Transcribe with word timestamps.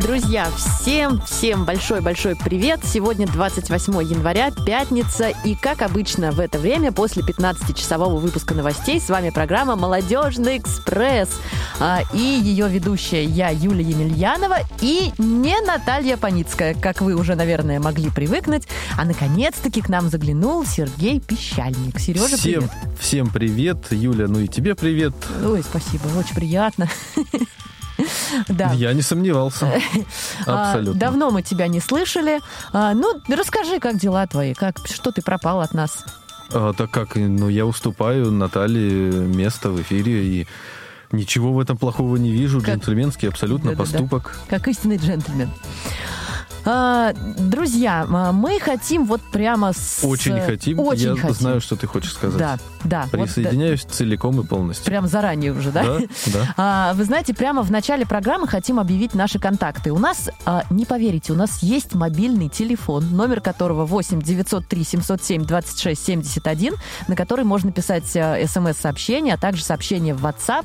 Друзья, 0.00 0.48
всем-всем 0.56 1.64
большой-большой 1.64 2.34
привет! 2.34 2.80
Сегодня 2.84 3.28
28 3.28 3.92
января, 4.02 4.50
пятница, 4.50 5.28
и, 5.44 5.54
как 5.54 5.82
обычно, 5.82 6.32
в 6.32 6.40
это 6.40 6.58
время, 6.58 6.90
после 6.90 7.22
15-часового 7.22 8.16
выпуска 8.16 8.54
новостей, 8.54 9.00
с 9.00 9.08
вами 9.08 9.30
программа 9.30 9.76
«Молодежный 9.76 10.58
экспресс». 10.58 11.28
А, 11.78 12.00
и 12.12 12.18
ее 12.18 12.68
ведущая 12.68 13.24
я, 13.24 13.50
Юлия 13.50 13.84
Емельянова, 13.84 14.58
и 14.80 15.12
не 15.18 15.60
Наталья 15.60 16.16
Паницкая, 16.16 16.74
как 16.74 17.00
вы 17.00 17.14
уже, 17.14 17.36
наверное, 17.36 17.78
могли 17.78 18.10
привыкнуть. 18.10 18.66
А, 18.98 19.04
наконец-таки, 19.04 19.80
к 19.80 19.88
нам 19.88 20.10
заглянул 20.10 20.66
Сергей 20.66 21.20
Пищальник. 21.20 22.00
Сережа, 22.00 22.36
всем, 22.36 22.68
привет! 22.68 22.70
Всем 22.98 23.28
привет, 23.28 23.86
Юля, 23.92 24.26
ну 24.26 24.40
и 24.40 24.48
тебе 24.48 24.74
привет. 24.74 25.14
Ой, 25.44 25.62
спасибо, 25.62 26.08
очень 26.18 26.34
приятно. 26.34 26.88
Да. 28.48 28.72
Я 28.72 28.92
не 28.92 29.02
сомневался. 29.02 29.72
А, 30.46 30.70
Абсолютно. 30.70 31.00
Давно 31.00 31.30
мы 31.30 31.42
тебя 31.42 31.68
не 31.68 31.80
слышали. 31.80 32.40
А, 32.72 32.94
Ну, 32.94 33.20
расскажи, 33.28 33.78
как 33.80 33.98
дела 33.98 34.26
твои, 34.26 34.54
как, 34.54 34.78
что 34.86 35.10
ты 35.12 35.22
пропал 35.22 35.60
от 35.60 35.74
нас? 35.74 36.04
А, 36.52 36.72
так 36.72 36.90
как, 36.90 37.16
ну, 37.16 37.48
я 37.48 37.64
уступаю 37.66 38.30
Наталье 38.30 39.10
место 39.12 39.70
в 39.70 39.80
эфире, 39.82 40.24
и 40.24 40.46
ничего 41.12 41.52
в 41.52 41.60
этом 41.60 41.76
плохого 41.76 42.16
не 42.16 42.32
вижу. 42.32 42.60
Как- 42.60 42.68
Джентльменский 42.70 43.28
абсолютно 43.28 43.70
Да-да-да. 43.70 43.90
поступок. 43.92 44.38
Как 44.48 44.68
истинный 44.68 44.96
джентльмен. 44.96 45.50
А, 46.66 47.12
друзья, 47.38 48.06
а, 48.10 48.32
мы 48.32 48.58
хотим 48.58 49.04
вот 49.04 49.20
прямо 49.20 49.72
с... 49.72 50.02
Очень 50.02 50.40
хотим. 50.40 50.78
Очень 50.80 51.14
я 51.14 51.16
хотим. 51.16 51.34
знаю, 51.34 51.60
что 51.60 51.76
ты 51.76 51.86
хочешь 51.86 52.12
сказать. 52.14 52.38
Да, 52.38 52.58
да. 52.84 53.02
вот, 53.02 53.10
да, 53.10 53.18
Присоединяюсь 53.24 53.82
целиком 53.82 54.40
и 54.40 54.44
полностью. 54.44 54.86
Прям 54.86 55.06
заранее 55.06 55.52
уже, 55.52 55.70
да? 55.70 55.84
Да, 55.84 55.98
да. 56.26 56.54
А, 56.56 56.94
Вы 56.94 57.04
знаете, 57.04 57.34
прямо 57.34 57.62
в 57.62 57.70
начале 57.70 58.06
программы 58.06 58.48
хотим 58.48 58.80
объявить 58.80 59.14
наши 59.14 59.38
контакты. 59.38 59.90
У 59.92 59.98
нас, 59.98 60.30
не 60.70 60.86
поверите, 60.86 61.32
у 61.32 61.36
нас 61.36 61.62
есть 61.62 61.94
мобильный 61.94 62.48
телефон, 62.48 63.14
номер 63.14 63.40
которого 63.40 63.84
8 63.84 64.22
903 64.22 64.84
707 64.84 65.44
26 65.44 66.04
71, 66.04 66.74
на 67.08 67.16
который 67.16 67.44
можно 67.44 67.72
писать 67.72 68.16
а, 68.16 68.38
смс-сообщения, 68.46 69.34
а 69.34 69.36
также 69.36 69.62
сообщения 69.62 70.14
в 70.14 70.24
WhatsApp. 70.24 70.64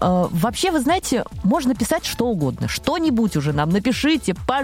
Вообще, 0.00 0.70
вы 0.70 0.80
знаете, 0.80 1.24
можно 1.44 1.74
писать 1.74 2.04
что 2.04 2.26
угодно, 2.26 2.68
что-нибудь 2.68 3.36
уже 3.36 3.52
нам 3.52 3.70
напишите, 3.70 4.34
пожалуйста, 4.46 4.63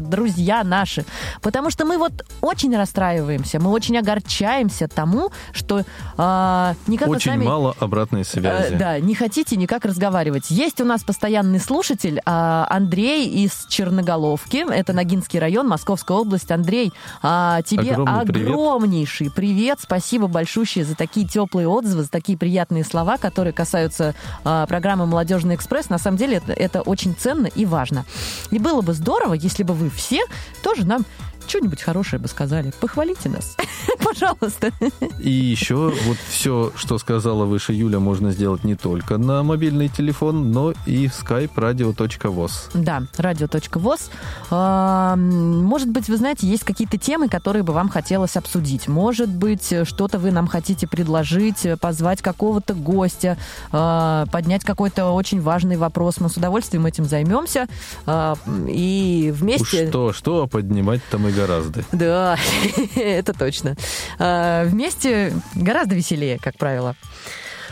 друзья 0.00 0.64
наши. 0.64 1.04
Потому 1.40 1.70
что 1.70 1.84
мы 1.84 1.98
вот 1.98 2.24
очень 2.40 2.76
расстраиваемся, 2.76 3.60
мы 3.60 3.70
очень 3.70 3.96
огорчаемся 3.96 4.88
тому, 4.88 5.30
что 5.52 5.82
а, 6.16 6.74
никак 6.86 7.08
Очень 7.08 7.32
сами... 7.32 7.44
мало 7.44 7.74
обратной 7.78 8.24
связи. 8.24 8.74
Э, 8.74 8.78
Да, 8.78 9.00
не 9.00 9.14
хотите 9.14 9.56
никак 9.56 9.84
разговаривать. 9.84 10.50
Есть 10.50 10.80
у 10.80 10.84
нас 10.84 11.02
постоянный 11.02 11.60
слушатель 11.60 12.20
а, 12.24 12.66
Андрей 12.68 13.28
из 13.28 13.66
Черноголовки. 13.68 14.64
Это 14.70 14.92
Ногинский 14.92 15.38
район, 15.38 15.68
Московская 15.68 16.16
область. 16.16 16.50
Андрей, 16.50 16.92
а, 17.22 17.62
тебе 17.62 17.92
Огромный 17.92 18.26
привет. 18.26 18.48
огромнейший 18.48 19.30
привет. 19.30 19.78
Спасибо 19.80 20.26
большущее 20.26 20.84
за 20.84 20.94
такие 20.94 21.26
теплые 21.26 21.68
отзывы, 21.68 22.02
за 22.02 22.10
такие 22.10 22.36
приятные 22.36 22.84
слова, 22.84 23.16
которые 23.16 23.52
касаются 23.52 24.14
а, 24.44 24.66
программы 24.66 25.06
«Молодежный 25.06 25.54
экспресс». 25.54 25.88
На 25.88 25.98
самом 25.98 26.16
деле 26.16 26.36
это, 26.38 26.52
это 26.52 26.80
очень 26.82 27.14
ценно 27.14 27.46
и 27.46 27.64
важно. 27.64 28.04
И 28.50 28.58
было 28.58 28.82
бы 28.82 28.92
здорово, 28.92 29.21
если 29.32 29.62
бы 29.62 29.74
вы 29.74 29.90
все 29.90 30.24
тоже 30.62 30.84
нам 30.84 31.04
что-нибудь 31.48 31.82
хорошее 31.82 32.20
бы 32.20 32.28
сказали. 32.28 32.72
Похвалите 32.80 33.28
нас, 33.28 33.56
пожалуйста. 34.04 34.70
И 35.18 35.30
еще 35.30 35.92
вот 36.06 36.16
все, 36.28 36.72
что 36.76 36.98
сказала 36.98 37.44
выше 37.44 37.72
Юля, 37.72 37.98
можно 38.00 38.30
сделать 38.32 38.64
не 38.64 38.74
только 38.74 39.18
на 39.18 39.42
мобильный 39.42 39.88
телефон, 39.88 40.50
но 40.52 40.72
и 40.86 41.08
в 41.08 41.12
skype 41.12 41.52
radio.voz. 41.54 42.70
Да, 42.74 43.02
радио.воз. 43.16 44.10
А, 44.50 45.16
Может 45.16 45.88
быть, 45.88 46.08
вы 46.08 46.16
знаете, 46.16 46.46
есть 46.46 46.64
какие-то 46.64 46.98
темы, 46.98 47.28
которые 47.28 47.62
бы 47.62 47.72
вам 47.72 47.88
хотелось 47.88 48.36
обсудить. 48.36 48.88
Может 48.88 49.28
быть, 49.28 49.72
что-то 49.84 50.18
вы 50.18 50.30
нам 50.30 50.46
хотите 50.46 50.86
предложить, 50.86 51.66
позвать 51.80 52.22
какого-то 52.22 52.74
гостя, 52.74 53.36
а, 53.72 54.26
поднять 54.32 54.64
какой-то 54.64 55.10
очень 55.12 55.40
важный 55.40 55.76
вопрос. 55.76 56.18
Мы 56.20 56.28
с 56.28 56.36
удовольствием 56.36 56.86
этим 56.86 57.04
займемся. 57.04 57.66
а, 58.06 58.36
И 58.68 59.30
Уж 59.32 59.38
вместе... 59.40 59.88
что, 59.88 60.12
что, 60.12 60.42
а 60.42 60.46
поднимать 60.46 61.00
и 61.32 61.36
гораздо. 61.36 61.84
Да, 61.92 62.36
это 62.96 63.32
точно. 63.32 63.76
А, 64.18 64.64
Вместе 64.64 65.32
гораздо 65.54 65.94
веселее, 65.94 66.38
как 66.38 66.56
правило. 66.56 66.94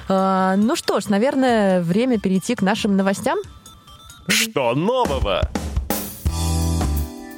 А, 0.08 0.56
Ну 0.56 0.76
что 0.76 1.00
ж, 1.00 1.06
наверное, 1.06 1.80
время 1.82 2.18
перейти 2.18 2.54
к 2.54 2.62
нашим 2.62 2.96
новостям. 2.96 3.38
Что 4.28 4.74
нового? 4.74 5.48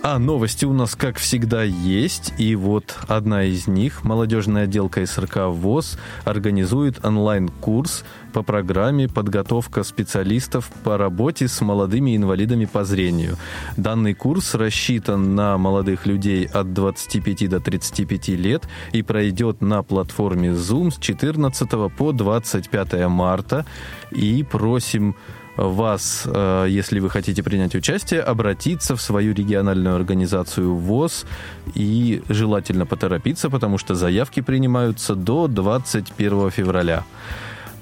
А 0.05 0.19
новости 0.19 0.65
у 0.65 0.73
нас, 0.73 0.97
как 0.97 1.17
всегда, 1.17 1.63
есть. 1.63 2.35
И 2.37 2.57
вот 2.57 2.99
одна 3.07 3.45
из 3.45 3.69
них. 3.69 4.03
Молодежная 4.03 4.65
отделка 4.65 5.07
СРК 5.07 5.47
ВОЗ 5.47 5.97
организует 6.25 7.05
онлайн-курс 7.05 8.05
по 8.33 8.43
программе 8.43 9.09
«Подготовка 9.09 9.85
специалистов 9.85 10.73
по 10.83 10.99
работе 10.99 11.47
с 11.47 11.61
молодыми 11.61 12.17
инвалидами 12.17 12.65
по 12.65 12.83
зрению». 12.83 13.37
Данный 13.77 14.15
курс 14.15 14.57
рассчитан 14.57 15.37
на 15.37 15.57
молодых 15.57 16.05
людей 16.05 16.47
от 16.47 16.73
25 16.73 17.49
до 17.49 17.61
35 17.61 18.29
лет 18.31 18.65
и 18.93 19.03
пройдет 19.03 19.61
на 19.61 19.85
платформе 19.85 20.49
Zoom 20.49 20.91
с 20.91 20.99
14 20.99 21.69
по 21.97 22.11
25 22.11 23.07
марта. 23.07 23.65
И 24.11 24.43
просим 24.43 25.15
вас, 25.57 26.25
э, 26.27 26.67
если 26.69 27.01
вы 27.01 27.11
хотите 27.11 27.43
принять 27.43 27.75
участие, 27.75 28.21
обратиться 28.21 28.97
в 28.97 29.03
свою 29.03 29.35
региональную 29.35 29.97
организацию 29.97 30.75
ВОЗ 30.75 31.27
и 31.75 32.23
желательно 32.29 32.87
поторопиться, 32.87 33.51
потому 33.51 33.79
что 33.79 33.95
заявки 33.95 34.41
принимаются 34.41 35.15
до 35.15 35.49
21 35.49 36.51
февраля. 36.51 37.05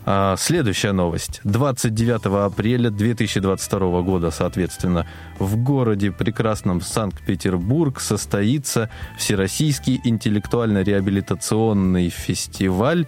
А, 0.06 0.36
Следующая 0.36 0.92
новость. 0.92 1.40
29 1.44 2.46
апреля 2.46 2.90
2022 2.90 4.02
года, 4.02 4.30
соответственно, 4.30 5.06
в 5.38 5.56
городе 5.56 6.10
прекрасном 6.10 6.80
Санкт-Петербург 6.80 8.00
состоится 8.00 8.88
Всероссийский 9.18 10.00
интеллектуально-реабилитационный 10.04 12.08
фестиваль 12.08 13.06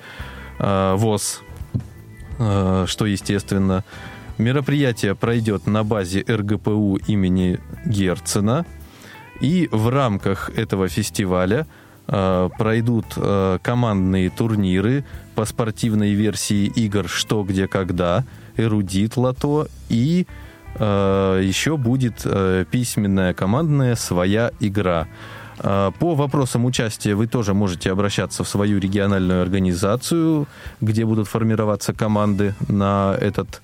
э, 0.58 0.94
ВОЗ, 0.96 1.40
Э, 2.38 2.84
что, 2.88 3.06
естественно, 3.06 3.84
мероприятие 4.38 5.14
пройдет 5.14 5.66
на 5.66 5.84
базе 5.84 6.24
РГПУ 6.28 6.98
имени 7.06 7.60
Герцена. 7.86 8.64
И 9.40 9.68
в 9.72 9.88
рамках 9.88 10.50
этого 10.50 10.88
фестиваля 10.88 11.66
э, 12.06 12.50
пройдут 12.58 13.06
э, 13.16 13.58
командные 13.62 14.30
турниры 14.30 15.04
по 15.34 15.44
спортивной 15.44 16.12
версии 16.12 16.66
игр 16.66 17.08
«Что, 17.08 17.42
где, 17.42 17.66
когда», 17.66 18.24
«Эрудит 18.56 19.16
Лото» 19.16 19.66
и 19.88 20.26
э, 20.74 21.40
еще 21.42 21.76
будет 21.76 22.22
э, 22.24 22.64
письменная 22.70 23.34
командная 23.34 23.96
«Своя 23.96 24.52
игра». 24.60 25.08
Э, 25.58 25.90
По 25.98 26.14
вопросам 26.14 26.64
участия 26.64 27.14
вы 27.14 27.26
тоже 27.26 27.54
можете 27.54 27.90
обращаться 27.90 28.44
в 28.44 28.48
свою 28.48 28.78
региональную 28.78 29.42
организацию, 29.42 30.46
где 30.80 31.04
будут 31.04 31.28
формироваться 31.28 31.92
команды 31.94 32.54
на 32.68 33.16
этот 33.20 33.62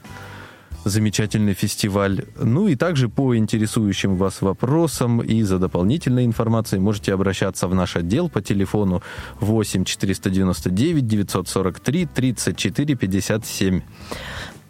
замечательный 0.89 1.55
фестиваль. 1.55 2.25
Ну 2.37 2.69
и 2.69 2.77
также 2.77 3.09
по 3.09 3.37
интересующим 3.37 4.17
вас 4.17 4.43
вопросам 4.43 5.21
и 5.21 5.43
за 5.43 5.59
дополнительной 5.59 6.25
информацией 6.25 6.81
можете 6.81 7.15
обращаться 7.15 7.69
в 7.69 7.75
наш 7.75 7.97
отдел 7.97 8.29
по 8.29 8.41
телефону 8.41 9.03
8 9.41 9.85
499 9.85 11.07
943 11.07 12.07
34 12.07 12.95
57. 12.95 13.81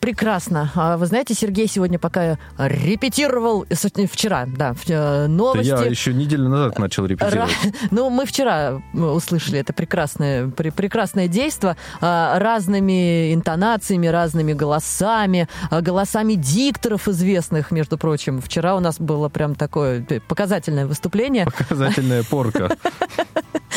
Прекрасно. 0.01 0.71
А 0.75 0.97
Вы 0.97 1.07
знаете, 1.07 1.35
Сергей 1.35 1.67
сегодня 1.69 1.99
пока 1.99 2.39
репетировал, 2.57 3.67
вчера, 4.11 4.47
да, 4.47 4.75
э, 4.87 5.27
новости. 5.27 5.69
Я 5.69 5.83
еще 5.85 6.15
неделю 6.15 6.49
назад 6.49 6.79
начал 6.79 7.07
репетировать. 7.07 7.51
Ну, 7.91 8.11
мы 8.11 8.27
вчера 8.27 8.81
э, 8.95 8.99
услышали 8.99 9.59
это 9.59 9.73
прекрасное, 9.73 10.47
пре- 10.47 10.73
прекрасное 10.73 11.29
действо 11.29 11.77
а, 12.01 12.39
разными 12.39 13.35
интонациями, 13.35 14.07
разными 14.07 14.53
голосами, 14.53 15.49
а, 15.71 15.81
голосами 15.81 16.35
дикторов 16.35 17.09
известных, 17.09 17.71
между 17.71 17.99
прочим. 17.99 18.41
Вчера 18.41 18.77
у 18.77 18.81
нас 18.81 19.01
было 19.01 19.29
прям 19.29 19.55
такое 19.55 20.05
э, 20.09 20.21
показательное 20.21 20.87
выступление. 20.87 21.47
Показательная 21.47 22.23
порка. 22.23 22.77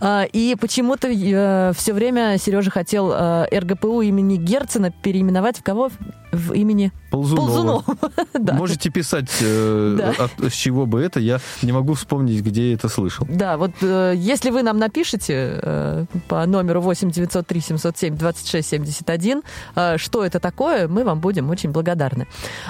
А, 0.00 0.24
И 0.32 0.54
почему-то 0.60 1.08
все 1.76 1.92
время 1.92 2.38
Сережа 2.38 2.70
хотел 2.70 3.12
э, 3.12 3.46
РГПУ 3.52 4.02
имени 4.02 4.36
Герцена 4.36 4.90
переименовать 4.90 5.58
в 5.58 5.62
кого? 5.62 5.90
в 6.34 6.52
имени 6.52 6.92
Ползунова. 7.14 7.46
Ползунова. 7.46 7.84
Да. 8.44 8.54
Можете 8.54 8.90
писать, 8.90 9.30
э, 9.40 9.94
Да. 9.98 10.24
от- 10.24 10.52
с 10.52 10.54
чего 10.54 10.86
бы 10.86 11.00
это, 11.00 11.20
я 11.20 11.38
не 11.62 11.72
могу 11.72 11.94
вспомнить, 11.94 12.42
где 12.42 12.70
я 12.70 12.74
это 12.74 12.88
слышал. 12.88 13.26
Да, 13.30 13.56
вот 13.56 13.70
э, 13.80 14.12
если 14.16 14.50
вы 14.50 14.62
нам 14.62 14.78
напишите 14.78 15.60
э, 15.62 16.04
по 16.28 16.44
номеру 16.46 16.80
8 16.80 17.10
903 17.10 17.60
707 17.60 18.16
26 18.16 18.68
71, 18.68 19.42
э, 19.76 19.96
что 19.98 20.24
это 20.24 20.40
такое, 20.40 20.88
мы 20.88 21.04
вам 21.04 21.20
будем 21.20 21.48
очень 21.50 21.70
благодарны. 21.70 22.26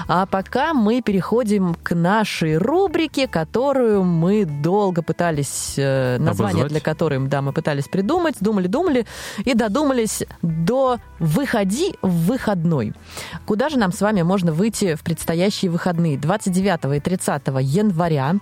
А 0.07 0.25
пока 0.27 0.73
мы 0.73 1.01
переходим 1.01 1.75
к 1.83 1.95
нашей 1.95 2.57
рубрике, 2.57 3.27
которую 3.27 4.03
мы 4.03 4.45
долго 4.45 5.01
пытались, 5.01 5.73
э, 5.77 6.17
название 6.19 6.61
Обозвать. 6.61 6.71
для 6.71 6.79
которой 6.81 7.19
да, 7.27 7.41
мы 7.41 7.53
пытались 7.53 7.87
придумать, 7.87 8.35
думали-думали 8.39 9.05
и 9.43 9.53
додумались 9.55 10.23
до 10.41 10.97
«Выходи 11.19 11.95
в 12.01 12.27
выходной». 12.27 12.93
Куда 13.45 13.69
же 13.69 13.77
нам 13.79 13.91
с 13.91 14.01
вами 14.01 14.21
можно 14.21 14.34
выйти 14.43 14.95
в 14.95 15.03
предстоящие 15.03 15.71
выходные? 15.71 16.17
29 16.17 16.97
и 16.97 16.99
30 16.99 17.41
января 17.61 18.35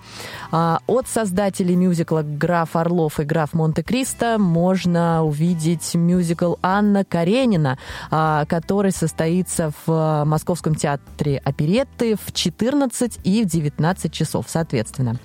а, 0.52 0.80
от 0.88 1.08
создателей 1.08 1.76
мюзикла 1.76 2.24
«Граф 2.24 2.76
Орлов» 2.76 3.20
и 3.20 3.24
«Граф 3.24 3.54
Монте-Кристо» 3.54 4.38
можно 4.38 5.24
увидеть 5.24 5.94
мюзикл 5.94 6.56
Анна 6.62 7.04
Каренина, 7.06 7.78
а, 8.12 8.46
который 8.46 8.92
состоится 8.92 9.72
в 9.86 9.90
а, 9.90 10.26
Московском 10.26 10.76
театре 10.76 11.42
оперетты 11.44 12.16
в 12.16 12.32
14 12.32 13.20
и 13.24 13.44
в 13.44 13.48
19 13.48 14.12
часов, 14.12 14.46
соответственно. 14.48 15.18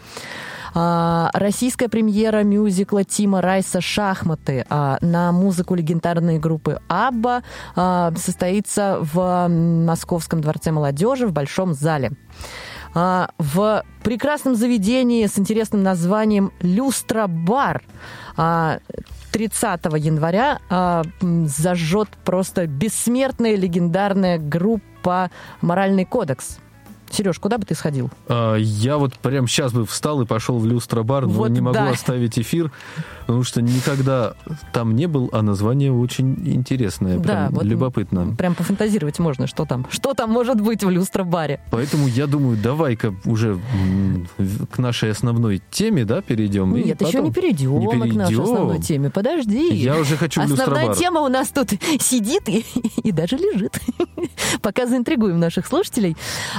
А, 0.81 1.31
Российская 1.35 1.89
премьера 1.89 2.45
мюзикла 2.45 3.03
Тима 3.03 3.41
Райса 3.41 3.81
«Шахматы» 3.81 4.65
а, 4.71 4.99
на 5.01 5.33
музыку 5.33 5.75
легендарной 5.75 6.39
группы 6.39 6.81
«Абба» 6.87 7.43
а, 7.75 8.13
состоится 8.17 8.99
в 9.01 9.49
Московском 9.49 10.41
дворце 10.41 10.71
молодежи 10.71 11.27
в 11.27 11.33
Большом 11.33 11.75
зале. 11.75 12.13
В 12.95 13.85
прекрасном 14.03 14.55
заведении 14.55 15.27
с 15.27 15.39
интересным 15.39 15.83
названием 15.83 16.53
«Люстра-бар» 16.61 17.83
а, 18.37 18.79
30 19.33 19.85
января 19.97 20.61
зажжет 21.21 22.09
просто 22.25 22.69
бессмертная 22.69 23.57
легендарная 23.57 24.39
группа 24.39 25.31
«Моральный 25.61 26.05
кодекс». 26.05 26.59
Сереж, 27.11 27.39
куда 27.39 27.59
бы 27.59 27.65
ты 27.65 27.75
сходил? 27.75 28.11
А, 28.29 28.57
Я 28.57 28.99
вот 28.99 29.15
прям 29.15 29.47
сейчас 29.49 29.73
бы 29.73 29.87
встал 29.87 30.21
и 30.23 30.27
пошел 30.27 30.59
в 30.59 30.67
люстробар, 30.67 31.27
но 31.27 31.33
Вот 31.33 31.51
не 31.51 31.61
могу 31.61 31.75
да. 31.75 31.91
оставить 31.91 32.39
эфир, 32.39 32.71
потому 33.27 33.43
что 33.45 33.63
никогда 33.63 34.35
там 34.73 34.95
не 34.97 35.07
был, 35.07 35.31
а 35.33 35.43
название 35.43 35.93
очень 35.93 36.35
интересное, 36.47 37.19
Да, 37.19 37.23
прям 37.23 37.55
вот 37.55 37.65
любопытно. 37.65 38.35
Прям 38.37 38.55
пофантазировать 38.55 39.19
можно, 39.19 39.47
что 39.47 39.65
там. 39.65 39.87
Что 39.91 40.15
там 40.15 40.31
может 40.31 40.61
быть 40.61 40.85
в 40.85 40.91
люстробаре? 40.91 41.61
Поэтому 41.71 42.07
я 42.09 42.27
думаю, 42.27 42.57
давай-ка 42.57 43.15
уже 43.25 43.59
в- 44.39 44.67
к 44.67 44.79
нашей 44.79 45.11
основной 45.11 45.63
теме, 45.71 46.05
да, 46.05 46.21
перейдем. 46.23 46.75
Нет, 46.75 47.01
еще 47.03 47.21
не 47.21 47.33
перейдем, 47.33 47.79
Не 47.79 47.87
мы 47.87 48.09
к 48.11 48.15
нашей 48.15 48.35
перейдем. 48.35 48.43
основной 48.43 48.79
теме. 48.81 49.11
Подожди. 49.11 49.75
Я 49.75 49.97
уже 49.99 50.17
хочу 50.17 50.41
в 50.41 50.45
Основная 50.45 50.67
люстробар. 50.69 50.97
тема 50.97 51.21
у 51.21 51.29
нас 51.29 51.49
тут 51.49 51.71
сидит 52.01 52.49
и, 52.49 52.65
и 53.03 53.13
даже 53.13 53.37
лежит. 53.37 53.79
Пока 54.63 54.87
заинтригуем 54.87 55.39
наших 55.39 55.67
слушателей. 55.67 56.17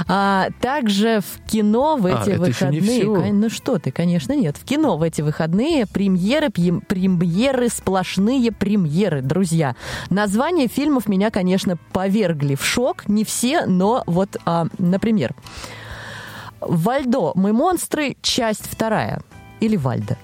А, 0.08 0.39
также 0.60 1.20
в 1.20 1.40
кино 1.46 1.96
в 1.96 2.06
А, 2.06 2.22
эти 2.22 2.30
не 2.30 2.36
выходные... 2.36 3.32
Ну 3.32 3.50
что 3.50 3.78
ты, 3.78 3.90
конечно, 3.90 4.32
нет. 4.32 4.56
В 4.56 4.64
кино 4.64 4.96
в 4.96 5.02
эти 5.02 5.20
выходные 5.22 5.86
премьеры, 5.86 6.50
премьеры, 6.50 7.68
сплошные 7.68 8.52
премьеры, 8.52 9.22
друзья. 9.22 9.76
Названия 10.08 10.68
фильмов 10.68 11.08
меня, 11.08 11.30
конечно, 11.30 11.76
повергли 11.92 12.54
в 12.54 12.64
шок. 12.64 13.08
Не 13.08 13.24
все, 13.24 13.66
но 13.66 14.02
вот, 14.06 14.36
а, 14.44 14.66
например, 14.78 15.34
«Вальдо. 16.60 17.32
Мы 17.34 17.52
монстры. 17.52 18.16
Часть 18.22 18.66
вторая». 18.70 19.22
Или 19.60 19.76
«Вальда». 19.76 20.16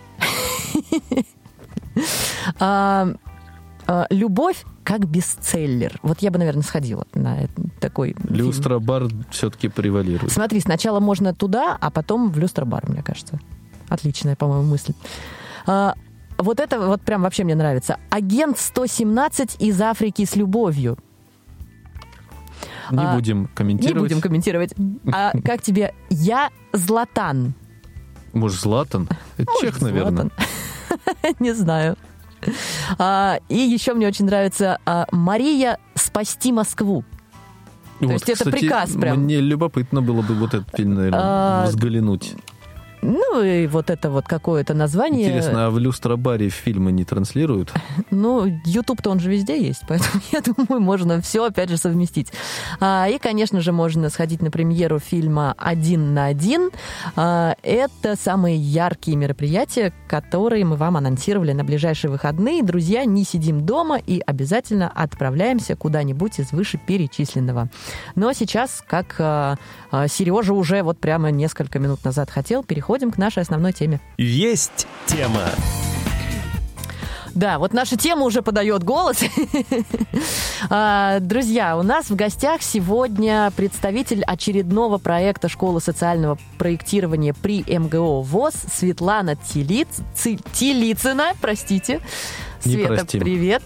А, 3.87 4.07
Любовь 4.11 4.65
как 4.85 5.07
бестселлер. 5.07 5.99
Вот 6.03 6.21
я 6.21 6.31
бы, 6.31 6.39
наверное, 6.39 6.63
сходила 6.63 7.07
на 7.15 7.49
такой 7.81 8.15
фильм. 8.15 8.35
Люстробар 8.35 9.05
все-таки 9.31 9.69
превалирует. 9.69 10.33
Смотри, 10.33 10.61
сначала 10.61 11.01
можно 11.01 11.35
туда, 11.35 11.77
а 11.81 11.91
потом 11.91 12.31
в 12.31 12.39
люстробар, 12.39 12.89
мне 12.89 13.03
кажется. 13.03 13.39
Отличная, 13.89 14.37
по-моему, 14.37 14.65
мысль. 14.65 14.93
А, 15.67 15.95
вот 16.39 16.61
это 16.61 16.81
вот 16.81 17.01
прям 17.03 17.23
вообще 17.23 17.45
мне 17.45 17.55
нравится. 17.55 17.99
Агент 18.11 18.59
117 18.59 19.57
из 19.61 19.81
Африки 19.81 20.25
с 20.25 20.37
любовью. 20.37 20.99
Не 22.91 22.99
а, 23.05 23.15
будем 23.15 23.43
Не 23.43 23.47
комментировать. 23.49 24.03
будем 24.03 24.21
комментировать. 24.21 24.75
А 25.13 25.33
как 25.45 25.63
тебе? 25.63 25.95
Я 26.11 26.51
Златан. 26.73 27.55
Может, 28.33 28.61
Златан? 28.61 29.09
Это 29.39 29.51
Может, 29.51 29.61
чех, 29.61 29.83
наверное. 29.83 30.11
Златан. 30.11 30.33
Не 31.41 31.53
знаю. 31.55 31.97
А, 32.99 33.39
и 33.49 33.57
еще 33.57 33.95
мне 33.95 34.07
очень 34.07 34.27
нравится 34.27 34.79
а, 34.87 35.07
Мария 35.11 35.79
«Спасти 35.95 36.53
Москву». 36.53 37.05
Вот, 38.01 38.13
есть 38.13 38.29
это 38.29 38.45
кстати, 38.45 38.59
приказ 38.59 38.91
прям. 38.93 39.21
Мне 39.21 39.41
любопытно 39.41 40.03
было 40.03 40.21
бы 40.23 40.35
вот 40.35 40.53
этот 40.55 40.69
фильм, 40.77 40.95
наверное, 40.95 41.21
А, 41.23 41.67
взглянуть. 41.67 42.35
Ну, 43.07 43.41
и 43.41 43.69
вот 43.69 43.89
это 43.89 44.11
вот 44.11 44.27
какое-то 44.27 44.75
название. 44.75 45.29
Интересно, 45.29 45.67
а 45.67 45.71
в 45.71 45.79
люстробаре 45.79 46.49
фильмы 46.49 46.91
не 46.93 47.05
транслируют? 47.05 47.73
Ну, 48.11 48.47
YouTube-то 48.65 49.11
он 49.11 49.21
же 49.21 49.31
везде 49.31 49.61
есть, 49.61 49.83
поэтому 49.89 50.23
я 50.33 50.41
думаю, 50.41 50.81
можно 50.81 51.21
все 51.21 51.45
опять 51.45 51.69
же 51.69 51.77
совместить. 51.77 52.33
А, 52.81 53.07
и, 53.09 53.19
конечно 53.19 53.61
же, 53.61 53.73
можно 53.73 54.11
сходить 54.11 54.43
на 54.43 54.51
премьеру 54.51 54.99
фильма 54.99 55.55
«Один 55.59 56.15
на 56.15 56.27
один». 56.27 56.71
А, 57.15 57.57
это 57.63 58.17
самые 58.17 58.57
яркие 58.57 59.17
мероприятия, 59.17 59.93
которые 60.09 60.65
мы 60.65 60.77
вам 60.77 60.97
анонсировали 60.97 61.53
на 61.53 61.63
ближайшие 61.65 62.11
выходные. 62.11 62.63
Друзья, 62.63 63.05
не 63.05 63.25
сидим 63.25 63.67
дома 63.67 63.99
и 63.99 64.23
обязательно 64.25 64.89
отправляемся 64.89 65.77
куда-нибудь 65.77 66.39
из 66.39 66.53
вышеперечисленного. 66.53 67.69
Но 68.15 68.33
сейчас, 68.33 68.83
как 68.87 69.17
а, 69.19 69.57
а, 69.91 70.09
Сережа 70.09 70.55
уже 70.55 70.83
вот 70.83 70.99
прямо 70.99 71.31
несколько 71.31 71.79
минут 71.79 72.05
назад 72.05 72.31
хотел, 72.31 72.63
переходим 72.65 72.96
к 73.11 73.19
нашей 73.19 73.43
основной 73.43 73.73
теме. 73.73 74.01
Есть 74.19 74.87
тема. 75.07 75.45
Да, 77.35 77.59
вот 77.59 77.75
наша 77.75 77.99
тема 77.99 78.23
уже 78.25 78.41
подает 78.43 78.83
голос. 78.83 79.19
А, 80.71 81.21
Друзья, 81.21 81.77
у 81.77 81.83
нас 81.83 82.09
в 82.09 82.17
гостях 82.17 82.63
сегодня 82.63 83.53
представитель 83.55 84.25
очередного 84.25 84.97
проекта 84.99 85.49
Школы 85.51 85.81
социального 85.83 86.39
проектирования 86.59 87.35
при 87.35 87.63
МГО 87.79 88.23
ВОЗ 88.23 88.55
Светлана 88.75 89.37
Тилиц- 89.37 90.03
Ци- 90.15 90.39
Тилицына, 90.53 91.33
простите. 91.41 92.01
Света, 92.73 92.95
простим. 92.95 93.21
привет. 93.21 93.63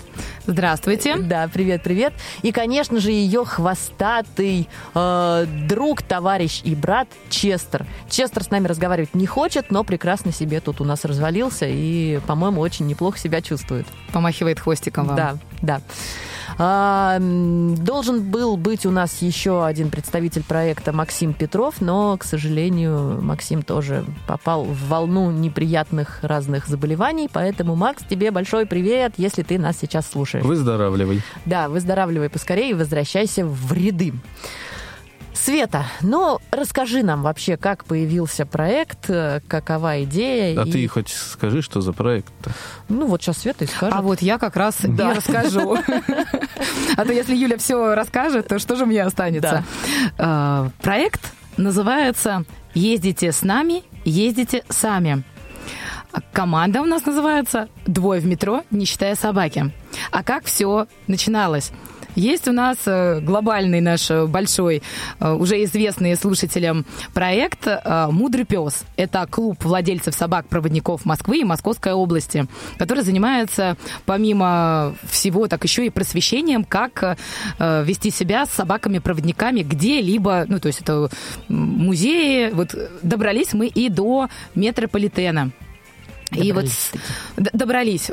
Здравствуйте. 0.47 1.17
Да, 1.17 1.49
привет, 1.53 1.83
привет. 1.83 2.13
И, 2.43 2.53
конечно 2.53 3.01
же, 3.01 3.11
ее 3.11 3.45
хвостатый 3.45 4.69
э, 4.95 5.47
друг, 5.69 6.03
товарищ 6.03 6.61
и 6.65 6.75
брат 6.75 7.09
Честер. 7.29 7.87
Честер 8.09 8.45
с 8.45 8.51
нами 8.51 8.67
разговаривать 8.67 9.15
не 9.15 9.27
хочет, 9.27 9.71
но 9.71 9.85
прекрасно 9.85 10.33
себе 10.33 10.61
тут 10.61 10.81
у 10.81 10.85
нас 10.85 11.05
развалился 11.05 11.67
и, 11.69 12.21
по-моему, 12.27 12.61
очень 12.61 12.87
неплохо 12.87 13.19
себя 13.19 13.41
чувствует. 13.43 13.87
Помахивает 14.13 14.61
хвостиком 14.61 15.07
вам. 15.07 15.17
Да, 15.17 15.37
да. 15.63 15.81
А, 16.63 17.17
должен 17.19 18.21
был 18.31 18.59
быть 18.59 18.85
у 18.85 18.91
нас 18.91 19.23
еще 19.23 19.65
один 19.65 19.89
представитель 19.89 20.43
проекта 20.45 20.93
Максим 20.93 21.33
Петров, 21.33 21.81
но, 21.81 22.19
к 22.19 22.25
сожалению, 22.25 23.19
Максим 23.23 23.63
тоже 23.63 24.05
попал 24.27 24.65
в 24.65 24.89
волну 24.89 25.31
неприятных 25.31 26.19
разных 26.23 26.67
заболеваний, 26.67 27.31
поэтому, 27.33 27.77
Макс, 27.77 28.03
тебе 28.07 28.31
большой 28.31 28.67
привет, 28.67 29.15
если 29.17 29.43
ты 29.43 29.59
нас 29.59 29.79
сейчас 29.81 30.07
слушаешь. 30.11 30.45
Выздоравливай. 30.45 31.23
Да, 31.47 31.71
выздоравливай 31.71 32.29
поскорее 32.29 32.73
и 32.73 32.75
возвращайся 32.75 33.47
в 33.47 33.73
ряды. 33.73 34.13
Света, 35.33 35.87
ну 36.03 36.39
расскажи 36.51 37.03
нам 37.03 37.23
вообще, 37.23 37.57
как 37.57 37.87
появился 37.87 38.45
проект, 38.45 39.09
э, 39.09 39.41
какова 39.49 40.03
идея. 40.05 40.61
А 40.61 40.67
и- 40.67 40.71
ты 40.71 40.87
хоть 40.87 41.09
скажи, 41.09 41.63
что 41.63 41.81
за 41.81 41.95
проект-то? 41.95 42.51
Ну 42.91 43.07
вот 43.07 43.23
сейчас 43.23 43.39
Света 43.39 43.65
и 43.65 43.67
скажет. 43.67 43.97
А 43.99 44.03
вот 44.03 44.21
я 44.21 44.37
как 44.39 44.57
раз 44.57 44.77
Да. 44.83 45.13
и 45.13 45.17
расскажу. 45.17 45.79
А 46.97 47.05
то 47.05 47.13
если 47.13 47.35
Юля 47.35 47.57
все 47.59 47.95
расскажет, 47.95 48.49
то 48.49 48.59
что 48.59 48.77
же 48.77 48.87
мне 48.87 49.03
останется? 49.03 49.65
А, 50.19 50.71
Проект 50.83 51.33
называется 51.57 52.45
«Ездите 52.75 53.33
с 53.33 53.43
нами, 53.43 53.83
ездите 54.05 54.65
сами». 54.69 55.23
Команда 56.33 56.83
у 56.83 56.87
нас 56.87 57.07
называется 57.07 57.69
«Двое 57.87 58.21
в 58.21 58.27
метро, 58.27 58.65
не 58.71 58.85
считая 58.85 59.15
собаки». 59.15 59.73
А 60.11 60.23
как 60.23 60.45
все 60.45 60.87
начиналось? 61.07 61.73
Есть 62.17 62.49
у 62.49 62.53
нас 62.53 62.79
э, 62.87 63.21
глобальный 63.21 63.81
наш 63.81 64.11
э, 64.11 64.27
большой, 64.27 64.83
э, 65.21 65.33
уже 65.33 65.63
известный 65.65 66.17
слушателям 66.17 66.85
проект 67.15 67.67
«Мудрый 68.11 68.45
пес». 68.45 68.85
Это 68.97 69.27
клуб 69.31 69.65
владельцев 69.65 70.15
собак-проводников 70.15 71.05
Москвы 71.05 71.39
и 71.39 71.45
Московской 71.45 71.93
области, 71.93 72.47
который 72.79 73.05
занимается, 73.05 73.77
помимо 74.07 74.95
всего, 75.09 75.47
так 75.47 75.63
еще 75.65 75.87
и 75.87 75.91
просвещением, 75.91 76.65
как 76.65 77.19
вести 77.59 78.11
себя 78.11 78.47
с 78.47 78.51
собаками-проводниками 78.51 79.63
где-либо, 79.63 80.45
ну, 80.49 80.59
то 80.61 80.69
есть 80.69 80.81
это 80.81 81.11
музеи. 81.49 82.51
Вот 82.53 82.75
добрались 83.03 83.53
мы 83.53 83.67
и 83.67 83.89
до 83.89 84.29
метрополитена. 84.55 85.51
И 86.33 86.53
вот 86.53 86.67
добрались. 87.37 88.07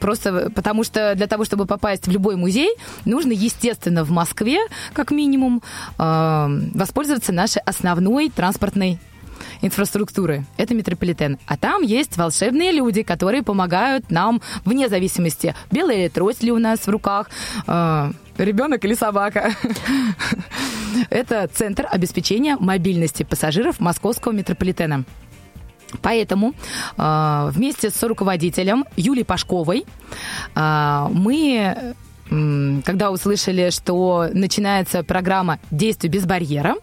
Просто 0.00 0.50
потому 0.54 0.84
что 0.84 1.14
для 1.14 1.26
того, 1.26 1.44
чтобы 1.44 1.66
попасть 1.66 2.06
в 2.06 2.10
любой 2.10 2.36
музей, 2.36 2.74
нужно, 3.04 3.32
естественно, 3.32 4.04
в 4.04 4.10
Москве, 4.10 4.58
как 4.92 5.10
минимум, 5.10 5.62
э, 5.98 6.60
воспользоваться 6.74 7.32
нашей 7.32 7.62
основной 7.62 8.30
транспортной 8.30 8.98
инфраструктуры. 9.60 10.44
Это 10.56 10.74
метрополитен. 10.74 11.38
А 11.46 11.56
там 11.56 11.82
есть 11.82 12.16
волшебные 12.16 12.72
люди, 12.72 13.02
которые 13.02 13.42
помогают 13.42 14.10
нам 14.10 14.40
вне 14.64 14.88
зависимости, 14.88 15.54
белая 15.70 15.96
ли 15.96 16.08
трость 16.08 16.42
ли 16.42 16.52
у 16.52 16.58
нас 16.58 16.80
в 16.80 16.88
руках, 16.88 17.30
э, 17.66 18.12
ребенок 18.38 18.84
или 18.84 18.94
собака. 18.94 19.54
Это 21.10 21.48
Центр 21.52 21.86
обеспечения 21.90 22.56
мобильности 22.58 23.22
пассажиров 23.22 23.80
московского 23.80 24.32
метрополитена. 24.32 25.04
Поэтому 26.02 26.54
э, 26.96 27.48
вместе 27.52 27.90
с 27.90 28.02
руководителем 28.02 28.84
Юлией 28.96 29.24
Пашковой 29.24 29.84
э, 30.54 31.06
мы 31.10 31.94
когда 32.28 33.10
услышали, 33.10 33.70
что 33.70 34.28
начинается 34.32 35.02
программа 35.02 35.58
«Действуй 35.70 36.08
без 36.08 36.24
барьера», 36.24 36.74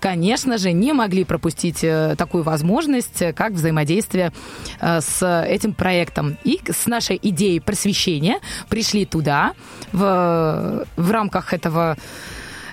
конечно 0.00 0.58
же, 0.58 0.72
не 0.72 0.92
могли 0.92 1.24
пропустить 1.24 1.84
э, 1.84 2.14
такую 2.16 2.42
возможность, 2.42 3.22
как 3.34 3.52
взаимодействие 3.52 4.32
э, 4.80 5.00
с 5.00 5.44
этим 5.46 5.74
проектом. 5.74 6.38
И 6.44 6.60
с 6.70 6.86
нашей 6.86 7.18
идеей 7.22 7.60
просвещения 7.60 8.40
пришли 8.68 9.04
туда. 9.04 9.52
В, 9.92 10.86
в 10.96 11.10
рамках 11.10 11.52
этого 11.52 11.96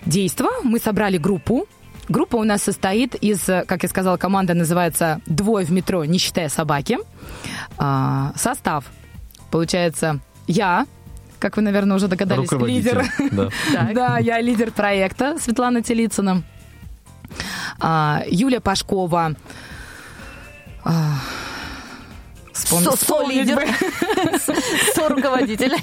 действия 0.06 0.50
мы 0.64 0.80
собрали 0.80 1.18
группу 1.18 1.68
Группа 2.10 2.36
у 2.36 2.43
нас 2.43 2.63
состоит 2.63 3.15
из, 3.15 3.45
как 3.45 3.83
я 3.83 3.89
сказала, 3.89 4.17
команда 4.17 4.53
называется 4.53 5.22
«Двое 5.25 5.65
в 5.65 5.72
метро, 5.72 6.03
не 6.05 6.17
считая 6.17 6.50
собаки». 6.50 6.98
А, 7.77 8.33
состав, 8.36 8.86
получается, 9.51 10.19
я, 10.48 10.86
как 11.39 11.55
вы, 11.55 11.62
наверное, 11.62 11.95
уже 11.95 12.07
догадались, 12.07 12.51
лидер. 12.51 13.05
Да. 13.31 13.50
да, 13.93 14.17
я 14.17 14.41
лидер 14.41 14.72
проекта 14.72 15.38
Светлана 15.39 15.81
Телицына. 15.81 16.43
А, 17.79 18.24
Юлия 18.27 18.60
Пашкова. 18.60 19.36
А, 20.83 21.15
Со-лидер. 22.53 23.67
Со-руководитель. 24.95 25.75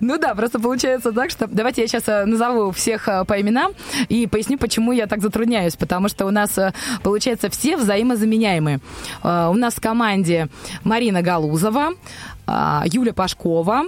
Ну 0.00 0.18
да, 0.18 0.34
просто 0.34 0.60
получается 0.60 1.12
так, 1.12 1.30
что... 1.30 1.46
Давайте 1.46 1.82
я 1.82 1.88
сейчас 1.88 2.08
э, 2.08 2.24
назову 2.24 2.70
всех 2.70 3.08
э, 3.08 3.24
по 3.24 3.40
именам 3.40 3.72
и 4.08 4.26
поясню, 4.26 4.58
почему 4.58 4.92
я 4.92 5.06
так 5.06 5.20
затрудняюсь. 5.20 5.76
Потому 5.76 6.08
что 6.08 6.26
у 6.26 6.30
нас, 6.30 6.56
э, 6.58 6.72
получается, 7.02 7.50
все 7.50 7.76
взаимозаменяемые. 7.76 8.80
У 9.22 9.54
нас 9.54 9.74
в 9.74 9.80
команде 9.80 10.48
Марина 10.84 11.22
Галузова, 11.22 11.90
Юля 12.84 13.12
Пашкова, 13.12 13.84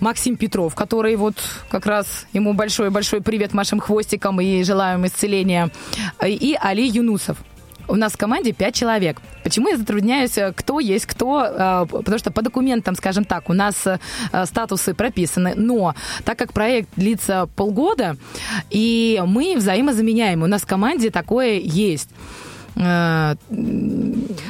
Максим 0.00 0.36
Петров, 0.36 0.74
который 0.74 1.16
вот 1.16 1.36
как 1.70 1.86
раз 1.86 2.26
ему 2.32 2.52
большой-большой 2.52 3.22
привет 3.22 3.54
нашим 3.54 3.80
хвостикам 3.80 4.40
и 4.40 4.62
желаем 4.62 5.06
исцеления, 5.06 5.70
и 6.24 6.56
Али 6.60 6.86
Юнусов. 6.86 7.38
У 7.88 7.94
нас 7.94 8.12
в 8.12 8.16
команде 8.16 8.52
пять 8.52 8.74
человек. 8.74 9.20
Почему 9.42 9.68
я 9.68 9.76
затрудняюсь, 9.76 10.36
э, 10.38 10.52
кто 10.54 10.80
есть 10.80 11.06
кто? 11.06 11.44
Э, 11.44 11.86
потому 11.88 12.18
что 12.18 12.30
по 12.30 12.42
документам, 12.42 12.94
скажем 12.94 13.24
так, 13.24 13.48
у 13.48 13.52
нас 13.52 13.86
э, 13.86 13.98
статусы 14.44 14.94
прописаны, 14.94 15.54
но 15.56 15.94
так 16.24 16.38
как 16.38 16.52
проект 16.52 16.88
длится 16.96 17.48
полгода, 17.56 18.16
и 18.70 19.22
мы 19.26 19.54
взаимозаменяем, 19.56 20.42
у 20.42 20.46
нас 20.46 20.62
в 20.62 20.66
команде 20.66 21.10
такое 21.10 21.58
есть. 21.58 22.10
То 22.74 23.36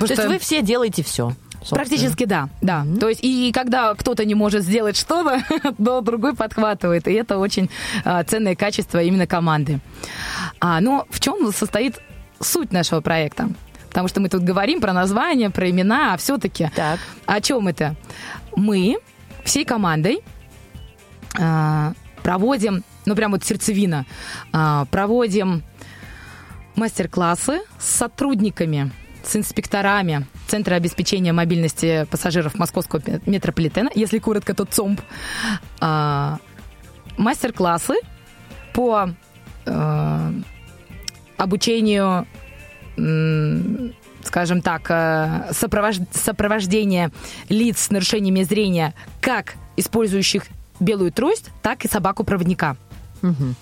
есть 0.00 0.24
вы 0.24 0.38
все 0.38 0.60
делаете 0.60 1.04
все? 1.04 1.32
Собственно. 1.66 1.80
Практически 1.80 2.24
да, 2.26 2.48
да. 2.60 2.84
Mm-hmm. 2.84 2.98
То 2.98 3.08
есть 3.08 3.20
и 3.24 3.50
когда 3.52 3.94
кто-то 3.94 4.24
не 4.24 4.36
может 4.36 4.62
сделать 4.62 4.96
что-то, 4.96 5.42
то 5.84 6.00
другой 6.00 6.34
подхватывает, 6.34 7.08
и 7.08 7.12
это 7.12 7.38
очень 7.38 7.70
а, 8.04 8.22
ценное 8.22 8.54
качество 8.54 9.02
именно 9.02 9.26
команды. 9.26 9.80
А, 10.60 10.80
но 10.80 11.06
в 11.10 11.18
чем 11.18 11.52
состоит 11.52 12.00
суть 12.40 12.72
нашего 12.72 13.00
проекта. 13.00 13.48
Потому 13.88 14.08
что 14.08 14.20
мы 14.20 14.28
тут 14.28 14.42
говорим 14.42 14.80
про 14.80 14.92
название, 14.92 15.48
про 15.48 15.70
имена, 15.70 16.14
а 16.14 16.16
все-таки 16.18 16.70
так. 16.74 17.00
о 17.24 17.40
чем 17.40 17.66
это? 17.68 17.96
Мы 18.54 18.98
всей 19.42 19.64
командой 19.64 20.20
э, 21.38 21.92
проводим, 22.22 22.84
ну 23.06 23.14
прям 23.14 23.30
вот 23.30 23.42
сердцевина, 23.44 24.04
э, 24.52 24.84
проводим 24.90 25.62
мастер-классы 26.74 27.60
с 27.78 27.96
сотрудниками, 27.96 28.90
с 29.24 29.34
инспекторами 29.34 30.26
Центра 30.46 30.74
обеспечения 30.74 31.32
мобильности 31.32 32.06
пассажиров 32.10 32.54
Московского 32.56 33.02
метрополитена, 33.24 33.90
если 33.94 34.18
коротко, 34.18 34.52
то 34.52 34.66
ЦОМП, 34.66 35.00
э, 35.80 36.36
мастер-классы 37.16 37.94
по 38.74 39.08
обучению 41.36 42.26
скажем 44.22 44.60
так, 44.60 44.86
э, 44.88 45.52
сопровождение 45.52 47.10
лиц 47.48 47.78
с 47.78 47.90
нарушениями 47.90 48.42
зрения, 48.42 48.94
как 49.20 49.54
использующих 49.76 50.44
белую 50.80 51.12
трость, 51.12 51.50
так 51.62 51.84
и 51.84 51.88
собаку-проводника. 51.88 52.76
Угу. 53.22 53.54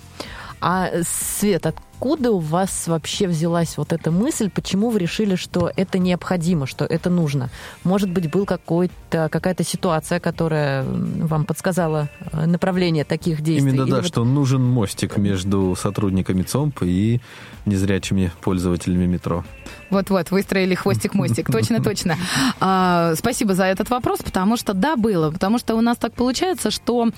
А, 0.60 0.90
Свет, 1.02 1.74
откуда 2.04 2.32
у 2.32 2.38
вас 2.38 2.87
вообще 2.87 3.26
взялась 3.26 3.78
вот 3.78 3.94
эта 3.94 4.11
мысль? 4.11 4.50
Почему 4.50 4.90
вы 4.90 4.99
решили, 4.99 5.37
что 5.37 5.70
это 5.75 5.99
необходимо, 5.99 6.66
что 6.66 6.84
это 6.84 7.08
нужно? 7.08 7.49
Может 7.82 8.11
быть, 8.11 8.30
был 8.30 8.44
какой-то, 8.44 9.30
какая-то 9.30 9.64
ситуация, 9.64 10.20
которая 10.20 10.84
вам 10.84 11.46
подсказала 11.46 12.11
э, 12.32 12.44
направление 12.44 13.04
таких 13.04 13.40
действий? 13.40 13.70
Именно, 13.70 13.87
да, 13.87 13.96
вот... 13.96 14.06
что 14.06 14.23
нужен 14.25 14.62
мостик 14.62 15.16
между 15.16 15.75
сотрудниками 15.80 16.42
ЦОМП 16.42 16.82
и 16.82 17.20
незрячими 17.64 18.30
пользователями 18.42 19.06
метро. 19.06 19.42
Вот-вот, 19.88 20.30
выстроили 20.30 20.75
хвостик-мостик. 20.75 21.50
Точно, 21.50 21.82
точно. 21.82 22.16
А, 22.61 23.14
спасибо 23.16 23.54
за 23.54 23.64
этот 23.64 23.88
вопрос, 23.88 24.18
потому 24.23 24.58
что 24.58 24.75
да, 24.75 24.96
было. 24.96 25.30
Потому 25.30 25.58
что 25.58 25.75
у 25.75 25.80
нас 25.80 25.96
так 25.96 26.12
получается, 26.12 26.70
что 26.70 27.08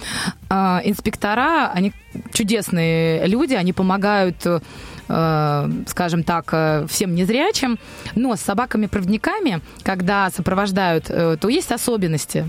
а, 0.49 0.81
инспектора, 0.85 1.73
они 1.75 1.93
чудесные 2.33 3.27
люди, 3.27 3.55
они 3.55 3.73
помогают 3.73 4.37
э, 4.47 4.61
скажем 5.09 6.25
так, 6.25 6.49
э, 6.53 6.87
всем 6.89 7.15
незрячим, 7.15 7.79
но 8.15 8.35
с 8.35 8.41
собаками-проводниками, 8.41 9.61
когда 9.83 10.31
сопровождают, 10.31 11.07
э, 11.09 11.37
то 11.41 11.49
есть 11.49 11.71
особенности. 11.73 12.49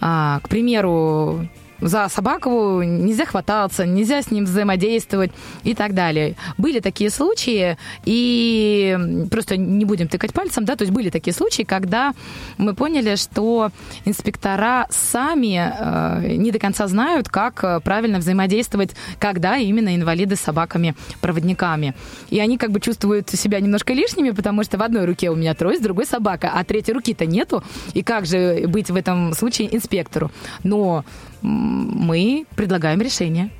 А, 0.00 0.40
к 0.42 0.48
примеру, 0.48 1.46
за 1.82 2.08
собаку 2.08 2.82
нельзя 2.82 3.26
хвататься, 3.26 3.84
нельзя 3.84 4.22
с 4.22 4.30
ним 4.30 4.44
взаимодействовать 4.44 5.32
и 5.64 5.74
так 5.74 5.94
далее. 5.94 6.36
Были 6.56 6.80
такие 6.80 7.10
случаи, 7.10 7.76
и 8.04 8.96
просто 9.30 9.56
не 9.56 9.84
будем 9.84 10.08
тыкать 10.08 10.32
пальцем, 10.32 10.64
да, 10.64 10.76
то 10.76 10.82
есть 10.82 10.92
были 10.92 11.10
такие 11.10 11.34
случаи, 11.34 11.62
когда 11.62 12.14
мы 12.56 12.74
поняли, 12.74 13.16
что 13.16 13.70
инспектора 14.04 14.86
сами 14.90 15.56
э, 15.56 16.36
не 16.36 16.50
до 16.52 16.58
конца 16.58 16.86
знают, 16.86 17.28
как 17.28 17.64
э, 17.64 17.80
правильно 17.80 18.18
взаимодействовать, 18.18 18.92
когда 19.18 19.56
именно 19.56 19.94
инвалиды 19.94 20.36
с 20.36 20.40
собаками-проводниками. 20.40 21.94
И 22.30 22.38
они 22.38 22.58
как 22.58 22.70
бы 22.70 22.80
чувствуют 22.80 23.28
себя 23.30 23.60
немножко 23.60 23.92
лишними, 23.92 24.30
потому 24.30 24.62
что 24.64 24.78
в 24.78 24.82
одной 24.82 25.04
руке 25.04 25.30
у 25.30 25.36
меня 25.36 25.54
трость, 25.54 25.80
в 25.80 25.84
другой 25.84 26.06
собака, 26.06 26.52
а 26.54 26.64
третьей 26.64 26.94
руки-то 26.94 27.26
нету. 27.26 27.62
И 27.94 28.02
как 28.02 28.26
же 28.26 28.66
быть 28.68 28.90
в 28.90 28.96
этом 28.96 29.34
случае 29.34 29.74
инспектору? 29.74 30.30
Но 30.62 31.04
мы 31.42 32.46
предлагаем 32.56 33.00
решение. 33.00 33.50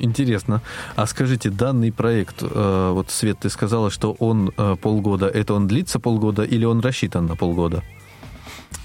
интересно. 0.00 0.62
А 0.96 1.06
скажите, 1.06 1.50
данный 1.50 1.92
проект, 1.92 2.42
э, 2.42 2.90
вот 2.92 3.10
Свет, 3.10 3.38
ты 3.40 3.50
сказала, 3.50 3.90
что 3.90 4.12
он 4.18 4.52
э, 4.56 4.76
полгода, 4.80 5.26
это 5.26 5.54
он 5.54 5.66
длится 5.66 5.98
полгода 5.98 6.44
или 6.44 6.64
он 6.64 6.80
рассчитан 6.80 7.26
на 7.26 7.36
полгода? 7.36 7.82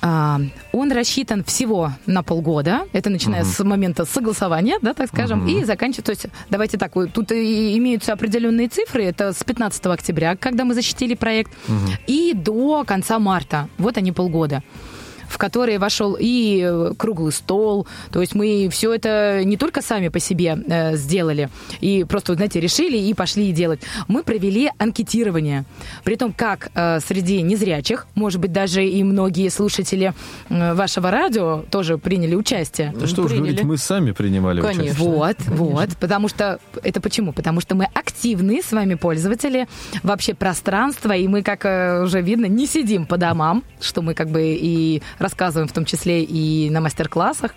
А, 0.02 0.40
он 0.72 0.92
рассчитан 0.92 1.44
всего 1.44 1.92
на 2.06 2.22
полгода. 2.24 2.84
Это 2.94 3.10
начиная 3.10 3.42
угу. 3.42 3.50
с 3.50 3.64
момента 3.64 4.06
согласования, 4.06 4.78
да, 4.82 4.94
так 4.94 5.08
скажем, 5.08 5.42
угу. 5.42 5.50
и 5.50 5.64
заканчивая. 5.64 6.04
То 6.04 6.12
есть, 6.12 6.28
давайте 6.50 6.78
так, 6.78 6.94
тут 7.14 7.32
имеются 7.32 8.14
определенные 8.14 8.68
цифры. 8.68 9.04
Это 9.04 9.34
с 9.34 9.44
15 9.44 9.86
октября, 9.88 10.36
когда 10.36 10.64
мы 10.64 10.74
защитили 10.74 11.16
проект, 11.16 11.52
угу. 11.68 11.92
и 12.08 12.34
до 12.36 12.84
конца 12.84 13.20
марта. 13.20 13.68
Вот 13.78 13.98
они 13.98 14.12
полгода. 14.12 14.64
В 15.28 15.38
который 15.38 15.78
вошел 15.78 16.18
и 16.20 16.62
э, 16.64 16.94
круглый 16.98 17.32
стол. 17.32 17.88
То 18.12 18.22
есть 18.22 18.36
мы 18.36 18.70
все 18.72 18.94
это 18.94 19.42
не 19.44 19.58
только 19.58 19.82
сами 19.82 20.10
по 20.10 20.20
себе 20.20 20.58
э, 20.68 20.96
сделали 20.96 21.50
и 21.82 22.04
просто, 22.04 22.36
знаете, 22.36 22.60
решили 22.60 22.98
и 22.98 23.14
пошли 23.14 23.52
делать. 23.52 23.82
Мы 24.08 24.24
провели 24.24 24.72
анкетирование. 24.78 25.66
При 26.04 26.16
том, 26.16 26.34
как 26.34 26.70
э, 26.74 27.00
среди 27.00 27.42
незрячих, 27.42 28.08
может 28.16 28.40
быть, 28.40 28.52
даже 28.52 28.86
и 28.86 29.04
многие 29.04 29.50
слушатели 29.50 30.14
э, 30.50 30.74
вашего 30.74 31.12
радио 31.12 31.64
тоже 31.70 31.98
приняли 31.98 32.36
участие. 32.36 32.94
Да 32.98 33.08
что 33.08 33.24
уж 33.24 33.32
приняли. 33.32 33.50
говорить, 33.50 33.64
мы 33.64 33.78
сами 33.78 34.12
принимали 34.12 34.62
Конечно. 34.62 34.84
участие. 34.84 35.10
Вот, 35.10 35.38
вот, 35.48 35.90
потому 36.00 36.28
что 36.28 36.60
это 36.84 37.02
почему? 37.02 37.34
Потому 37.34 37.62
что 37.62 37.76
мы 37.76 37.86
активные 37.94 38.62
с 38.62 38.72
вами 38.72 38.96
пользователи 38.96 39.68
вообще 40.04 40.34
пространства, 40.34 41.14
и 41.14 41.28
мы, 41.28 41.44
как 41.44 41.66
э, 41.66 42.04
уже 42.04 42.22
видно, 42.22 42.46
не 42.46 42.68
сидим 42.68 43.06
по 43.06 43.18
домам, 43.18 43.64
что 43.82 44.02
мы 44.02 44.14
как 44.14 44.30
бы 44.30 44.42
и 44.60 45.02
рассказываем 45.26 45.68
в 45.68 45.74
том 45.74 45.86
числе 45.86 46.24
и 46.24 46.70
на 46.70 46.82
мастер-классах, 46.82 47.56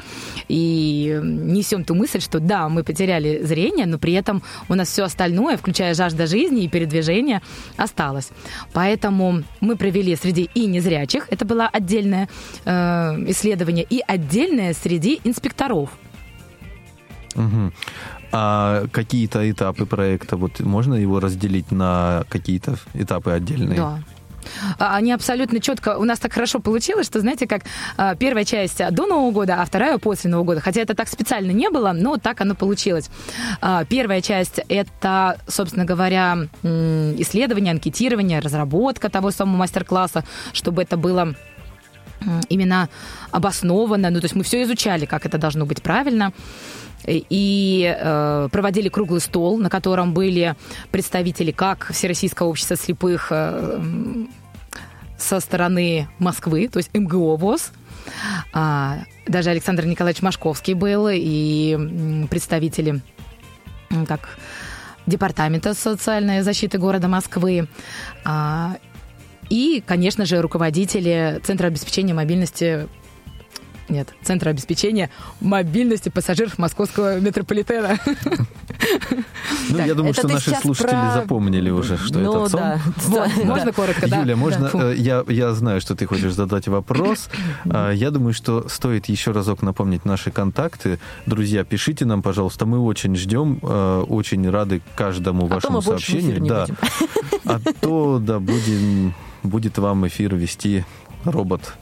и 0.49 1.21
несем 1.23 1.85
ту 1.85 1.95
мысль, 1.95 2.21
что 2.21 2.41
да, 2.41 2.69
мы 2.69 2.83
потеряли 2.83 3.43
зрение, 3.45 3.87
но 3.87 3.99
при 3.99 4.13
этом 4.15 4.43
у 4.69 4.75
нас 4.75 4.89
все 4.89 5.05
остальное, 5.05 5.57
включая 5.57 5.95
жажда 5.95 6.27
жизни 6.27 6.65
и 6.65 6.69
передвижение, 6.69 7.41
осталось. 7.77 8.31
Поэтому 8.73 9.43
мы 9.61 9.77
провели 9.77 10.17
среди 10.17 10.51
и 10.55 10.67
незрячих, 10.67 11.29
это 11.31 11.45
было 11.45 11.69
отдельное 11.69 12.29
э, 12.65 12.71
исследование, 13.31 13.87
и 13.91 14.03
отдельное 14.07 14.75
среди 14.75 15.21
инспекторов. 15.25 15.91
Мгм. 17.35 17.73
А 18.33 18.87
какие-то 18.93 19.51
этапы 19.51 19.87
проекта, 19.87 20.37
вот 20.37 20.61
можно 20.61 20.95
его 20.95 21.21
разделить 21.21 21.71
на 21.73 22.25
какие-то 22.29 22.77
этапы 22.95 23.31
отдельные? 23.31 23.77
Да. 23.77 23.99
А, 24.78 24.97
Они 24.97 25.12
абсолютно 25.12 25.61
четко... 25.61 25.99
У 25.99 26.05
нас 26.05 26.19
так 26.19 26.33
хорошо 26.33 26.61
получилось, 26.61 27.07
что, 27.07 27.21
знаете, 27.21 27.47
как 27.47 27.62
а, 27.97 28.14
первая 28.14 28.45
часть 28.45 28.78
до 28.90 29.07
Нового 29.07 29.31
года, 29.31 29.61
а 29.61 29.64
вторая 29.64 29.99
после 29.99 30.31
Нового 30.31 30.47
года. 30.47 30.61
Хотя 30.61 30.81
это 30.81 30.95
так 30.95 31.09
специально 31.09 31.50
не 31.50 31.71
было, 31.71 31.93
но 31.93 32.17
так 32.17 32.40
оно 32.40 32.55
получилось. 32.55 33.11
А, 33.61 33.85
Первая 33.85 34.21
часть— 34.21 34.61
это, 34.69 35.38
собственно 35.47 35.85
говоря, 35.85 36.49
исследование, 36.62 37.73
анкетирование, 37.73 38.40
разработка 38.40 39.09
того 39.09 39.31
самого 39.31 39.57
мастер-класса, 39.57 40.25
чтобы 40.52 40.83
это 40.83 40.97
было 40.97 41.35
именно 42.49 42.89
обоснованно. 43.31 44.11
Ну, 44.11 44.21
то 44.21 44.25
есть 44.25 44.35
мы 44.35 44.43
все 44.43 44.63
изучали, 44.63 45.07
как 45.07 45.27
это 45.27 45.39
должно 45.39 45.67
быть 45.67 45.83
правильно. 45.83 46.33
И 47.07 47.97
э, 47.97 48.49
проводили 48.51 48.89
круглый 48.89 49.21
стол, 49.21 49.57
на 49.59 49.71
котором 49.71 50.13
были 50.15 50.57
представители 50.91 51.53
как 51.53 51.93
Всероссийского 51.93 52.49
общества 52.49 52.77
слепых 52.77 53.29
э, 53.31 53.81
со 55.17 55.41
стороны 55.41 56.09
Москвы, 56.19 56.69
то 56.69 56.79
есть 56.79 56.91
МГО 56.95 57.37
ВОЗ, 57.37 57.73
а, 58.53 58.99
даже 59.27 59.51
Александр 59.51 59.85
Николаевич 59.85 60.23
Машковский 60.23 60.75
был, 60.75 61.09
и 61.11 62.27
представители 62.31 63.01
как 64.07 64.39
Департамента 65.07 65.75
социальной 65.75 66.43
защиты 66.43 66.79
города 66.79 67.09
Москвы, 67.09 67.69
а, 68.25 68.77
и, 69.50 69.83
конечно 69.87 70.25
же, 70.25 70.40
руководители 70.40 71.40
Центра 71.45 71.67
обеспечения 71.69 72.14
мобильности 72.14 72.88
нет, 73.88 74.12
Центра 74.23 74.50
обеспечения 74.50 75.09
мобильности 75.40 76.11
пассажиров 76.11 76.59
московского 76.59 77.19
метрополитена. 77.21 77.99
Ну, 79.71 79.76
Так, 79.78 79.87
я 79.87 79.95
думаю, 79.95 80.12
что 80.14 80.28
наши 80.28 80.55
слушатели 80.57 80.90
про- 80.90 81.12
запомнили 81.14 81.71
уже, 81.71 81.97
что 81.97 82.19
ну, 82.19 82.45
это 82.45 82.50
сон. 82.50 82.61
да. 83.14 83.28
Можно 83.45 83.73
коротко, 83.73 84.07
да? 84.09 84.21
Юля, 84.21 84.37
можно, 84.37 84.69
Да. 84.73 84.93
э, 84.93 84.95
я, 84.97 85.25
я 85.28 85.52
знаю, 85.55 85.81
что 85.81 85.95
ты 85.95 86.07
хочешь 86.07 86.33
задать 86.35 86.69
вопрос. 86.69 87.28
А, 87.71 87.90
Я 87.90 88.11
думаю, 88.11 88.35
что 88.35 88.69
стоит 88.69 89.07
еще 89.07 89.31
разок 89.33 89.62
напомнить 89.62 90.05
наши 90.05 90.31
контакты. 90.31 90.99
Друзья, 91.26 91.64
пишите 91.64 92.05
нам, 92.05 92.23
пожалуйста, 92.23 92.67
мы 92.67 92.78
очень 92.81 93.17
ждем, 93.17 93.59
э, 93.62 94.05
очень 94.09 94.49
рады 94.50 94.81
каждому 94.97 95.47
А 95.47 95.49
вашему 95.49 95.81
сообщению. 95.83 96.45
да. 96.45 96.67
А 97.45 97.59
то, 97.81 98.19
да, 98.19 98.38
будем, 98.38 99.14
будет 99.42 99.78
вам 99.78 100.07
эфир 100.07 100.35
вести 100.35 100.85
робот. 101.25 101.75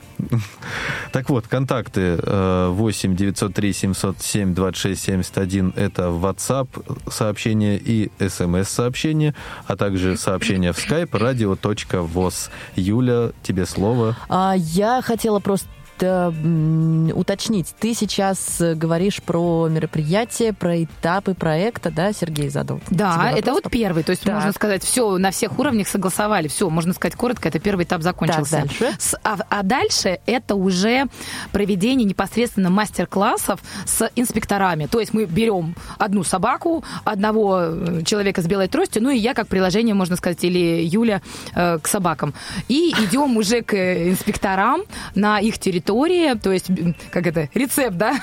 Так 1.13 1.29
вот, 1.31 1.47
контакты 1.47 2.19
э, 2.23 2.69
8 2.71 3.17
903 3.17 3.73
707 3.73 4.55
26 4.55 5.03
71 5.03 5.73
это 5.77 6.05
WhatsApp 6.05 6.69
сообщение 7.11 7.79
и 7.79 8.11
SMS 8.19 8.65
сообщение, 8.65 9.35
а 9.67 9.77
также 9.77 10.17
сообщение 10.17 10.73
в 10.73 10.79
Skype 10.79 11.11
radio.voz. 11.11 12.51
Юля, 12.77 13.31
тебе 13.43 13.67
слово. 13.67 14.17
А, 14.29 14.55
я 14.57 15.03
хотела 15.03 15.39
просто 15.39 15.69
уточнить. 16.03 17.75
Ты 17.79 17.95
сейчас 17.95 18.61
э, 18.61 18.75
говоришь 18.75 19.23
про 19.23 19.69
мероприятие, 19.69 20.53
про 20.53 20.83
этапы 20.83 21.35
проекта, 21.35 21.91
да, 21.91 22.13
Сергей 22.13 22.49
задал? 22.49 22.81
Да, 22.91 23.33
это 23.37 23.53
вот 23.53 23.71
первый. 23.71 24.03
То 24.03 24.11
есть, 24.11 24.23
Так. 24.23 24.35
можно 24.35 24.53
сказать, 24.53 24.83
все 24.85 25.19
на 25.19 25.31
всех 25.31 25.59
уровнях 25.59 25.89
согласовали. 25.89 26.49
Все, 26.49 26.69
можно 26.71 26.93
сказать 26.93 27.17
коротко, 27.17 27.49
это 27.49 27.59
первый 27.59 27.85
этап 27.85 28.03
закончился. 28.03 28.57
Так, 28.63 28.67
дальше? 28.69 28.97
С- 28.99 29.19
а, 29.23 29.37
а 29.49 29.63
дальше 29.63 30.21
это 30.27 30.55
уже 30.55 31.07
проведение 31.53 32.07
непосредственно 32.07 32.71
мастер-классов 32.71 33.61
с 33.85 34.09
инспекторами. 34.17 34.87
То 34.87 35.01
есть 35.01 35.13
мы 35.15 35.25
берем 35.25 35.75
одну 35.99 36.25
собаку, 36.25 36.85
одного 37.05 37.61
э, 37.61 38.03
человека 38.05 38.43
с 38.43 38.47
белой 38.47 38.69
тростью, 38.69 39.03
ну 39.03 39.11
и 39.11 39.19
я 39.19 39.35
как 39.35 39.49
приложение, 39.49 39.95
можно 39.95 40.17
сказать, 40.17 40.43
или 40.45 40.83
Юля 40.85 41.23
э, 41.55 41.79
к 41.79 41.89
собакам. 41.89 42.35
И 42.69 42.93
идем 42.99 43.37
уже 43.37 43.63
к 43.63 43.75
э, 43.75 44.11
инспекторам 44.11 44.83
на 45.15 45.39
их 45.41 45.59
территории, 45.87 46.35
то 46.35 46.53
есть, 46.53 46.71
как 47.11 47.27
это, 47.27 47.49
рецепт, 47.55 47.97
да? 47.97 48.15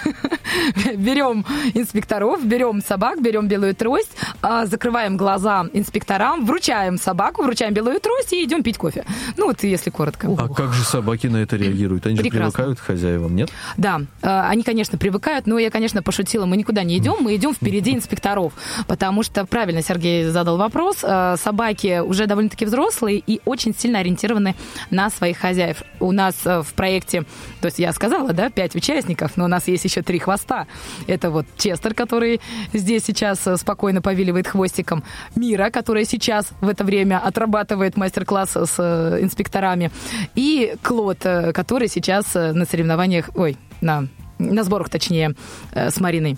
Берем 0.96 1.46
инспекторов, 1.74 2.46
берем 2.46 2.82
собак, 2.82 3.22
берем 3.22 3.48
белую 3.48 3.76
трость, 3.76 4.12
а, 4.42 4.66
закрываем 4.66 5.18
глаза 5.18 5.66
инспекторам, 5.74 6.46
вручаем 6.46 6.98
собаку, 6.98 7.44
вручаем 7.44 7.74
белую 7.74 8.00
трость 8.00 8.34
и 8.34 8.44
идем 8.44 8.64
пить 8.64 8.78
кофе. 8.78 9.06
Ну 9.38 9.48
вот 9.48 9.64
если 9.64 9.90
коротко. 9.90 10.28
А 10.38 10.50
как 10.50 10.74
же 10.74 10.84
собаки 10.84 11.28
на 11.28 11.38
это 11.38 11.56
реагируют? 11.56 12.06
Они 12.06 12.18
же 12.18 12.24
привыкают 12.24 12.80
к 12.80 12.84
хозяевам, 12.84 13.36
нет? 13.36 13.50
Да, 13.78 14.02
э, 14.22 14.28
они, 14.50 14.64
конечно, 14.64 14.98
привыкают, 14.98 15.48
но 15.48 15.58
я, 15.58 15.72
конечно, 15.72 16.04
пошутила, 16.04 16.46
мы 16.46 16.58
никуда 16.58 16.84
не 16.84 16.98
идем, 16.98 17.18
мы 17.22 17.36
идем 17.36 17.54
впереди 17.54 17.94
инспекторов, 17.94 18.54
потому 18.88 19.24
что, 19.24 19.46
правильно 19.46 19.82
Сергей 19.82 20.26
задал 20.26 20.58
вопрос, 20.58 20.98
э, 21.04 21.36
собаки 21.42 22.02
уже 22.02 22.28
довольно-таки 22.28 22.66
взрослые 22.66 23.20
и 23.26 23.42
очень 23.46 23.74
сильно 23.76 24.00
ориентированы 24.00 24.56
на 24.90 25.10
своих 25.10 25.38
хозяев. 25.38 25.84
У 26.00 26.12
нас 26.12 26.36
э, 26.46 26.62
в 26.62 26.74
проекте, 26.74 27.24
то 27.64 27.68
есть 27.68 27.80
я 27.80 27.94
сказала, 27.94 28.34
да, 28.34 28.50
пять 28.50 28.76
участников, 28.76 29.38
но 29.38 29.46
у 29.46 29.48
нас 29.48 29.70
есть 29.70 29.86
еще 29.86 30.02
три 30.02 30.20
хвоста. 30.20 30.68
Это 31.08 31.30
вот 31.30 31.46
Честер, 31.56 31.94
который 31.94 32.42
здесь 32.74 33.06
сейчас 33.06 33.48
э, 33.48 33.56
спокойно 33.56 34.02
повиливает 34.02 34.50
хвостиком, 34.50 35.02
Мира, 35.38 35.70
которая 35.70 36.04
сейчас 36.04 36.50
в 36.60 36.68
это 36.68 36.84
время 36.84 37.20
отрабатывает 37.20 37.96
мастер-класс 37.96 38.58
с 38.58 38.76
э, 38.80 39.20
инспекторами, 39.22 39.92
и 40.36 40.76
Клод, 40.82 41.20
э, 41.26 41.54
который 41.54 41.88
сейчас 41.88 42.34
на 42.34 42.66
соревнованиях, 42.66 43.30
ой, 43.34 43.56
на, 43.80 44.10
на 44.40 44.66
сборах, 44.66 44.90
точнее, 44.90 45.34
с 45.72 45.98
Мариной. 46.02 46.36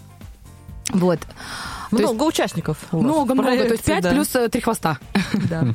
Вот. 0.93 1.21
То 1.89 1.97
есть 1.97 2.03
Много 2.13 2.23
участников. 2.23 2.77
Много-много, 2.91 3.49
то 3.49 3.53
есть 3.53 3.83
проекте, 3.83 3.91
пять 3.91 4.03
да. 4.03 4.11
плюс 4.11 4.35
э, 4.35 4.49
три 4.49 4.61
хвоста. 4.61 4.97
Да. 5.49 5.65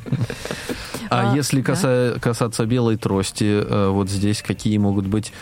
А, 1.09 1.31
А, 1.31 1.35
если 1.35 1.61
да. 1.61 2.19
касаться 2.19 2.65
белой 2.65 2.97
трости, 2.97 3.43
э, 3.43 3.89
вот 3.89 4.09
здесь 4.09 4.41
какие 4.41 4.77
могут 4.77 5.07
быть 5.07 5.33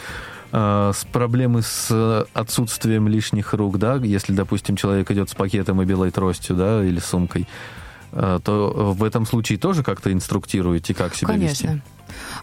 э, 0.52 0.92
с 0.96 1.06
проблемы 1.06 1.62
с 1.62 1.88
э, 1.92 2.24
отсутствием 2.34 3.08
лишних 3.08 3.54
рук, 3.54 3.78
да, 3.78 3.96
если, 3.96 4.34
допустим, 4.34 4.76
человек 4.76 5.12
идет 5.12 5.30
с 5.30 5.36
пакетом 5.36 5.82
и 5.82 5.86
белой 5.86 6.12
тростью, 6.12 6.56
да, 6.56 6.84
или 6.84 7.00
сумкой, 7.00 7.48
э, 8.12 8.40
то 8.44 8.94
в 8.98 9.04
этом 9.04 9.26
случае 9.26 9.60
тоже 9.60 9.84
как-то 9.84 10.12
инструктируете, 10.12 10.94
как 10.94 11.16
себя 11.16 11.36
вести? 11.36 11.66
Конечно. 11.68 11.84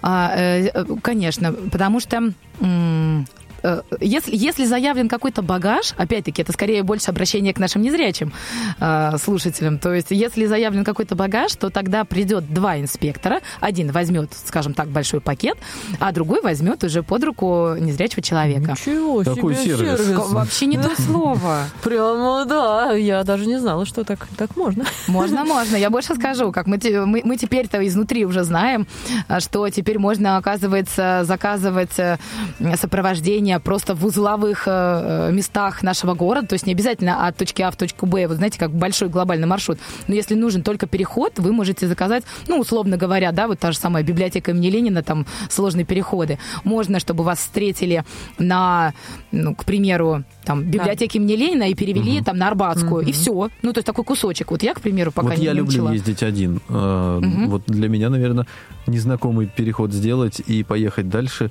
А, 0.02 0.32
э, 0.36 0.68
э, 0.72 0.84
конечно, 1.02 1.52
потому 1.52 2.00
что 2.00 2.32
э, 2.60 3.24
если, 4.00 4.36
если 4.36 4.64
заявлен 4.64 5.08
какой-то 5.08 5.42
багаж, 5.42 5.92
опять-таки, 5.96 6.42
это 6.42 6.52
скорее 6.52 6.82
больше 6.82 7.10
обращение 7.10 7.52
к 7.54 7.58
нашим 7.58 7.82
незрячим 7.82 8.32
э, 8.80 9.16
слушателям. 9.22 9.78
То 9.78 9.94
есть, 9.94 10.08
если 10.10 10.46
заявлен 10.46 10.84
какой-то 10.84 11.14
багаж, 11.14 11.54
то 11.54 11.70
тогда 11.70 12.04
придет 12.04 12.52
два 12.52 12.78
инспектора. 12.78 13.40
Один 13.60 13.90
возьмет, 13.92 14.32
скажем 14.44 14.74
так, 14.74 14.88
большой 14.88 15.20
пакет, 15.20 15.56
а 16.00 16.12
другой 16.12 16.40
возьмет 16.42 16.84
уже 16.84 17.02
под 17.02 17.24
руку 17.24 17.74
незрячего 17.78 18.22
человека. 18.22 18.72
Ничего 18.72 19.22
Какой 19.24 19.54
себе 19.54 19.76
сервис? 19.76 20.16
Ко- 20.16 20.34
Вообще 20.34 20.66
не 20.66 20.76
то 20.76 20.90
слово. 21.02 21.64
Прямо, 21.82 22.44
да. 22.46 22.92
Я 22.92 23.24
даже 23.24 23.46
не 23.46 23.58
знала, 23.58 23.86
что 23.86 24.04
так, 24.04 24.26
так 24.36 24.56
можно. 24.56 24.84
Можно, 25.06 25.44
можно. 25.44 25.76
Я 25.76 25.90
больше 25.90 26.14
скажу, 26.14 26.52
как 26.52 26.66
мы, 26.66 26.78
мы, 27.06 27.22
мы 27.24 27.36
теперь-то 27.36 27.84
изнутри 27.86 28.24
уже 28.24 28.44
знаем, 28.44 28.86
а, 29.28 29.40
что 29.40 29.68
теперь 29.68 29.98
можно, 29.98 30.36
оказывается, 30.36 31.22
заказывать 31.24 31.98
э, 31.98 32.18
сопровождение 32.76 33.55
просто 33.60 33.94
в 33.94 34.04
узловых 34.04 34.64
э, 34.66 35.30
местах 35.32 35.82
нашего 35.82 36.14
города, 36.14 36.46
то 36.48 36.54
есть 36.54 36.66
не 36.66 36.72
обязательно 36.72 37.26
от 37.26 37.36
точки 37.36 37.62
А 37.62 37.70
в 37.70 37.76
точку 37.76 38.06
Б, 38.06 38.26
вот 38.26 38.36
знаете, 38.36 38.58
как 38.58 38.70
большой 38.72 39.08
глобальный 39.08 39.46
маршрут. 39.46 39.78
Но 40.08 40.14
если 40.14 40.34
нужен 40.34 40.62
только 40.62 40.86
переход, 40.86 41.38
вы 41.38 41.52
можете 41.52 41.86
заказать, 41.86 42.24
ну, 42.48 42.58
условно 42.58 42.96
говоря, 42.96 43.32
да, 43.32 43.46
вот 43.48 43.58
та 43.58 43.72
же 43.72 43.78
самая 43.78 44.02
библиотека 44.02 44.50
имени 44.50 44.68
Ленина, 44.70 45.02
там 45.02 45.26
сложные 45.50 45.84
переходы. 45.84 46.38
Можно, 46.64 47.00
чтобы 47.00 47.24
вас 47.24 47.38
встретили 47.38 48.04
на, 48.38 48.92
ну, 49.32 49.54
к 49.54 49.64
примеру, 49.64 50.24
там, 50.44 50.62
библиотеке 50.64 51.18
имени 51.18 51.34
Ленина 51.34 51.64
и 51.64 51.74
перевели 51.74 52.22
там 52.22 52.36
на 52.38 52.48
Арбатскую, 52.48 53.04
и 53.06 53.12
все. 53.12 53.50
Ну, 53.62 53.72
то 53.72 53.78
есть 53.78 53.86
такой 53.86 54.04
кусочек. 54.04 54.50
Вот 54.50 54.62
я, 54.62 54.74
к 54.74 54.80
примеру, 54.80 55.12
пока 55.12 55.28
вот 55.28 55.38
не 55.38 55.44
я 55.44 55.52
люблю 55.52 55.82
научила. 55.84 55.92
ездить 55.92 56.22
один. 56.22 56.60
Э, 56.68 57.20
Вот 57.46 57.62
для 57.66 57.88
меня, 57.88 58.10
наверное, 58.10 58.46
незнакомый 58.86 59.46
переход 59.46 59.92
сделать 59.92 60.40
и 60.46 60.62
поехать 60.62 61.08
дальше, 61.08 61.50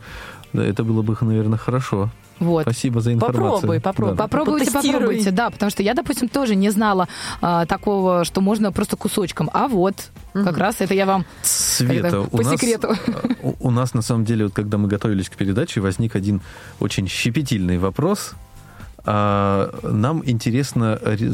да, 0.55 0.63
это 0.65 0.83
было 0.83 1.01
бы, 1.01 1.15
наверное, 1.21 1.57
хорошо. 1.57 2.09
Вот. 2.39 2.63
Спасибо 2.63 2.99
за 2.99 3.13
информацию. 3.13 3.43
Попробуй, 3.53 3.79
попробуй. 3.79 4.15
Да. 4.17 4.23
Попробуйте, 4.23 4.65
Потестируй. 4.65 4.93
попробуйте, 4.99 5.31
да, 5.31 5.49
потому 5.49 5.69
что 5.71 5.83
я, 5.83 5.93
допустим, 5.93 6.27
тоже 6.27 6.55
не 6.55 6.69
знала 6.69 7.07
а, 7.41 7.65
такого, 7.65 8.25
что 8.25 8.41
можно 8.41 8.71
просто 8.73 8.97
кусочком. 8.97 9.49
А 9.53 9.67
вот, 9.69 9.95
как 10.33 10.57
раз 10.57 10.81
это 10.81 10.93
я 10.93 11.05
вам 11.05 11.25
Света, 11.43 12.01
Когда- 12.01 12.19
у 12.21 12.27
по 12.27 12.43
нас, 12.43 12.51
секрету. 12.59 12.95
у, 13.41 13.53
у 13.67 13.71
нас 13.71 13.93
на 13.93 14.01
самом 14.01 14.25
деле, 14.25 14.45
вот 14.45 14.53
когда 14.53 14.77
мы 14.77 14.89
готовились 14.89 15.29
к 15.29 15.35
передаче, 15.37 15.79
возник 15.79 16.15
один 16.17 16.41
очень 16.81 17.07
щепетильный 17.07 17.77
вопрос. 17.77 18.33
А, 19.05 19.69
нам 19.83 20.21
интересна 20.25 20.99
ре- 21.01 21.31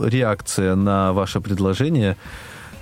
реакция 0.00 0.74
на 0.74 1.12
ваше 1.12 1.40
предложение 1.40 2.16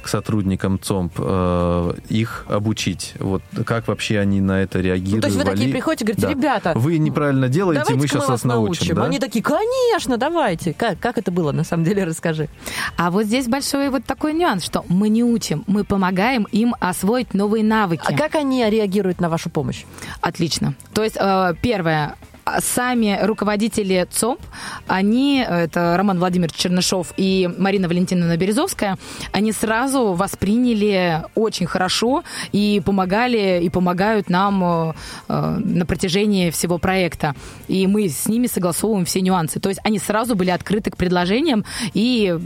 к 0.03 0.09
сотрудникам 0.09 0.79
ЦОМП, 0.81 1.13
э, 1.19 1.93
их 2.09 2.47
обучить. 2.49 3.15
Вот 3.19 3.43
как 3.67 3.89
вообще 3.89 4.19
они 4.19 4.41
на 4.41 4.63
это 4.63 4.81
реагируют? 4.81 5.17
Ну, 5.17 5.21
то 5.23 5.27
есть 5.29 5.39
вы 5.39 5.45
такие 5.45 5.67
вали- 5.69 5.73
приходите 5.73 6.05
и 6.05 6.07
говорите, 6.07 6.27
Да. 6.27 6.33
ребята, 6.33 6.73
Вы 6.77 6.99
неправильно 6.99 7.49
делаете, 7.49 7.95
мы 7.95 8.03
сейчас 8.07 8.15
мы 8.15 8.21
вас 8.21 8.29
вас 8.31 8.45
научим. 8.45 8.95
да? 8.97 9.05
Они 9.05 9.19
такие, 9.19 9.43
конечно, 9.43 10.17
давайте. 10.17 10.73
Как, 10.73 10.99
как 10.99 11.19
это 11.19 11.31
было, 11.31 11.53
на 11.53 11.65
самом 11.65 11.85
деле, 11.85 12.05
расскажи. 12.05 12.49
А 12.97 13.11
вот 13.11 13.25
здесь 13.25 13.47
большой 13.47 13.91
вот 13.91 14.05
такой 14.05 14.33
нюанс, 14.35 14.65
что 14.65 14.85
мы 14.89 15.09
не 15.09 15.23
учим, 15.25 15.65
мы 15.67 15.85
помогаем 15.85 16.45
им 16.53 16.75
освоить 16.81 17.35
новые 17.35 17.65
навыки. 17.65 18.03
А 18.07 18.17
как 18.17 18.35
они 18.35 18.65
реагируют 18.69 19.21
на 19.21 19.29
вашу 19.29 19.51
помощь? 19.51 19.85
Отлично. 20.21 20.75
То 20.95 21.03
есть, 21.05 21.17
э, 21.19 21.55
первое, 21.63 22.17
сами 22.61 23.19
руководители 23.23 24.07
ЦОП, 24.11 24.41
они, 24.87 25.45
это 25.47 25.97
Роман 25.97 26.19
Владимирович 26.19 26.57
Чернышов 26.57 27.13
и 27.17 27.49
Марина 27.59 27.89
Валентиновна 27.89 28.37
Березовская, 28.37 28.97
они 29.33 29.53
сразу 29.53 30.13
восприняли 30.15 31.25
очень 31.35 31.67
хорошо 31.67 32.25
и 32.53 32.83
помогали, 32.85 33.61
и 33.63 33.69
помогают 33.69 34.31
нам 34.31 34.63
э, 34.65 34.93
э, 35.29 35.61
на 35.65 35.87
протяжении 35.87 36.51
всего 36.51 36.79
проекта. 36.79 37.35
И 37.69 37.87
мы 37.87 38.09
с 38.09 38.27
ними 38.27 38.47
согласовываем 38.47 39.05
все 39.05 39.21
нюансы. 39.21 39.61
То 39.61 39.69
есть 39.69 39.81
они 39.85 39.99
сразу 39.99 40.35
были 40.35 40.51
открыты 40.51 40.91
к 40.91 40.97
предложениям 40.97 41.65
и 41.95 42.37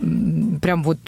прям 0.61 0.83
вот 0.83 0.99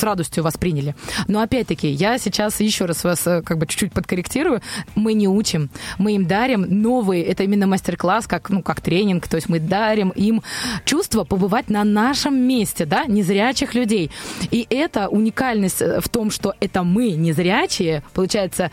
с 0.00 0.02
радостью 0.02 0.42
восприняли. 0.42 0.94
Но 1.28 1.40
опять-таки, 1.40 1.88
я 1.88 2.18
сейчас 2.18 2.60
еще 2.60 2.86
раз 2.86 3.04
вас 3.04 3.26
э, 3.26 3.42
как 3.42 3.58
бы 3.58 3.66
чуть-чуть 3.66 3.92
подкорректирую. 3.92 4.60
Мы 4.94 5.12
не 5.12 5.28
учим, 5.28 5.70
мы 5.98 6.14
им 6.14 6.26
дарим 6.26 6.62
новые, 6.62 7.24
это 7.24 7.44
именно 7.44 7.66
мастер-класс, 7.66 8.26
как, 8.26 8.50
ну, 8.50 8.62
как 8.62 8.80
тренинг, 8.80 9.28
то 9.28 9.36
есть 9.36 9.48
мы 9.48 9.60
дарим 9.60 10.10
им 10.10 10.42
чувство 10.84 11.24
побывать 11.24 11.68
на 11.68 11.84
нашем 11.84 12.34
месте, 12.36 12.86
да, 12.86 13.04
незрячих 13.04 13.74
людей. 13.74 14.10
И 14.50 14.66
это 14.70 15.08
уникальность 15.08 15.82
э, 15.82 16.00
в 16.00 16.08
том, 16.08 16.30
что 16.30 16.54
это 16.60 16.82
мы, 16.82 17.10
незрячие, 17.10 18.02
получается, 18.14 18.70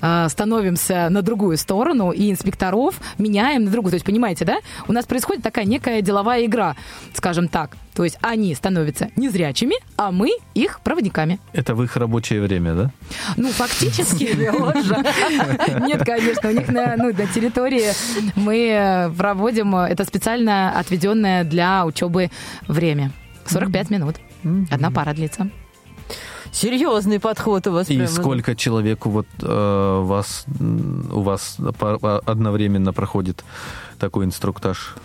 становимся 0.00 1.08
на 1.10 1.22
другую 1.22 1.56
сторону 1.56 2.12
и 2.12 2.30
инспекторов 2.30 3.00
меняем 3.18 3.64
на 3.64 3.70
другую. 3.70 3.90
То 3.90 3.96
есть, 3.96 4.06
понимаете, 4.06 4.44
да? 4.44 4.58
У 4.86 4.92
нас 4.92 5.06
происходит 5.06 5.42
такая 5.42 5.64
некая 5.64 6.02
деловая 6.02 6.44
игра, 6.44 6.76
скажем 7.14 7.48
так. 7.48 7.76
То 7.98 8.04
есть 8.04 8.16
они 8.20 8.54
становятся 8.54 9.10
незрячими, 9.16 9.74
а 9.96 10.12
мы 10.12 10.30
их 10.54 10.80
проводниками. 10.82 11.40
Это 11.52 11.74
в 11.74 11.82
их 11.82 11.96
рабочее 11.96 12.40
время, 12.40 12.74
да? 12.74 12.90
Ну, 13.36 13.50
фактически. 13.50 14.36
Нет, 15.88 16.04
конечно, 16.04 16.48
у 16.48 16.52
них 16.52 16.68
на, 16.68 16.96
ну, 16.96 17.06
на 17.06 17.26
территории 17.26 17.90
мы 18.36 18.68
э, 18.68 19.10
проводим 19.10 19.74
э, 19.74 19.88
это 19.88 20.04
специально 20.04 20.78
отведенное 20.78 21.42
для 21.42 21.84
учебы 21.84 22.30
время. 22.68 23.10
45 23.46 23.90
минут. 23.90 24.16
Одна 24.70 24.90
пара 24.90 25.12
длится. 25.12 25.50
Серьезный 26.52 27.20
подход 27.20 27.66
у 27.66 27.72
вас. 27.72 27.90
И 27.90 27.96
прямо. 27.96 28.08
сколько 28.08 28.54
человеку 28.56 29.10
вот 29.10 29.26
э, 29.42 30.00
вас, 30.04 30.44
у 30.58 31.20
вас 31.20 31.56
одновременно 32.26 32.92
проходит 32.92 33.44
такой 33.98 34.24
инструктаж? 34.24 34.96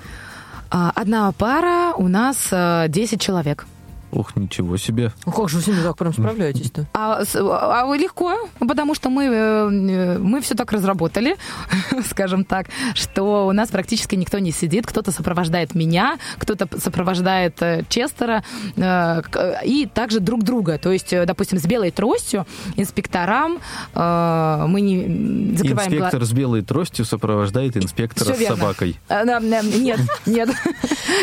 А, 0.70 0.92
Одна 0.96 1.32
пара 1.32 1.94
у 1.96 2.08
нас 2.08 2.48
э, 2.52 2.86
10 2.90 3.22
человек. 3.22 3.66
Ух, 4.13 4.36
ничего 4.36 4.78
себе. 4.78 5.12
Ну, 5.26 5.32
как 5.32 5.49
же 5.49 5.58
вы 5.58 5.63
с 5.63 5.67
ними 5.67 5.82
так 5.82 5.97
прям 5.97 6.13
справляетесь-то? 6.13 6.88
А, 6.93 7.23
а 7.36 7.86
вы 7.86 7.97
легко, 7.97 8.36
потому 8.60 8.93
что 8.95 9.10
мы, 9.10 9.26
э, 9.26 10.17
мы 10.19 10.41
все 10.41 10.56
так 10.56 10.71
разработали, 10.71 11.36
скажем 12.10 12.45
так, 12.45 12.67
что 12.93 13.47
у 13.47 13.52
нас 13.52 13.69
практически 13.69 14.15
никто 14.15 14.39
не 14.39 14.52
сидит, 14.52 14.86
кто-то 14.86 15.12
сопровождает 15.12 15.73
меня, 15.76 16.17
кто-то 16.38 16.67
сопровождает 16.80 17.62
э, 17.62 17.84
Честера 17.89 18.43
э, 18.76 19.21
и 19.65 19.88
также 19.91 20.19
друг 20.19 20.43
друга. 20.43 20.78
То 20.78 20.91
есть, 20.91 21.13
допустим, 21.26 21.60
с 21.60 21.65
белой 21.65 21.91
тростью 21.91 22.45
инспекторам 22.76 23.60
мы 23.93 24.82
не 24.82 25.56
закрываем 25.58 25.93
Инспектор 25.93 26.23
с 26.23 26.32
белой 26.32 26.62
тростью 26.62 27.06
сопровождает 27.06 27.78
инспектора 27.78 28.34
с 28.34 28.39
верно. 28.39 28.58
собакой. 28.58 28.99
А, 29.10 29.23
Нет, 29.39 29.99
нет. 30.26 30.49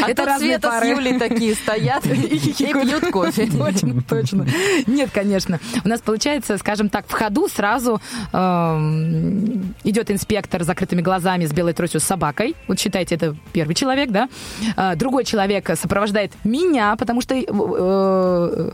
А 0.02 0.08
Это 0.08 0.24
разные 0.24 0.52
Света 0.52 0.68
с 0.68 0.70
пары. 0.70 0.88
Юлей 0.88 1.18
такие 1.18 1.54
стоят 1.54 2.06
и 2.06 2.72
пьют 2.82 3.10
кофе. 3.10 3.46
Точно, 3.58 4.02
точно. 4.08 4.46
Нет, 4.86 5.10
конечно. 5.12 5.60
У 5.84 5.88
нас 5.88 6.00
получается, 6.00 6.58
скажем 6.58 6.88
так, 6.88 7.06
в 7.08 7.12
ходу 7.12 7.48
сразу 7.48 8.00
эм, 8.32 9.74
идет 9.84 10.10
инспектор 10.10 10.62
с 10.62 10.66
закрытыми 10.66 11.02
глазами, 11.02 11.46
с 11.46 11.52
белой 11.52 11.72
тростью, 11.72 12.00
с 12.00 12.04
собакой. 12.04 12.54
Вот 12.68 12.78
считайте, 12.78 13.14
это 13.14 13.36
первый 13.52 13.74
человек, 13.74 14.10
да? 14.10 14.28
А, 14.76 14.94
Другой 14.94 15.24
человек 15.24 15.70
сопровождает 15.76 16.32
меня, 16.44 16.96
потому 16.96 17.20
что... 17.20 17.34
э, 17.34 18.70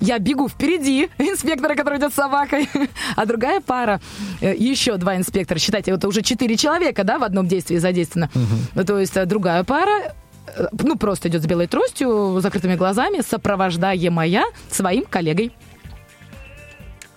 я 0.00 0.18
бегу 0.18 0.48
впереди 0.48 1.08
инспектора, 1.18 1.74
который 1.74 1.98
идет 1.98 2.12
с 2.12 2.16
собакой, 2.16 2.68
а 3.16 3.26
другая 3.26 3.60
пара, 3.60 4.00
э, 4.40 4.54
еще 4.56 4.96
два 4.96 5.16
инспектора, 5.16 5.58
считайте, 5.58 5.90
это 5.90 6.06
уже 6.08 6.22
четыре 6.22 6.56
человека, 6.56 7.04
да, 7.04 7.18
в 7.18 7.24
одном 7.24 7.48
действии 7.48 7.78
задействовано. 7.78 8.30
Ну, 8.74 8.84
то 8.84 8.98
есть 8.98 9.16
э, 9.16 9.24
другая 9.26 9.64
пара 9.64 9.90
э, 9.90 10.12
ну, 10.82 10.96
просто 10.96 11.28
идет 11.28 11.42
с 11.42 11.46
белой 11.46 11.66
тростью, 11.66 12.40
закрытыми 12.40 12.76
глазами, 12.76 13.20
сопровождаемая 13.20 14.44
своим 14.70 15.04
коллегой. 15.04 15.52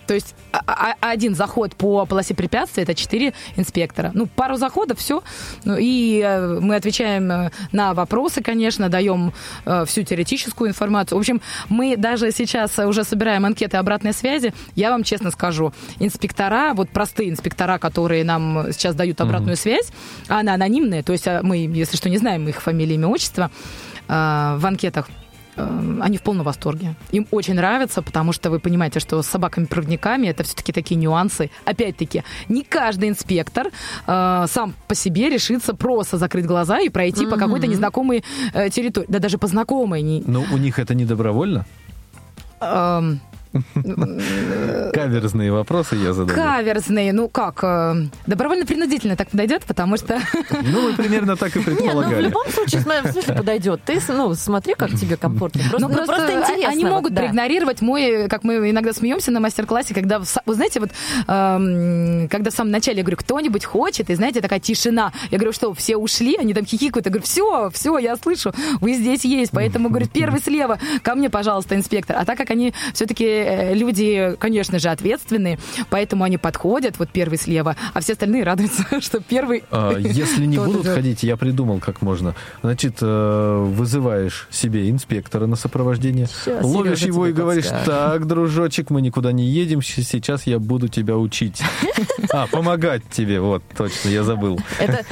То 0.06 0.14
есть 0.14 0.34
а- 0.52 0.62
а- 0.66 0.96
один 1.00 1.34
заход 1.34 1.74
по 1.76 2.06
полосе 2.06 2.34
препятствий 2.34 2.82
это 2.82 2.94
четыре 2.94 3.32
инспектора. 3.56 4.10
Ну, 4.14 4.26
пару 4.26 4.56
заходов, 4.56 4.98
все. 4.98 5.22
Ну, 5.64 5.76
и 5.78 6.20
э, 6.24 6.58
мы 6.60 6.76
отвечаем 6.76 7.30
э, 7.30 7.50
на 7.72 7.94
вопросы, 7.94 8.42
конечно, 8.42 8.88
даем 8.88 9.32
э, 9.64 9.84
всю 9.86 10.02
теоретическую 10.02 10.70
информацию. 10.70 11.16
В 11.16 11.20
общем, 11.20 11.40
мы 11.68 11.96
даже 11.96 12.32
сейчас 12.32 12.78
уже 12.78 13.04
собираем 13.04 13.44
анкеты 13.44 13.76
обратной 13.76 14.12
связи. 14.12 14.52
Я 14.74 14.90
вам 14.90 15.04
честно 15.04 15.30
скажу, 15.30 15.72
инспектора, 15.98 16.72
вот 16.74 16.90
простые 16.90 17.30
инспектора, 17.30 17.78
которые 17.78 18.24
нам 18.24 18.72
сейчас 18.72 18.94
дают 18.94 19.20
обратную 19.20 19.56
связь, 19.56 19.90
она 20.28 20.54
анонимная, 20.54 21.02
то 21.02 21.12
есть 21.12 21.26
а, 21.26 21.40
мы, 21.42 21.58
если 21.58 21.96
что, 21.96 22.08
не 22.08 22.18
знаем 22.18 22.48
их 22.48 22.60
фамилии, 22.60 22.94
имя, 22.94 23.08
отчество 23.08 23.50
в 24.08 24.66
анкетах 24.66 25.08
они 25.56 26.16
в 26.18 26.22
полном 26.22 26.44
восторге. 26.44 26.94
Им 27.10 27.26
очень 27.30 27.54
нравится, 27.54 28.02
потому 28.02 28.32
что 28.32 28.50
вы 28.50 28.58
понимаете, 28.58 29.00
что 29.00 29.20
с 29.22 29.26
собаками-проводниками 29.26 30.26
это 30.28 30.42
все-таки 30.44 30.72
такие 30.72 30.96
нюансы. 30.96 31.50
Опять-таки, 31.64 32.24
не 32.48 32.62
каждый 32.62 33.08
инспектор 33.08 33.66
э, 34.06 34.44
сам 34.48 34.74
по 34.88 34.94
себе 34.94 35.28
решится 35.28 35.74
просто 35.74 36.16
закрыть 36.18 36.46
глаза 36.46 36.80
и 36.80 36.88
пройти 36.88 37.26
по 37.26 37.36
какой-то 37.36 37.66
незнакомой 37.66 38.24
э, 38.54 38.70
территории. 38.70 39.06
Да 39.08 39.18
даже 39.18 39.38
по 39.38 39.46
знакомой. 39.46 40.02
Не, 40.02 40.22
Но 40.26 40.44
у 40.52 40.56
них 40.56 40.78
это 40.78 40.94
не 40.94 41.04
добровольно? 41.04 41.66
эм, 42.60 43.20
Каверзные 44.92 45.52
вопросы 45.52 45.96
я 45.96 46.12
задаю. 46.12 46.36
каверзные, 46.38 47.12
ну 47.12 47.28
как, 47.28 47.60
э, 47.62 47.94
добровольно-принудительно 48.26 49.16
так 49.16 49.28
подойдет, 49.30 49.64
потому 49.64 49.96
что 49.96 50.18
Ну, 50.62 50.82
мы 50.90 50.92
примерно 50.94 51.36
так 51.36 51.54
и 51.56 51.58
Не, 51.58 51.64
ну 51.64 51.72
в 51.72 51.76
предполагали. 51.76 52.22
любом 52.24 52.46
случае, 52.50 52.80
в 52.80 52.84
смысле 52.84 53.34
подойдет. 53.34 53.80
Ты, 53.84 54.00
ну, 54.08 54.34
смотри, 54.34 54.74
как 54.74 54.90
тебе 54.92 55.16
комфортно. 55.16 55.62
Просто, 55.70 55.80
Ну, 55.80 55.88
ну, 55.88 55.94
просто 55.96 56.14
просто 56.16 56.32
интересно. 56.40 56.68
они 56.68 56.84
вот, 56.84 56.90
могут 56.90 57.14
да. 57.14 57.22
проигнорировать 57.22 57.80
мой, 57.82 58.28
как 58.28 58.44
мы 58.44 58.70
иногда 58.70 58.92
смеемся 58.92 59.30
на 59.30 59.40
мастер-классе, 59.40 59.94
когда, 59.94 60.18
вы 60.20 60.54
знаете, 60.54 60.80
вот, 60.80 60.90
эм, 61.28 62.28
когда 62.28 62.50
в 62.50 62.54
самом 62.54 62.70
начале 62.70 62.98
я 62.98 63.02
говорю, 63.02 63.16
кто-нибудь 63.18 63.64
хочет, 63.64 64.10
и 64.10 64.14
знаете, 64.14 64.40
такая 64.40 64.60
тишина. 64.60 65.12
Я 65.30 65.38
говорю, 65.38 65.52
что, 65.52 65.72
все 65.74 65.96
ушли, 65.96 66.36
они 66.38 66.54
там 66.54 66.64
хихикают. 66.64 67.06
Я 67.06 67.10
говорю, 67.10 67.24
все, 67.24 67.70
все, 67.72 67.98
я 67.98 68.16
слышу, 68.16 68.52
вы 68.80 68.94
здесь 68.94 69.24
есть. 69.24 69.52
Поэтому, 69.52 69.88
говорю, 69.88 70.06
первый 70.12 70.40
слева, 70.40 70.78
ко 71.02 71.14
мне, 71.14 71.30
пожалуйста, 71.30 71.74
инспектор. 71.76 72.16
А 72.18 72.24
так 72.24 72.36
как 72.38 72.50
они 72.50 72.72
все-таки 72.94 73.24
э, 73.42 73.74
люди, 73.74 74.36
конечно 74.38 74.78
же, 74.78 74.88
ответственные, 74.88 75.58
поэтому 75.90 76.24
они 76.24 76.38
подходят, 76.38 76.98
вот 76.98 77.10
первый 77.10 77.38
слева, 77.38 77.76
а 77.92 78.00
все 78.00 78.12
остальные 78.12 78.44
радуются, 78.44 78.84
что 79.00 79.20
первый... 79.20 79.64
А, 79.70 79.96
если 79.96 80.46
не 80.46 80.58
будут 80.64 80.86
ходить, 80.86 81.22
я 81.22 81.36
придумал, 81.36 81.80
как 81.80 82.02
можно. 82.02 82.34
Значит, 82.62 82.98
э, 83.00 83.64
вызываешь 83.68 84.48
себе 84.50 84.90
инспектора 84.90 85.46
на 85.46 85.56
сопровождение, 85.56 86.26
Сейчас 86.26 86.64
ловишь 86.64 87.00
Сережа 87.00 87.06
его 87.06 87.26
и 87.26 87.32
говоришь, 87.32 87.66
так, 87.84 88.26
дружочек, 88.26 88.90
мы 88.90 89.02
никуда 89.02 89.32
не 89.32 89.44
едем, 89.44 89.82
сейчас 89.82 90.46
я 90.46 90.58
буду 90.58 90.88
тебя 90.88 91.16
учить. 91.16 91.60
А, 92.32 92.46
помогать 92.46 93.02
тебе, 93.10 93.40
вот, 93.40 93.62
точно, 93.76 94.08
я 94.08 94.22
забыл. 94.22 94.58
Это, 94.78 95.04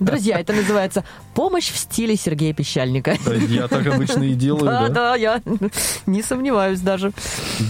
друзья, 0.00 0.40
это 0.40 0.52
называется 0.52 1.04
помощь 1.34 1.70
в 1.70 1.76
стиле 1.76 2.16
Сергея 2.16 2.52
Пещальника. 2.54 3.16
Я 3.48 3.68
так 3.68 3.86
обычно 3.86 4.22
и 4.22 4.34
делаю, 4.34 4.64
Да, 4.64 4.88
да? 4.88 4.94
да, 4.94 5.16
я 5.16 5.42
не 6.06 6.22
сомневаюсь 6.22 6.80
даже. 6.80 7.12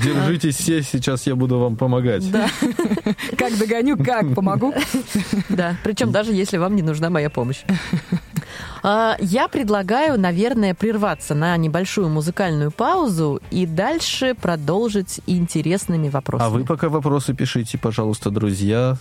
Держитесь 0.02 0.56
все, 0.56 0.82
сейчас 0.82 1.26
я 1.26 1.34
буду 1.36 1.58
вам 1.58 1.76
помогать. 1.76 2.30
Да, 2.30 2.48
Как 3.36 3.56
догоню, 3.58 3.96
как 3.96 4.34
помогу. 4.34 4.74
да. 5.48 5.76
Причем 5.84 6.12
даже 6.12 6.32
если 6.32 6.56
вам 6.58 6.76
не 6.76 6.82
нужна 6.82 7.10
моя 7.10 7.30
помощь. 7.30 7.62
А, 8.82 9.16
Я 9.20 9.48
предлагаю, 9.48 10.18
наверное, 10.20 10.74
прерваться 10.74 11.34
на 11.34 11.56
небольшую 11.56 12.08
музыкальную 12.08 12.70
паузу 12.70 13.40
и 13.50 13.66
дальше 13.66 14.34
продолжить 14.40 15.20
интересными 15.26 16.08
вопросами. 16.08 16.46
А 16.48 16.50
вы 16.50 16.64
пока 16.64 16.88
вопросы 16.88 17.34
пишите, 17.34 17.78
пожалуйста, 17.78 18.30
друзья. 18.30 18.96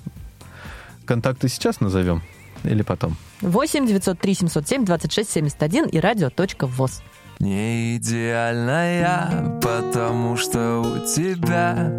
Контакты 1.06 1.50
сейчас 1.50 1.82
назовем 1.82 2.24
или 2.64 2.82
потом? 2.82 3.16
8 3.42 3.86
903 3.86 4.34
707 4.34 4.86
26 4.86 5.30
71 5.30 5.86
и 5.86 6.00
радио.воз. 6.00 7.02
Не 7.40 7.98
идеальная, 7.98 9.60
потому 9.62 10.38
что 10.38 10.80
у 10.82 11.00
тебя 11.06 11.92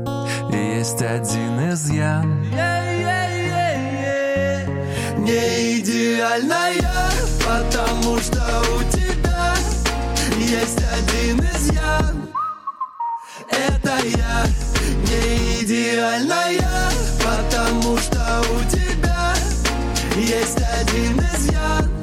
есть 0.50 1.02
один 1.02 1.72
изъян. 1.72 2.42
Не 5.18 5.80
идеальная, 5.80 7.10
потому 7.44 8.18
что 8.18 8.40
у 8.76 8.82
тебя 8.90 9.54
есть 10.38 10.78
один 10.78 11.40
изъян. 11.40 12.28
Это 13.50 13.96
я 14.04 14.46
не 15.02 15.62
идеальная, 15.62 16.90
потому 17.22 17.98
что 17.98 18.42
у 18.54 18.70
тебя 18.70 19.34
есть 20.16 20.58
один 20.80 21.20
изъян. 21.20 21.95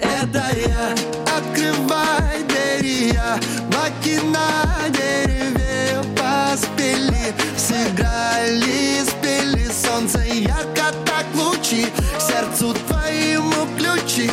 Это 0.00 0.44
я. 0.56 0.94
Открывай 1.36 2.42
двери 2.48 3.12
я 3.12 3.38
Баки 3.72 4.20
на 4.24 4.88
дереве 4.90 6.02
поспели. 6.16 7.34
Сыграли, 7.56 9.04
спели 9.04 9.68
Солнце 9.70 10.20
ярко 10.20 10.92
так 11.04 11.26
лучи. 11.34 11.86
Сердцу 12.18 12.74
твоему 12.86 13.66
ключи 13.76 14.30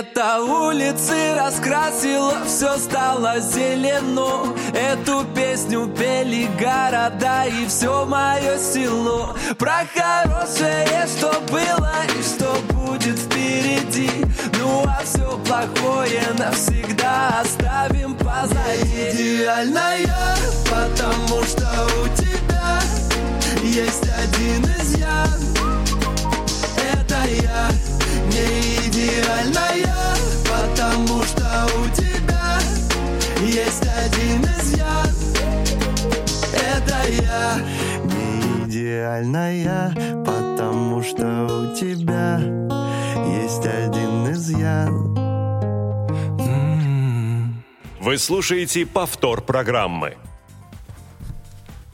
Лето 0.00 0.42
улицы 0.42 1.34
раскрасило, 1.36 2.38
все 2.46 2.78
стало 2.78 3.38
зелено. 3.38 4.56
Эту 4.72 5.26
песню 5.34 5.88
пели 5.88 6.48
города 6.58 7.44
и 7.44 7.66
все 7.66 8.06
мое 8.06 8.56
село. 8.56 9.36
Про 9.58 9.82
хорошее, 9.94 11.06
что 11.06 11.38
было 11.50 11.92
и 12.18 12.22
что 12.22 12.50
будет 12.72 13.18
впереди. 13.18 14.10
Ну 14.58 14.84
а 14.86 15.02
все 15.04 15.38
плохое 15.44 16.22
навсегда 16.38 17.42
оставим 17.42 18.16
позади. 18.16 19.10
Идеальная, 19.12 20.34
потому 20.64 21.42
что 21.42 21.68
у 22.02 22.08
тебя 22.16 22.80
есть 23.62 24.08
один 24.18 24.64
изъян. 24.64 25.40
Это 26.90 27.18
я 27.42 27.89
не 28.40 28.88
идеальная, 28.88 29.94
потому 30.44 31.22
что 31.22 31.66
у 31.78 31.88
тебя 31.94 32.58
есть 33.40 33.82
один 33.82 34.42
изъян. 34.44 35.08
Это 36.52 36.98
я 37.08 37.60
не 38.04 38.66
идеальная, 38.66 39.92
потому 40.24 41.02
что 41.02 41.44
у 41.44 41.74
тебя 41.74 42.38
есть 43.42 43.66
один 43.66 44.30
изъян. 44.32 45.10
Вы 48.00 48.18
слушаете 48.18 48.86
повтор 48.86 49.42
программы. 49.42 50.16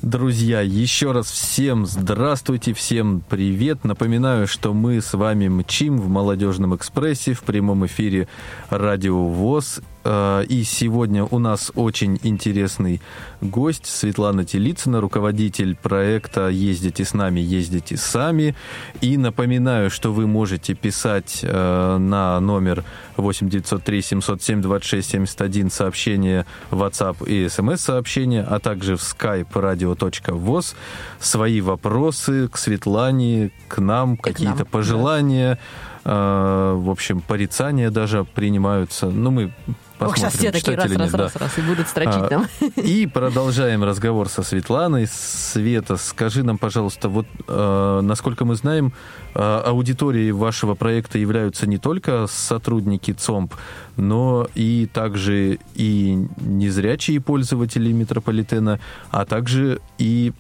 Друзья, 0.06 0.60
еще 0.60 1.10
раз 1.10 1.28
всем 1.28 1.84
здравствуйте, 1.84 2.72
всем 2.74 3.24
привет. 3.28 3.82
Напоминаю, 3.82 4.46
что 4.46 4.72
мы 4.72 5.00
с 5.00 5.14
вами 5.14 5.48
мчим 5.48 5.98
в 5.98 6.08
Молодежном 6.08 6.76
экспрессе 6.76 7.32
в 7.32 7.42
прямом 7.42 7.86
эфире 7.86 8.28
Радио 8.70 9.26
ВОЗ. 9.26 9.80
Э, 10.06 10.44
И 10.48 10.62
сегодня 10.64 11.24
у 11.24 11.38
нас 11.38 11.72
очень 11.74 12.18
интересный 12.22 13.00
гость 13.40 13.86
Светлана 13.86 14.44
Телицына, 14.44 15.00
руководитель 15.00 15.74
проекта 15.74 16.48
«Ездите 16.48 17.04
с 17.04 17.14
нами, 17.14 17.40
ездите 17.40 17.96
сами». 17.96 18.54
И 19.00 19.16
напоминаю, 19.16 19.90
что 19.90 20.12
вы 20.12 20.26
можете 20.26 20.74
писать 20.74 21.40
э, 21.42 21.96
на 21.98 22.38
номер 22.40 22.84
8903 23.16 24.02
707 24.02 24.62
26 24.62 25.10
71 25.10 25.70
сообщение 25.70 26.46
WhatsApp 26.70 27.26
и 27.26 27.48
смс-сообщение, 27.48 28.42
а 28.42 28.60
также 28.60 28.96
в 28.96 29.00
skype 29.00 29.52
radio.voz 29.52 30.74
свои 31.18 31.60
вопросы 31.60 32.48
к 32.48 32.58
Светлане, 32.58 33.50
к 33.68 33.78
нам, 33.78 34.16
какие-то 34.16 34.64
пожелания, 34.64 35.58
э, 36.04 36.74
в 36.76 36.90
общем, 36.90 37.20
порицания 37.20 37.90
даже 37.90 38.24
принимаются. 38.24 39.06
Ну, 39.06 39.30
мы 39.30 39.52
Ох, 39.98 40.10
посмотрим, 40.10 40.30
сейчас 40.30 40.34
все 40.34 40.52
такие 40.52 40.76
раз, 40.76 40.90
раз, 40.90 40.98
нет, 40.98 41.10
да. 41.12 41.18
раз, 41.18 41.36
раз, 41.36 41.58
и 41.58 41.62
будут 41.62 41.88
строчить 41.88 42.14
А, 42.14 42.28
там. 42.28 42.46
И 42.76 43.06
продолжаем 43.06 43.82
разговор 43.82 44.28
со 44.28 44.42
Светланой. 44.42 45.06
Света, 45.06 45.96
скажи 45.96 46.42
нам, 46.42 46.58
пожалуйста, 46.58 47.08
вот 47.08 47.26
э, 47.48 48.00
насколько 48.02 48.44
мы 48.44 48.56
знаем, 48.56 48.92
э, 49.34 49.38
аудиторией 49.40 50.32
вашего 50.32 50.74
проекта 50.74 51.18
являются 51.18 51.66
не 51.66 51.78
только 51.78 52.26
сотрудники 52.26 53.12
ЦОМП, 53.12 53.54
но 53.96 54.46
и 54.54 54.86
также 54.92 55.58
и 55.74 56.28
незрячие 56.40 57.20
пользователи 57.20 57.90
метрополитена, 57.92 58.80
а 59.10 59.24
также 59.24 59.80
и 59.96 60.32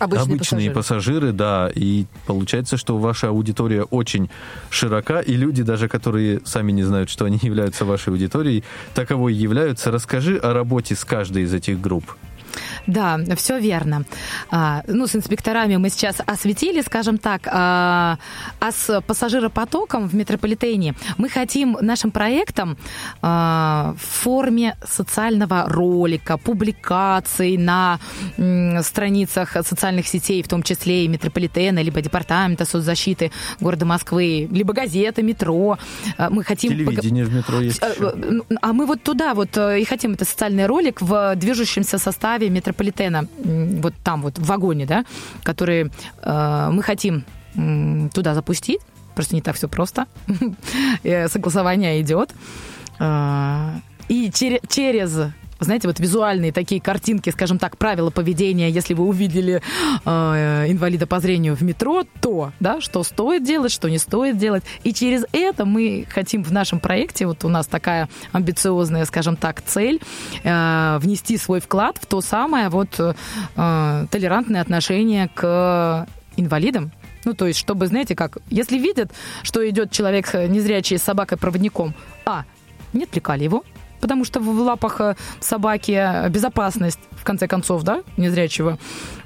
Обычные, 0.00 0.34
обычные 0.34 0.70
пассажиры. 0.70 1.30
пассажиры, 1.30 1.32
да, 1.32 1.70
и 1.74 2.06
получается, 2.26 2.78
что 2.78 2.96
ваша 2.96 3.28
аудитория 3.28 3.82
очень 3.82 4.30
широка, 4.70 5.20
и 5.20 5.34
люди 5.36 5.62
даже, 5.62 5.88
которые 5.88 6.40
сами 6.44 6.72
не 6.72 6.82
знают, 6.82 7.10
что 7.10 7.26
они 7.26 7.38
являются 7.42 7.84
вашей 7.84 8.08
аудиторией, 8.08 8.64
таковой 8.94 9.34
являются. 9.34 9.90
Расскажи 9.90 10.38
о 10.38 10.54
работе 10.54 10.94
с 10.94 11.04
каждой 11.04 11.42
из 11.42 11.52
этих 11.52 11.80
групп. 11.80 12.16
Да, 12.86 13.18
все 13.36 13.58
верно. 13.58 14.04
А, 14.50 14.82
ну, 14.86 15.06
с 15.06 15.14
инспекторами 15.16 15.76
мы 15.76 15.90
сейчас 15.90 16.16
осветили, 16.26 16.82
скажем 16.82 17.18
так, 17.18 17.42
а, 17.46 18.18
а 18.60 18.72
с 18.72 19.00
пассажиропотоком 19.02 20.08
в 20.08 20.14
метрополитене 20.14 20.94
мы 21.18 21.28
хотим 21.28 21.76
нашим 21.80 22.10
проектом 22.10 22.76
а, 23.22 23.94
в 23.98 24.22
форме 24.22 24.76
социального 24.86 25.64
ролика, 25.68 26.36
публикаций 26.38 27.56
на 27.56 27.98
м, 28.38 28.82
страницах 28.82 29.52
социальных 29.64 30.06
сетей, 30.08 30.42
в 30.42 30.48
том 30.48 30.62
числе 30.62 31.04
и 31.04 31.08
метрополитена, 31.08 31.80
либо 31.82 32.00
департамента 32.00 32.64
соцзащиты 32.64 33.30
города 33.60 33.84
Москвы, 33.86 34.48
либо 34.50 34.72
газеты, 34.72 35.22
метро. 35.22 35.78
А, 36.16 36.30
Мы 36.30 36.44
хотим... 36.44 36.70
Телевидение 36.70 37.24
в 37.24 37.34
метро 37.34 37.60
есть. 37.60 37.82
а, 37.82 37.92
ну, 38.16 38.44
А 38.60 38.72
мы 38.72 38.86
вот 38.86 39.02
туда 39.02 39.34
вот 39.34 39.56
э, 39.56 39.80
и 39.80 39.84
хотим 39.84 40.12
это 40.12 40.24
социальный 40.24 40.66
ролик 40.66 41.00
в 41.00 41.34
движущемся 41.36 41.98
составе 41.98 42.49
метрополитена, 42.50 43.26
вот 43.82 43.94
там 44.04 44.22
вот 44.22 44.38
в 44.38 44.44
вагоне, 44.44 44.86
да, 44.86 45.04
который 45.42 45.90
э, 46.22 46.68
мы 46.72 46.82
хотим 46.82 47.24
туда 48.12 48.34
запустить. 48.34 48.80
Просто 49.14 49.34
не 49.34 49.42
так 49.42 49.56
все 49.56 49.68
просто. 49.68 50.06
Э, 51.02 51.28
согласование 51.28 52.00
идет. 52.00 52.30
И 54.08 54.30
через 54.32 55.32
знаете, 55.60 55.88
вот 55.88 56.00
визуальные 56.00 56.52
такие 56.52 56.80
картинки, 56.80 57.30
скажем 57.30 57.58
так, 57.58 57.76
правила 57.76 58.10
поведения, 58.10 58.70
если 58.70 58.94
вы 58.94 59.04
увидели 59.04 59.62
э, 60.04 60.10
инвалида 60.68 61.06
по 61.06 61.20
зрению 61.20 61.54
в 61.54 61.62
метро, 61.62 62.04
то, 62.20 62.52
да, 62.60 62.80
что 62.80 63.02
стоит 63.02 63.44
делать, 63.44 63.72
что 63.72 63.88
не 63.88 63.98
стоит 63.98 64.36
делать. 64.38 64.64
И 64.84 64.92
через 64.92 65.24
это 65.32 65.64
мы 65.64 66.06
хотим 66.08 66.42
в 66.42 66.52
нашем 66.52 66.80
проекте, 66.80 67.26
вот 67.26 67.44
у 67.44 67.48
нас 67.48 67.66
такая 67.66 68.08
амбициозная, 68.32 69.04
скажем 69.04 69.36
так, 69.36 69.62
цель, 69.62 70.00
э, 70.42 70.98
внести 71.00 71.36
свой 71.36 71.60
вклад 71.60 71.98
в 72.00 72.06
то 72.06 72.20
самое 72.20 72.68
вот 72.68 72.98
э, 72.98 74.06
толерантное 74.10 74.60
отношение 74.60 75.28
к 75.28 76.06
инвалидам, 76.36 76.92
ну, 77.24 77.34
то 77.34 77.46
есть, 77.46 77.58
чтобы, 77.58 77.86
знаете, 77.86 78.16
как, 78.16 78.38
если 78.48 78.78
видят, 78.78 79.12
что 79.42 79.68
идет 79.68 79.90
человек 79.90 80.32
незрячий 80.32 80.98
с 80.98 81.02
собакой-проводником, 81.02 81.94
а, 82.24 82.44
не 82.92 83.04
отвлекали 83.04 83.44
его, 83.44 83.64
потому 84.00 84.24
что 84.24 84.40
в 84.40 84.48
лапах 84.48 85.00
э, 85.00 85.14
собаки 85.40 86.28
безопасность, 86.28 87.00
в 87.12 87.24
конце 87.24 87.46
концов, 87.46 87.82
да, 87.82 88.02
незрячего. 88.16 88.78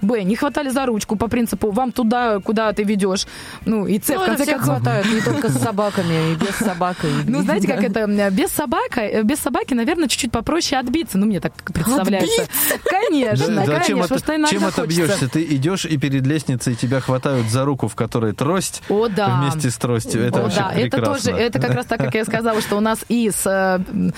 Б, 0.03 0.23
не 0.23 0.37
хватали 0.37 0.69
за 0.69 0.87
ручку 0.87 1.17
по 1.17 1.29
принципу 1.29 1.71
вам 1.71 1.93
туда, 1.93 2.41
куда 2.41 2.73
ты 2.73 2.83
ведешь. 2.83 3.27
Ну, 3.65 3.87
и 3.87 4.01
С, 4.01 4.09
ну, 4.09 4.21
в 4.21 4.27
конце 4.27 4.47
концов. 4.47 4.77
хватают, 4.77 5.07
не 5.07 5.21
только 5.21 5.49
с 5.49 5.59
собаками, 5.59 6.33
и 6.33 6.35
без 6.35 6.57
собаки. 6.57 7.07
Ну, 7.27 7.43
знаете, 7.43 7.69
как 7.69 7.83
это, 7.83 8.07
без 8.31 8.51
собака, 8.51 9.01
э, 9.01 9.23
без 9.23 9.39
собаки, 9.39 9.75
наверное, 9.75 10.09
чуть-чуть 10.09 10.33
попроще 10.33 10.81
отбиться. 10.81 11.19
Ну, 11.19 11.27
мне 11.27 11.41
так 11.41 11.53
представляется. 11.73 12.47
Конечно, 12.85 13.65
конечно. 13.67 14.49
Чем 14.49 14.65
отобьешься? 14.65 15.29
Ты 15.29 15.45
идешь, 15.45 15.85
и 15.85 15.97
перед 15.99 16.27
лестницей 16.27 16.75
тебя 16.75 17.01
хватают 17.01 17.49
за 17.49 17.65
руку, 17.65 17.89
в 17.89 17.95
которой 17.95 18.33
трость. 18.33 18.83
О, 18.89 19.09
да. 19.09 19.41
Вместе 19.41 19.71
с 19.71 19.77
тростью. 19.77 20.23
Это 20.23 20.43
вообще 20.43 20.65
прекрасно. 20.75 20.87
Это 20.87 21.05
тоже, 21.05 21.31
это 21.31 21.61
как 21.61 21.75
раз 21.75 21.87
так, 21.87 21.99
как 21.99 22.15
я 22.15 22.25
сказала, 22.25 22.61
что 22.61 22.77
у 22.77 22.81
нас 22.81 23.05
и 23.09 23.31
с 23.31 23.47
э, 23.47 24.11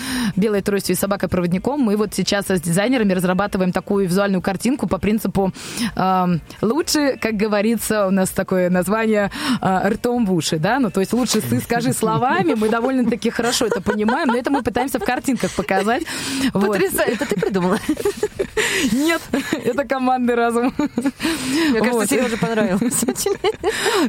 белой 0.46 0.62
тростью 0.62 0.94
и 0.94 0.98
собакой-проводником 0.98 1.80
мы 1.80 1.96
вот 1.96 2.14
сейчас 2.14 2.46
с 2.46 2.60
дизайнерами 2.60 3.12
разрабатываем 3.12 3.72
такую 3.72 4.06
визуальную 4.06 4.40
картинку 4.40 4.86
по 4.86 4.98
принципу 4.98 5.52
э, 5.96 6.24
лучше, 6.62 7.18
как 7.20 7.34
говорится, 7.34 8.06
у 8.06 8.10
нас 8.12 8.30
такое 8.30 8.70
название 8.70 9.32
э, 9.60 9.88
ртом 9.88 10.24
в 10.24 10.32
уши, 10.32 10.58
да, 10.58 10.78
ну 10.78 10.90
то 10.92 11.00
есть 11.00 11.12
лучше 11.12 11.40
ты 11.40 11.60
скажи 11.60 11.92
словами, 11.92 12.54
мы 12.54 12.68
довольно-таки 12.68 13.30
хорошо 13.30 13.66
это 13.66 13.80
понимаем, 13.80 14.28
но 14.28 14.36
это 14.36 14.52
мы 14.52 14.62
пытаемся 14.62 15.00
в 15.00 15.04
картинках 15.04 15.50
показать. 15.50 16.04
Потрясающе, 16.52 17.14
это 17.14 17.26
ты 17.26 17.40
придумала? 17.40 17.78
Нет, 18.92 19.20
это 19.52 19.84
командный 19.84 20.34
разум. 20.34 20.72
Мне 20.76 21.80
кажется, 21.80 22.06
тебе 22.06 22.24
уже 22.24 22.36
понравилось. 22.36 23.04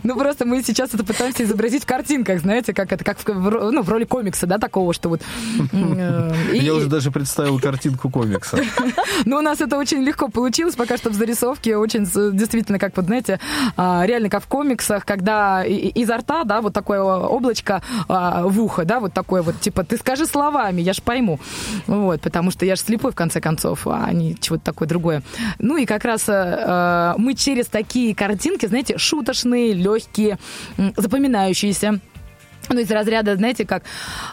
Ну 0.03 0.15
просто 0.15 0.45
мы 0.45 0.61
сейчас 0.61 0.93
это 0.93 1.03
пытаемся 1.03 1.43
изобразить 1.43 1.83
в 1.83 1.87
картинках, 1.87 2.41
знаете, 2.41 2.73
как 2.73 2.91
это, 2.91 3.03
как 3.03 3.17
в, 3.25 3.71
ну, 3.71 3.81
в 3.81 3.89
роли 3.89 4.03
комикса, 4.03 4.45
да, 4.45 4.59
такого, 4.59 4.93
что 4.93 5.09
вот... 5.09 5.21
Э, 5.73 6.26
Я 6.53 6.73
уже 6.73 6.87
даже 6.87 7.11
представил 7.11 7.59
картинку 7.59 8.09
комикса. 8.09 8.59
Ну, 9.25 9.37
у 9.37 9.41
нас 9.41 9.61
это 9.61 9.77
очень 9.77 10.03
легко 10.03 10.27
получилось, 10.29 10.75
пока 10.75 10.95
что 10.95 11.09
в 11.09 11.13
зарисовке 11.13 11.75
очень 11.75 12.05
действительно, 12.37 12.77
как 12.77 12.95
вот, 12.95 13.05
знаете, 13.05 13.39
а, 13.75 14.05
реально 14.05 14.29
как 14.29 14.43
в 14.43 14.47
комиксах, 14.47 15.05
когда 15.05 15.63
изо 15.65 16.17
рта, 16.17 16.43
да, 16.43 16.61
вот 16.61 16.73
такое 16.73 17.01
облачко 17.01 17.81
а, 18.07 18.43
в 18.43 18.61
ухо, 18.61 18.85
да, 18.85 18.99
вот 18.99 19.13
такое 19.13 19.41
вот, 19.41 19.59
типа, 19.59 19.83
ты 19.83 19.97
скажи 19.97 20.25
словами, 20.25 20.81
я 20.81 20.93
ж 20.93 21.01
пойму. 21.01 21.39
Вот, 21.87 22.21
потому 22.21 22.51
что 22.51 22.65
я 22.65 22.75
же 22.75 22.81
слепой, 22.81 23.11
в 23.11 23.15
конце 23.15 23.41
концов, 23.41 23.87
а 23.87 24.11
не 24.13 24.35
чего-то 24.35 24.63
такое 24.63 24.87
другое. 24.87 25.23
Ну 25.59 25.77
и 25.77 25.85
как 25.85 26.05
раз 26.05 26.25
э, 26.27 27.13
мы 27.17 27.33
через 27.33 27.67
такие 27.67 28.15
картинки, 28.15 28.65
знаете, 28.67 28.97
шуточные, 28.97 29.73
легкие, 29.73 30.37
запоминающиеся, 30.95 31.99
ну, 32.69 32.79
из 32.79 32.91
разряда, 32.91 33.35
знаете, 33.35 33.65
как 33.65 33.83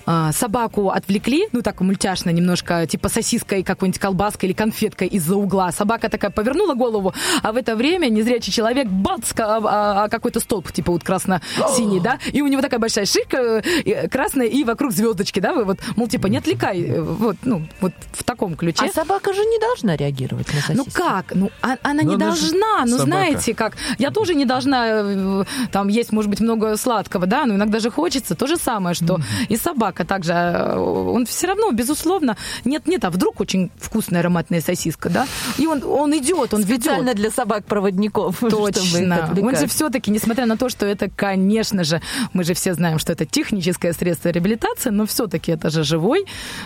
э, 0.07 0.31
собаку 0.33 0.91
отвлекли, 0.91 1.49
ну, 1.53 1.63
так 1.63 1.81
мультяшно 1.81 2.31
немножко, 2.31 2.87
типа 2.87 3.09
сосиской 3.09 3.63
какой-нибудь 3.63 4.01
колбаской 4.01 4.49
или 4.49 4.55
конфеткой 4.55 5.09
из-за 5.09 5.37
угла. 5.37 5.73
Собака 5.73 6.09
такая 6.09 6.31
повернула 6.31 6.75
голову, 6.75 7.15
а 7.43 7.53
в 7.53 7.57
это 7.57 7.77
время 7.77 8.09
незрячий 8.09 8.53
человек, 8.53 8.89
бац, 8.89 9.33
а, 9.39 9.57
а, 9.57 10.05
а 10.05 10.09
какой-то 10.09 10.41
столб, 10.41 10.73
типа 10.73 10.93
вот 10.93 11.05
красно-синий, 11.05 12.01
да, 12.01 12.19
и 12.33 12.43
у 12.43 12.47
него 12.47 12.63
такая 12.63 12.81
большая 12.81 13.07
шишка 13.07 13.63
э, 13.85 14.09
красная, 14.09 14.47
и 14.47 14.65
вокруг 14.65 14.93
звездочки, 14.93 15.41
да, 15.41 15.55
вот, 15.55 15.79
мол, 15.97 16.09
типа, 16.09 16.27
не 16.27 16.39
отвлекай, 16.39 16.83
э, 16.83 17.01
вот, 17.01 17.37
ну, 17.45 17.67
вот 17.81 17.93
в 18.13 18.25
таком 18.25 18.57
ключе. 18.57 18.87
А 18.87 18.89
собака 18.89 19.33
же 19.33 19.45
не 19.45 19.59
должна 19.59 19.97
реагировать 19.97 20.53
на 20.53 20.61
сосиску. 20.61 20.77
Ну, 20.77 20.85
как? 20.93 21.35
Ну, 21.35 21.51
а, 21.63 21.77
она 21.83 22.03
Но 22.03 22.11
не 22.11 22.15
она 22.17 22.27
должна, 22.27 22.81
ну, 22.81 22.99
собака. 22.99 23.05
знаете, 23.05 23.55
как, 23.55 23.77
я 23.99 24.11
тоже 24.11 24.35
не 24.35 24.45
должна, 24.45 24.87
э, 24.89 25.45
там, 25.71 25.89
есть, 25.89 26.13
может 26.13 26.31
быть, 26.31 26.41
много 26.41 26.77
сладкого, 26.77 27.27
да, 27.27 27.47
но 27.47 27.55
иногда 27.55 27.79
же 27.79 27.91
хочется 27.91 28.24
хочется. 28.25 28.35
То 28.35 28.47
же 28.47 28.57
самое, 28.57 28.95
что 28.95 29.15
mm-hmm. 29.15 29.47
и 29.49 29.57
собака 29.57 30.05
также, 30.05 30.33
э, 30.33 30.77
он 30.77 31.27
все 31.27 31.47
равно, 31.47 31.71
безусловно, 31.73 32.37
нет-нет, 32.65 33.05
а 33.05 33.11
вдруг 33.11 33.41
очень 33.41 33.71
вкусная 33.77 34.21
ароматная 34.21 34.61
сосиска, 34.61 35.11
да? 35.11 35.27
И 35.59 35.67
он, 35.67 35.83
он 35.85 36.13
идет, 36.13 36.55
он 36.55 36.63
Специально 36.63 37.11
ведет. 37.11 37.17
для 37.17 37.31
собак-проводников. 37.31 38.39
Точно. 38.51 39.31
Он 39.43 39.57
же 39.57 39.67
все-таки, 39.67 40.11
несмотря 40.11 40.47
на 40.47 40.57
то, 40.57 40.69
что 40.69 40.87
это, 40.87 41.11
конечно 41.17 41.85
же, 41.85 42.01
мы 42.33 42.45
же 42.45 42.55
все 42.55 42.75
знаем, 42.75 42.99
что 42.99 43.13
это 43.13 43.25
техническое 43.27 43.93
средство 43.93 44.31
реабилитации, 44.31 44.91
но 44.91 45.05
все-таки 45.07 45.53
это 45.53 45.71
же 45.71 45.85
живой. 45.85 46.25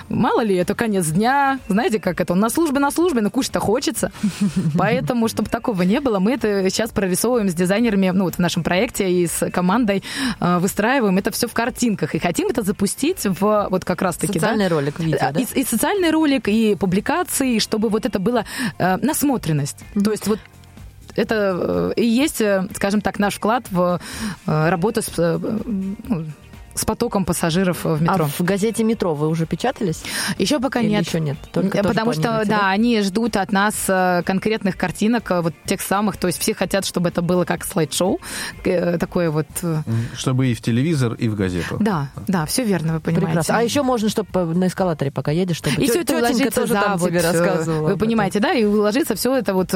Мало 0.09 0.43
ли, 0.45 0.55
это 0.55 0.75
конец 0.75 1.07
дня, 1.07 1.59
знаете, 1.69 1.99
как 1.99 2.21
это, 2.21 2.33
он 2.33 2.41
на 2.41 2.51
службе, 2.51 2.79
на 2.81 2.91
службе, 2.91 3.21
но 3.21 3.31
кушать-то 3.31 3.61
хочется. 3.61 4.11
Поэтому, 4.79 5.29
чтобы 5.29 5.49
такого 5.49 5.83
не 5.83 6.01
было, 6.01 6.19
мы 6.19 6.33
это 6.33 6.71
сейчас 6.71 6.91
прорисовываем 6.91 7.49
с 7.49 7.55
дизайнерами, 7.55 8.11
ну 8.11 8.25
вот 8.25 8.37
в 8.37 8.39
нашем 8.39 8.63
проекте 8.63 9.11
и 9.11 9.27
с 9.27 9.51
командой 9.51 10.03
э, 10.41 10.59
выстраиваем 10.59 11.19
это 11.19 11.31
все 11.39 11.49
в 11.49 11.55
картинках. 11.55 12.15
И 12.15 12.19
хотим 12.19 12.49
это 12.49 12.63
запустить 12.63 13.25
в 13.25 13.69
вот 13.71 13.85
как 13.85 14.03
раз-таки... 14.03 14.35
Социальный 14.35 14.69
да? 14.69 14.75
ролик, 14.75 15.01
видео, 15.01 15.31
да? 15.33 15.41
И, 15.41 15.47
и 15.61 15.65
социальный 15.65 16.11
ролик, 16.11 16.49
и 16.49 16.75
публикации, 16.75 17.59
чтобы 17.59 17.89
вот 17.89 18.05
это 18.07 18.19
было 18.19 18.45
э, 18.79 18.97
насмотренность. 18.97 19.79
Mm-hmm. 19.95 20.05
То 20.05 20.11
есть 20.11 20.27
вот 20.27 20.39
это 21.15 21.93
э, 21.97 22.01
и 22.01 22.07
есть, 22.07 22.41
э, 22.41 22.69
скажем 22.75 23.01
так, 23.01 23.19
наш 23.19 23.35
вклад 23.37 23.65
в 23.71 24.01
э, 24.47 24.69
работу 24.69 25.03
с 25.03 25.17
ну, 25.17 26.25
с 26.79 26.85
потоком 26.85 27.25
пассажиров 27.25 27.85
в 27.85 28.01
метро. 28.01 28.25
А 28.25 28.29
в 28.29 28.41
газете 28.43 28.85
«Метро» 28.85 29.15
вы 29.15 29.29
уже 29.29 29.47
печатались? 29.47 30.03
Еще 30.39 30.61
пока 30.61 30.81
Или 30.81 30.91
нет. 30.91 31.07
еще 31.07 31.21
нет? 31.21 31.37
Только 31.53 31.83
Потому 31.83 32.13
что, 32.13 32.23
да, 32.23 32.45
да, 32.45 32.71
они 32.71 33.01
ждут 33.03 33.37
от 33.37 33.53
нас 33.53 33.75
э, 33.89 34.23
конкретных 34.25 34.77
картинок, 34.77 35.31
э, 35.31 35.41
вот 35.41 35.55
тех 35.67 35.81
самых, 35.81 36.17
то 36.17 36.27
есть 36.27 36.39
все 36.41 36.55
хотят, 36.55 36.85
чтобы 36.85 37.09
это 37.09 37.23
было 37.23 37.45
как 37.45 37.65
слайд-шоу, 37.65 38.21
э, 38.65 38.99
такое 38.99 39.31
вот... 39.31 39.47
Чтобы 40.17 40.49
и 40.49 40.55
в 40.55 40.61
телевизор, 40.61 41.15
и 41.15 41.29
в 41.29 41.35
газету. 41.35 41.77
Да, 41.81 42.09
да, 42.27 42.47
все 42.47 42.65
верно, 42.65 42.95
вы 42.95 43.01
понимаете. 43.01 43.27
Прекрасно. 43.27 43.59
А 43.59 43.63
еще 43.63 43.83
можно, 43.83 44.09
чтобы 44.09 44.55
на 44.55 44.69
эскалаторе 44.69 45.11
пока 45.11 45.33
едешь, 45.33 45.57
чтобы... 45.57 45.83
И 45.83 45.89
все 45.89 46.05
тетенька 46.05 46.51
тоже 46.51 46.75
да, 46.75 46.83
там 46.83 46.99
вот, 46.99 47.09
тебе 47.09 47.21
рассказывала. 47.21 47.89
Вы 47.89 47.97
понимаете, 47.97 48.41
да, 48.41 48.53
и 48.53 48.65
уложиться 48.65 49.15
все 49.15 49.37
это 49.37 49.55
вот... 49.55 49.73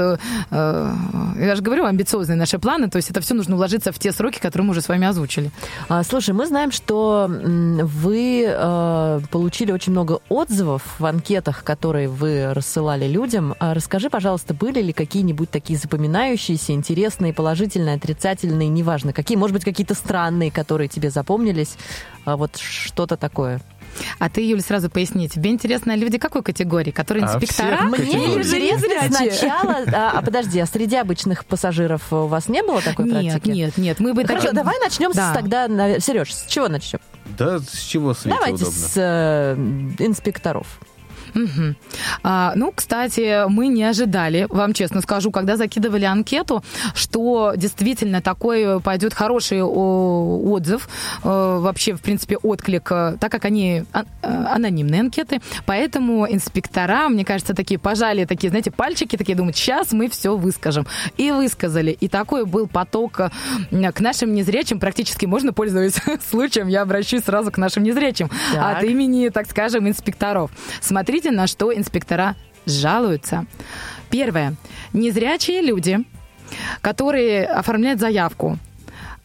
Я 0.50 1.56
же 1.56 1.62
говорю, 1.62 1.86
амбициозные 1.86 2.36
наши 2.36 2.58
планы, 2.58 2.88
то 2.88 2.96
есть 2.96 3.10
это 3.10 3.20
все 3.20 3.34
нужно 3.34 3.56
уложиться 3.56 3.92
в 3.92 3.98
те 3.98 4.12
сроки, 4.12 4.38
которые 4.38 4.66
мы 4.66 4.72
уже 4.72 4.82
с 4.82 4.88
вами 4.88 5.06
озвучили. 5.06 5.50
А, 5.88 6.02
слушай, 6.04 6.34
мы 6.34 6.46
знаем, 6.46 6.70
что 6.70 6.91
что 6.92 7.26
вы 7.26 8.44
э, 8.46 9.20
получили 9.30 9.72
очень 9.72 9.92
много 9.92 10.20
отзывов 10.28 10.82
в 10.98 11.06
анкетах, 11.06 11.64
которые 11.64 12.06
вы 12.06 12.52
рассылали 12.52 13.06
людям. 13.06 13.54
А 13.60 13.72
расскажи, 13.72 14.10
пожалуйста, 14.10 14.52
были 14.52 14.82
ли 14.82 14.92
какие-нибудь 14.92 15.50
такие 15.50 15.78
запоминающиеся, 15.78 16.72
интересные, 16.72 17.32
положительные, 17.32 17.96
отрицательные, 17.96 18.68
неважно, 18.68 19.14
какие, 19.14 19.38
может 19.38 19.54
быть, 19.54 19.64
какие-то 19.64 19.94
странные, 19.94 20.50
которые 20.50 20.88
тебе 20.88 21.08
запомнились, 21.08 21.78
а 22.26 22.36
вот 22.36 22.58
что-то 22.58 23.16
такое? 23.16 23.62
А 24.18 24.28
ты, 24.28 24.46
Юля, 24.46 24.62
сразу 24.62 24.90
поясни, 24.90 25.28
тебе 25.28 25.50
интересно 25.50 25.96
люди 25.96 26.18
какой 26.18 26.42
категории? 26.42 26.90
Которые 26.90 27.24
а 27.24 27.34
инспектора? 27.34 27.78
А 27.80 27.84
Мне 27.84 28.34
интересно 28.34 29.16
сначала... 29.16 29.82
А, 29.92 30.18
а 30.18 30.22
подожди, 30.22 30.58
а 30.58 30.66
среди 30.66 30.96
обычных 30.96 31.44
пассажиров 31.44 32.12
у 32.12 32.26
вас 32.26 32.48
не 32.48 32.62
было 32.62 32.80
такой 32.80 33.06
нет, 33.06 33.32
практики? 33.32 33.50
Нет, 33.50 33.78
нет, 33.78 34.00
мы 34.00 34.14
бы... 34.14 34.24
Хорошо, 34.24 34.46
так... 34.46 34.54
давай 34.54 34.78
начнем 34.80 35.12
да. 35.12 35.32
с 35.32 35.36
тогда... 35.36 36.00
Сереж, 36.00 36.34
с 36.34 36.46
чего 36.46 36.68
начнем? 36.68 37.00
Да, 37.38 37.58
с 37.58 37.78
чего 37.80 38.14
Свете 38.14 38.36
Давайте 38.36 38.64
удобно? 38.64 38.72
с 38.72 38.92
э, 38.96 39.54
инспекторов. 39.98 40.66
Угу. 41.34 41.74
А, 42.22 42.52
ну, 42.56 42.72
кстати, 42.74 43.48
мы 43.48 43.68
не 43.68 43.84
ожидали, 43.84 44.46
вам 44.48 44.72
честно 44.74 45.00
скажу, 45.00 45.30
когда 45.30 45.56
закидывали 45.56 46.04
анкету, 46.04 46.62
что 46.94 47.54
действительно 47.56 48.20
такой 48.20 48.80
пойдет 48.80 49.14
хороший 49.14 49.62
отзыв, 49.62 50.88
э, 51.24 51.28
вообще, 51.60 51.94
в 51.94 52.02
принципе, 52.02 52.36
отклик, 52.36 52.90
э, 52.90 53.16
так 53.18 53.32
как 53.32 53.44
они 53.44 53.84
а, 53.92 54.04
э, 54.22 54.44
анонимные 54.50 55.00
анкеты, 55.00 55.40
поэтому 55.66 56.30
инспектора, 56.30 57.08
мне 57.08 57.24
кажется, 57.24 57.54
такие 57.54 57.78
пожали, 57.78 58.24
такие, 58.24 58.50
знаете, 58.50 58.70
пальчики, 58.70 59.16
такие 59.16 59.36
думают, 59.36 59.56
сейчас 59.56 59.92
мы 59.92 60.08
все 60.08 60.36
выскажем. 60.36 60.86
И 61.16 61.30
высказали. 61.30 61.90
И 61.90 62.08
такой 62.08 62.44
был 62.44 62.66
поток 62.66 63.12
к 63.12 64.00
нашим 64.00 64.34
незрячим, 64.34 64.80
практически 64.80 65.26
можно, 65.26 65.52
пользоваться 65.52 66.02
случаем, 66.30 66.68
я 66.68 66.82
обращусь 66.82 67.24
сразу 67.24 67.50
к 67.50 67.58
нашим 67.58 67.82
незрячим, 67.82 68.30
так. 68.52 68.78
от 68.78 68.84
имени, 68.84 69.28
так 69.28 69.48
скажем, 69.48 69.88
инспекторов. 69.88 70.50
Смотрите, 70.80 71.21
на 71.30 71.46
что 71.46 71.72
инспектора 71.74 72.36
жалуются. 72.66 73.46
Первое. 74.10 74.56
Незрячие 74.92 75.62
люди, 75.62 75.98
которые 76.80 77.46
оформляют 77.46 78.00
заявку, 78.00 78.58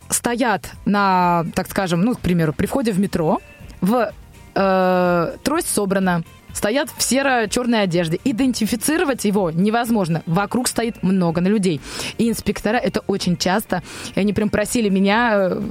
стоят 0.09 0.71
на, 0.85 1.45
так 1.55 1.69
скажем, 1.69 2.01
ну, 2.01 2.15
к 2.15 2.19
примеру, 2.19 2.53
при 2.53 2.65
входе 2.65 2.91
в 2.91 2.99
метро, 2.99 3.39
в 3.81 4.11
э, 4.55 5.37
трость 5.43 5.69
собрана, 5.69 6.23
стоят 6.57 6.89
в 6.95 7.01
серо-черной 7.03 7.83
одежде. 7.83 8.19
Идентифицировать 8.23 9.25
его 9.25 9.51
невозможно. 9.51 10.23
Вокруг 10.25 10.67
стоит 10.67 11.03
много 11.03 11.39
на 11.39 11.47
людей. 11.47 11.79
И 12.17 12.29
инспектора 12.29 12.77
это 12.77 13.01
очень 13.07 13.37
часто. 13.37 13.83
И 14.15 14.19
они 14.19 14.33
прям 14.33 14.49
просили 14.49 14.89
меня 14.89 15.49
э, 15.51 15.61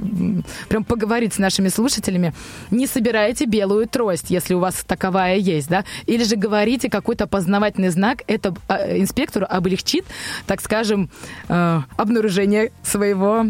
прям 0.69 0.83
поговорить 0.83 1.33
с 1.33 1.37
нашими 1.37 1.67
слушателями. 1.67 2.33
Не 2.71 2.87
собирайте 2.87 3.45
белую 3.45 3.87
трость, 3.87 4.29
если 4.29 4.53
у 4.53 4.59
вас 4.59 4.83
таковая 4.87 5.35
есть, 5.35 5.69
да? 5.69 5.83
Или 6.05 6.23
же 6.23 6.35
говорите 6.35 6.89
какой-то 6.89 7.25
опознавательный 7.25 7.89
знак. 7.89 8.23
Это 8.27 8.55
э, 8.69 8.99
инспектору 8.99 9.45
облегчит, 9.49 10.05
так 10.45 10.61
скажем, 10.61 11.09
э, 11.49 11.81
обнаружение 11.97 12.71
своего 12.81 13.47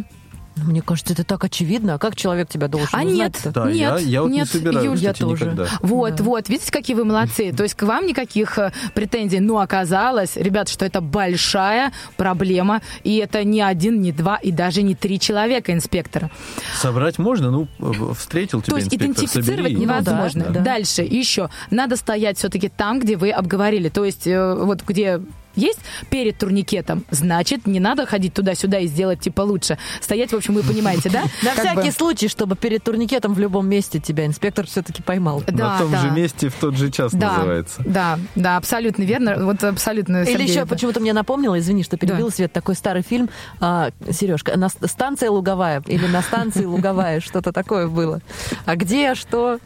мне 0.65 0.81
кажется, 0.81 1.13
это 1.13 1.23
так 1.23 1.43
очевидно. 1.43 1.95
А 1.95 1.97
как 1.97 2.15
человек 2.15 2.49
тебя 2.49 2.67
должен 2.67 2.89
а 2.91 3.03
узнать? 3.03 3.15
нет, 3.45 3.53
Да, 3.53 3.65
нет, 3.67 3.75
я, 3.75 3.97
я 3.99 4.21
вот 4.23 4.31
нет, 4.31 4.45
не 4.53 4.59
собираюсь, 4.59 4.85
Юль, 4.85 4.97
я 4.97 5.13
тоже. 5.13 5.45
никогда. 5.45 5.67
Вот, 5.81 6.15
Да. 6.15 6.23
вот, 6.23 6.49
видите, 6.49 6.71
какие 6.71 6.95
вы 6.95 7.05
молодцы. 7.05 7.51
То 7.53 7.63
есть 7.63 7.75
к 7.75 7.83
вам 7.83 8.05
никаких 8.07 8.57
э, 8.57 8.71
претензий. 8.93 9.39
Но 9.39 9.59
оказалось, 9.59 10.35
ребят, 10.35 10.69
что 10.69 10.85
это 10.85 11.01
большая 11.01 11.91
проблема. 12.17 12.81
И 13.03 13.17
это 13.17 13.43
не 13.43 13.61
один, 13.61 14.01
не 14.01 14.11
два, 14.11 14.37
и 14.37 14.51
даже 14.51 14.81
не 14.81 14.95
три 14.95 15.19
человека 15.19 15.73
инспектора. 15.73 16.29
Собрать 16.75 17.17
можно, 17.17 17.51
ну, 17.51 17.67
в- 17.79 18.13
встретил 18.15 18.61
тебя 18.61 18.71
То 18.71 18.77
есть 18.77 18.93
идентифицировать 18.93 19.45
собери. 19.71 19.75
невозможно. 19.75 20.45
Ну 20.47 20.53
да, 20.53 20.59
да. 20.59 20.65
Дальше 20.65 21.01
еще 21.03 21.49
надо 21.71 21.95
стоять 21.95 22.37
все-таки 22.37 22.69
там, 22.69 22.99
где 22.99 23.15
вы 23.17 23.31
обговорили. 23.31 23.89
То 23.89 24.05
есть 24.05 24.27
э, 24.27 24.53
вот 24.55 24.83
где 24.87 25.21
есть 25.57 25.79
перед 26.09 26.37
турникетом, 26.37 27.03
значит, 27.11 27.67
не 27.67 27.79
надо 27.79 28.05
ходить 28.05 28.33
туда-сюда 28.33 28.79
и 28.79 28.87
сделать 28.87 29.19
типа 29.19 29.41
лучше. 29.41 29.77
Стоять, 30.01 30.31
в 30.31 30.35
общем, 30.35 30.53
вы 30.53 30.63
понимаете, 30.63 31.09
да? 31.09 31.23
На 31.43 31.51
всякий 31.53 31.91
случай, 31.91 32.27
чтобы 32.27 32.55
перед 32.55 32.83
турникетом 32.83 33.33
в 33.33 33.39
любом 33.39 33.67
месте 33.67 33.99
тебя 33.99 34.25
инспектор 34.25 34.65
все-таки 34.65 35.01
поймал. 35.03 35.43
На 35.47 35.77
том 35.79 35.95
же 35.97 36.11
месте 36.11 36.49
в 36.49 36.55
тот 36.55 36.75
же 36.77 36.91
час 36.91 37.13
называется. 37.13 37.81
да, 37.85 38.19
да, 38.35 38.57
абсолютно 38.57 39.03
верно. 39.03 39.35
Вот 39.45 39.63
абсолютно. 39.63 40.23
Или 40.23 40.43
еще 40.43 40.65
почему-то 40.65 40.99
мне 40.99 41.13
напомнила, 41.13 41.57
извини, 41.59 41.83
что 41.83 41.97
перебила, 41.97 42.29
Да. 42.29 42.35
Свет, 42.35 42.53
такой 42.53 42.75
старый 42.75 43.01
фильм, 43.01 43.29
а, 43.59 43.89
Сережка, 44.11 44.57
на 44.57 44.69
ст- 44.69 44.87
станция 44.89 45.29
Луговая 45.31 45.81
или 45.87 46.05
на 46.07 46.21
станции 46.21 46.65
Луговая, 46.65 47.19
что-то 47.19 47.51
такое 47.51 47.87
было. 47.87 48.21
А 48.65 48.75
где, 48.75 49.15
что? 49.15 49.59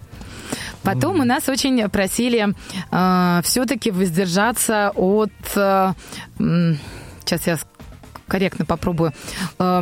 Потом 0.83 1.19
у 1.19 1.23
нас 1.23 1.49
очень 1.49 1.89
просили 1.89 2.53
все-таки 3.43 3.91
воздержаться 3.91 4.91
от... 4.95 5.31
э, 5.55 5.93
сейчас 6.37 7.47
я 7.47 7.57
корректно 8.27 8.65
попробую. 8.65 9.13
э, 9.59 9.81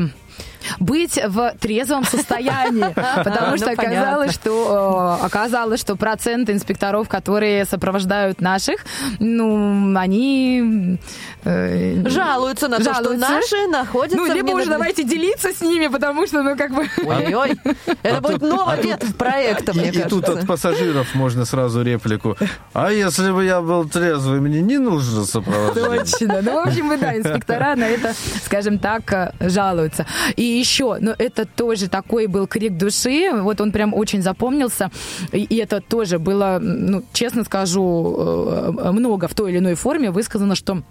быть 0.80 1.20
в 1.28 1.54
трезвом 1.60 2.04
состоянии, 2.04 2.94
потому 2.94 3.52
Ну, 3.52 3.58
что 3.58 3.72
оказалось, 3.72 4.34
что 4.34 5.18
э, 5.22 5.26
оказалось, 5.26 5.80
что 5.80 5.96
процент 5.96 6.50
инспекторов, 6.50 7.08
которые 7.10 7.66
сопровождают 7.66 8.42
наших, 8.42 8.86
ну, 9.20 9.98
они 9.98 10.98
э, 11.44 12.08
Жалуются 12.10 12.68
на 12.68 12.78
то, 12.78 12.94
что 12.94 13.14
наши 13.14 13.68
находятся... 13.68 14.18
Ну, 14.18 14.34
либо 14.34 14.52
уже 14.52 14.66
давайте 14.66 15.04
делиться 15.04 15.54
с 15.54 15.62
ними, 15.62 15.88
потому 15.88 16.28
что, 16.28 16.44
ну, 16.44 16.56
как 16.58 16.74
бы... 16.74 16.88
Ой-ой, 17.06 17.60
это 18.04 18.18
А 18.18 18.22
будет 18.22 18.42
новый 18.42 18.76
а 18.76 18.82
вид 18.82 19.18
проекта, 19.18 19.74
мне 19.74 19.90
И 19.90 20.02
тут 20.04 20.26
кажется. 20.26 20.42
от 20.42 20.48
пассажиров 20.48 21.16
можно 21.16 21.46
сразу 21.46 21.82
реплику. 21.82 22.38
А 22.74 22.92
если 22.92 23.32
бы 23.32 23.46
я 23.46 23.62
был 23.62 23.88
трезвый, 23.88 24.40
мне 24.40 24.62
не 24.62 24.78
нужно 24.78 25.26
сопровождение. 25.26 26.00
Точно. 26.00 26.42
Ну, 26.42 26.64
в 26.64 26.68
общем, 26.68 27.00
да, 27.00 27.16
инспектора 27.18 27.76
на 27.76 27.86
это, 27.86 28.14
скажем 28.44 28.80
так, 28.80 29.12
э, 29.14 29.32
жалуются. 29.40 30.06
И 30.36 30.49
еще, 30.58 30.98
ну, 31.00 31.14
это 31.18 31.46
тоже 31.46 31.90
такой 31.90 32.28
был 32.28 32.48
крик 32.48 32.78
души, 32.78 33.30
вот 33.34 33.62
он 33.62 33.72
прям 33.72 33.94
очень 33.94 34.22
запомнился, 34.22 34.92
и, 35.32 35.44
и 35.44 35.56
это 35.58 35.82
тоже 35.82 36.20
было, 36.20 36.60
ну, 36.62 37.04
честно 37.14 37.44
скажу, 37.44 38.16
э, 38.18 38.92
много 38.92 39.28
в 39.28 39.34
той 39.34 39.52
или 39.52 39.60
иной 39.60 39.76
форме 39.76 40.12
высказано, 40.12 40.56
что 40.56 40.84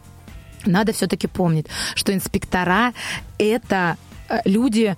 надо 0.67 0.93
все-таки 0.93 1.27
помнить, 1.27 1.67
что 1.95 2.13
инспектора— 2.13 2.93
это 3.39 3.97
э, 4.29 4.41
люди, 4.45 4.97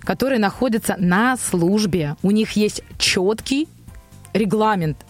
которые 0.00 0.38
находятся 0.38 0.96
на 0.98 1.36
службе. 1.36 2.16
У 2.22 2.30
них 2.30 2.52
есть 2.52 2.82
четкий 2.98 3.68
регламент. 4.32 5.05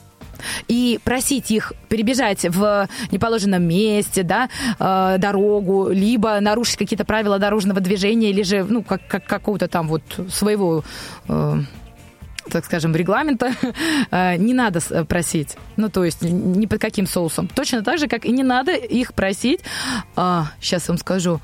И 0.69 0.99
просить 1.05 1.51
их 1.51 1.73
перебежать 1.89 2.45
в 2.45 2.89
неположенном 3.11 3.63
месте, 3.63 4.23
да, 4.23 4.49
э, 4.79 5.17
дорогу, 5.19 5.89
либо 5.91 6.39
нарушить 6.41 6.77
какие-то 6.77 7.05
правила 7.05 7.39
дорожного 7.39 7.81
движения, 7.81 8.31
или 8.31 8.43
же, 8.43 8.65
ну, 8.65 8.83
как, 8.83 9.07
как 9.07 9.25
какого-то 9.25 9.69
там 9.69 9.89
вот 9.89 10.03
своего 10.31 10.85
э, 11.29 11.55
так 12.51 12.65
скажем, 12.65 12.95
регламента 12.95 13.53
э, 14.11 14.37
не 14.37 14.55
надо 14.55 14.81
с- 14.81 15.05
просить. 15.05 15.57
Ну, 15.77 15.89
то 15.89 16.05
есть 16.05 16.23
ни 16.23 16.67
под 16.67 16.81
каким 16.81 17.07
соусом. 17.07 17.49
Точно 17.49 17.83
так 17.83 17.99
же, 17.99 18.07
как 18.09 18.25
и 18.25 18.31
не 18.31 18.43
надо 18.43 18.73
их 18.73 19.15
просить, 19.15 19.61
сейчас 20.15 20.89
вам 20.89 20.99
скажу, 20.99 21.41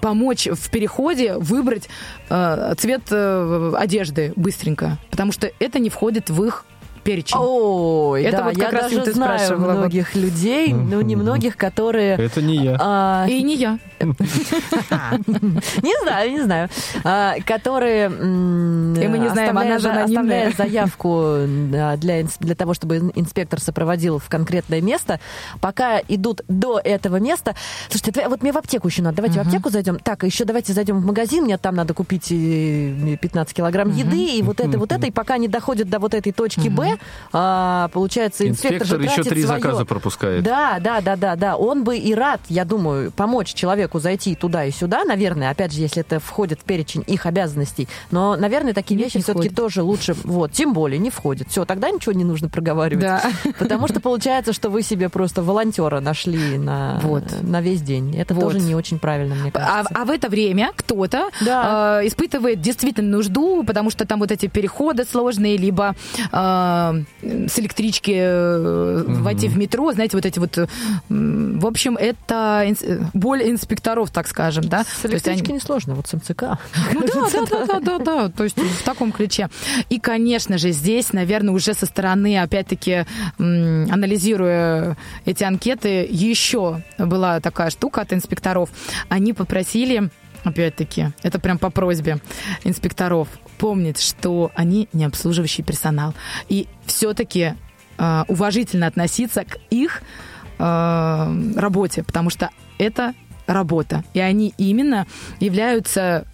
помочь 0.00 0.46
в 0.46 0.70
переходе 0.70 1.34
выбрать 1.36 1.88
э, 2.28 2.74
цвет 2.78 3.02
э, 3.10 3.72
одежды 3.76 4.32
быстренько, 4.36 4.98
потому 5.10 5.32
что 5.32 5.50
это 5.58 5.78
не 5.78 5.90
входит 5.90 6.30
в 6.30 6.44
их 6.44 6.64
перечень. 7.06 7.36
Ой, 7.40 8.22
Это 8.24 8.38
да, 8.38 8.44
вот 8.44 8.56
я 8.56 8.64
как 8.64 8.72
раз 8.72 8.82
даже 8.90 9.02
ты 9.02 9.12
знаю 9.12 9.38
спрашивала, 9.38 9.72
вот. 9.72 9.78
многих 9.78 10.14
людей, 10.14 10.72
ну, 10.72 11.00
немногих, 11.00 11.56
которые... 11.56 12.16
Это 12.16 12.42
не 12.42 12.56
я. 12.56 12.76
а, 12.80 13.26
И 13.28 13.42
не 13.42 13.54
я. 13.56 13.78
Не 15.82 16.02
знаю, 16.02 16.30
не 16.32 16.40
знаю. 16.42 16.68
А, 17.04 17.34
Которые 17.46 18.06
И 18.08 19.08
мы 19.08 19.18
не 19.18 19.28
знаем, 19.30 19.56
она 19.56 19.78
же 19.78 19.88
оставляют 19.90 20.56
заявку 20.56 21.36
для, 21.46 21.96
для 22.40 22.54
того, 22.54 22.74
чтобы 22.74 22.96
ин- 22.98 23.12
инспектор 23.14 23.60
сопроводил 23.60 24.18
в 24.18 24.28
конкретное 24.28 24.80
место. 24.80 25.20
Пока 25.60 26.00
идут 26.08 26.42
до 26.48 26.78
этого 26.82 27.16
места. 27.16 27.54
Слушайте, 27.88 28.28
вот 28.28 28.42
мне 28.42 28.52
в 28.52 28.56
аптеку 28.58 28.88
еще 28.88 29.02
надо. 29.02 29.16
Давайте 29.16 29.40
в 29.42 29.46
аптеку 29.46 29.70
зайдем. 29.70 29.98
Так, 29.98 30.24
еще 30.24 30.44
давайте 30.44 30.72
зайдем 30.72 31.00
в 31.00 31.06
магазин. 31.06 31.44
Мне 31.44 31.58
там 31.58 31.74
надо 31.74 31.94
купить 31.94 32.30
э, 32.30 33.16
15 33.20 33.54
килограмм 33.54 33.90
еды, 33.92 34.36
и 34.36 34.42
вот 34.42 34.60
это, 34.60 34.78
вот 34.78 34.92
это. 34.92 35.06
И 35.06 35.10
пока 35.10 35.34
они 35.34 35.48
доходят 35.48 35.88
до 35.88 35.98
вот 35.98 36.14
этой 36.14 36.32
точки 36.32 36.68
Б, 36.68 36.95
а, 37.32 37.88
получается, 37.88 38.46
инспектор, 38.48 38.82
Инспектор 38.82 39.00
же 39.00 39.04
еще 39.20 39.22
три 39.30 39.42
своё. 39.42 39.60
заказа 39.62 39.84
пропускает. 39.84 40.42
Да, 40.44 40.78
да, 40.80 41.00
да, 41.00 41.16
да, 41.16 41.36
да. 41.36 41.56
Он 41.56 41.84
бы 41.84 41.96
и 41.96 42.14
рад, 42.14 42.40
я 42.48 42.64
думаю, 42.64 43.10
помочь 43.12 43.52
человеку 43.54 43.98
зайти 43.98 44.34
туда 44.34 44.64
и 44.64 44.70
сюда, 44.70 45.04
наверное, 45.04 45.50
опять 45.50 45.72
же, 45.72 45.80
если 45.80 46.00
это 46.00 46.20
входит 46.20 46.60
в 46.60 46.64
перечень 46.64 47.04
их 47.06 47.26
обязанностей. 47.26 47.88
Но, 48.10 48.36
наверное, 48.36 48.74
такие 48.74 48.98
вещи 49.00 49.20
все-таки 49.22 49.48
тоже 49.48 49.82
лучше, 49.82 50.14
вот, 50.24 50.52
тем 50.52 50.72
более 50.72 50.98
не 50.98 51.10
входит. 51.10 51.48
Все, 51.50 51.64
тогда 51.64 51.90
ничего 51.90 52.12
не 52.12 52.24
нужно 52.24 52.48
проговаривать. 52.48 53.02
Да. 53.04 53.22
Потому 53.58 53.88
что 53.88 54.00
получается, 54.00 54.52
что 54.52 54.70
вы 54.70 54.82
себе 54.82 55.08
просто 55.08 55.42
волонтера 55.42 56.00
нашли 56.00 56.58
на, 56.58 57.00
Вот. 57.02 57.24
на 57.42 57.60
весь 57.60 57.82
день. 57.82 58.16
Это 58.16 58.34
Вот. 58.34 58.44
тоже 58.44 58.60
не 58.60 58.74
очень 58.74 58.98
правильно, 58.98 59.34
мне 59.34 59.50
А, 59.54 59.58
кажется. 59.58 59.94
а 59.94 60.04
в 60.04 60.10
это 60.10 60.28
время 60.28 60.70
кто-то 60.76 61.30
Да. 61.44 62.00
э, 62.02 62.06
испытывает 62.06 62.60
действительно 62.60 63.16
нужду, 63.16 63.64
потому 63.64 63.90
что 63.90 64.06
там 64.06 64.20
вот 64.20 64.30
эти 64.32 64.46
переходы 64.46 65.04
сложные, 65.04 65.56
либо 65.56 65.94
э, 66.32 66.85
с 67.22 67.58
электрички 67.58 68.14
э, 68.16 69.04
войти 69.06 69.48
в 69.48 69.56
метро, 69.58 69.92
знаете, 69.92 70.16
вот 70.16 70.26
эти 70.26 70.38
вот... 70.38 70.58
э, 70.58 70.66
в 71.08 71.66
общем, 71.66 71.96
это 71.96 72.62
инс- 72.66 72.84
э, 72.84 73.00
боль 73.14 73.42
инспекторов, 73.42 74.10
так 74.10 74.28
скажем, 74.28 74.68
да? 74.68 74.84
С 74.84 75.04
есть 75.04 75.26
они- 75.26 75.36
электрички 75.38 75.52
несложно, 75.52 75.94
вот 75.94 76.06
с 76.06 76.12
МЦК. 76.14 76.58
Ну 76.92 77.00
да, 77.06 77.28
да, 77.32 77.46
да, 77.46 77.66
да, 77.66 77.80
да, 77.80 77.98
да, 77.98 78.28
то 78.28 78.44
есть 78.44 78.56
в 78.58 78.82
таком 78.84 79.12
ключе. 79.12 79.48
И, 79.88 79.98
конечно 79.98 80.58
же, 80.58 80.70
здесь, 80.72 81.12
наверное, 81.12 81.54
уже 81.54 81.74
со 81.74 81.86
стороны, 81.86 82.38
опять-таки, 82.38 83.04
анализируя 83.38 84.96
эти 85.24 85.44
анкеты, 85.44 86.06
еще 86.10 86.82
была 86.98 87.40
такая 87.40 87.70
штука 87.70 88.02
от 88.02 88.12
инспекторов. 88.12 88.70
Они 89.08 89.32
попросили, 89.32 90.10
опять-таки, 90.46 91.08
это 91.22 91.38
прям 91.38 91.58
по 91.58 91.70
просьбе 91.70 92.18
инспекторов, 92.64 93.28
помнить, 93.58 94.00
что 94.00 94.50
они 94.54 94.88
не 94.92 95.04
обслуживающий 95.04 95.64
персонал. 95.64 96.14
И 96.48 96.68
все-таки 96.86 97.54
э, 97.98 98.24
уважительно 98.28 98.86
относиться 98.86 99.44
к 99.44 99.58
их 99.70 100.02
э, 100.58 101.52
работе, 101.56 102.02
потому 102.02 102.30
что 102.30 102.50
это 102.78 103.14
работа. 103.46 104.04
И 104.14 104.20
они 104.20 104.54
именно 104.58 105.06
являются 105.40 106.26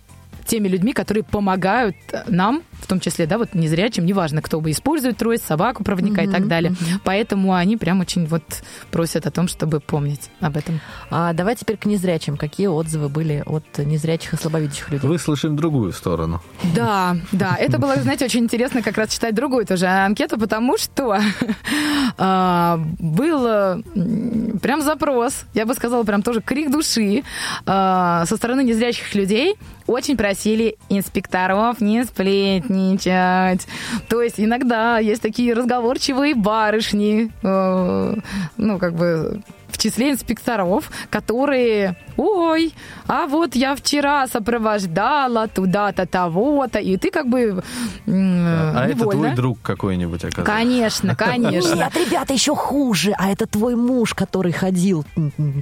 теми 0.47 0.69
людьми, 0.69 0.93
которые 0.93 1.23
помогают 1.23 1.97
нам 2.27 2.63
в 2.83 2.87
том 2.87 3.01
числе, 3.01 3.27
да, 3.27 3.39
вот 3.39 3.55
незрячим, 3.55 4.05
неважно, 4.05 4.43
кто 4.43 4.61
бы 4.61 4.71
использует 4.71 5.17
трость, 5.17 5.45
собаку, 5.47 5.85
проводника 5.85 6.23
и 6.23 6.29
так 6.29 6.49
далее. 6.49 6.75
Поэтому 7.05 7.55
они 7.55 7.77
прям 7.77 8.01
очень 8.01 8.27
вот 8.27 8.43
просят 8.91 9.27
о 9.27 9.31
том, 9.31 9.49
чтобы 9.49 9.81
помнить 9.81 10.31
об 10.41 10.57
этом. 10.57 10.81
А 11.11 11.33
давай 11.33 11.57
теперь 11.57 11.77
к 11.77 11.87
незрячим. 11.87 12.37
Какие 12.37 12.67
отзывы 12.67 13.09
были 13.09 13.43
от 13.47 13.65
незрячих 13.79 14.35
и 14.35 14.37
слабовидящих 14.37 14.91
людей? 14.91 15.09
Выслушаем 15.09 15.57
другую 15.57 15.93
сторону. 15.93 16.43
Да, 16.75 17.17
да, 17.33 17.57
это 17.59 17.79
было, 17.79 17.97
знаете, 17.97 18.25
очень 18.25 18.41
интересно 18.41 18.83
как 18.83 18.97
раз 18.97 19.11
читать 19.11 19.35
другую 19.35 19.67
тоже 19.67 19.87
анкету, 19.87 20.39
потому 20.39 20.77
что 20.79 21.19
а, 22.19 22.81
был 22.99 23.83
прям 24.61 24.83
запрос, 24.83 25.45
я 25.55 25.67
бы 25.67 25.75
сказала, 25.75 26.03
прям 26.05 26.23
тоже 26.23 26.41
крик 26.41 26.71
души 26.71 27.23
а, 27.67 28.25
со 28.27 28.37
стороны 28.37 28.65
незрячих 28.65 29.15
людей. 29.15 29.57
Очень 29.87 30.17
просили 30.17 30.77
инспекторов 30.89 31.81
не 31.81 32.05
сплетничать. 32.05 32.71
То 34.09 34.23
есть 34.23 34.39
иногда 34.39 34.99
есть 34.99 35.23
такие 35.23 35.55
разговорчивые 35.55 36.35
барышни, 36.35 37.31
э, 37.43 38.15
ну, 38.57 38.79
как 38.79 38.95
бы 38.95 39.43
числе 39.83 40.13
инспекторов, 40.13 40.91
которые, 41.11 41.97
ой, 42.17 42.73
а 43.07 43.27
вот 43.27 43.55
я 43.55 43.75
вчера 43.75 44.27
сопровождала 44.27 45.49
туда-то, 45.49 46.07
того-то, 46.07 46.79
и 46.79 46.97
ты 46.97 47.11
как 47.11 47.29
бы 47.29 47.63
м, 48.07 48.47
А 48.77 48.87
это 48.89 48.99
твой 49.01 49.35
друг 49.35 49.61
какой-нибудь 49.63 50.25
оказался. 50.25 50.45
Конечно, 50.51 51.17
конечно. 51.17 51.75
Нет, 51.75 51.97
ребята, 51.97 52.33
еще 52.33 52.55
хуже. 52.55 53.15
А 53.19 53.31
это 53.31 53.47
твой 53.47 53.77
муж, 53.77 54.15
который 54.15 54.53
ходил 54.53 55.05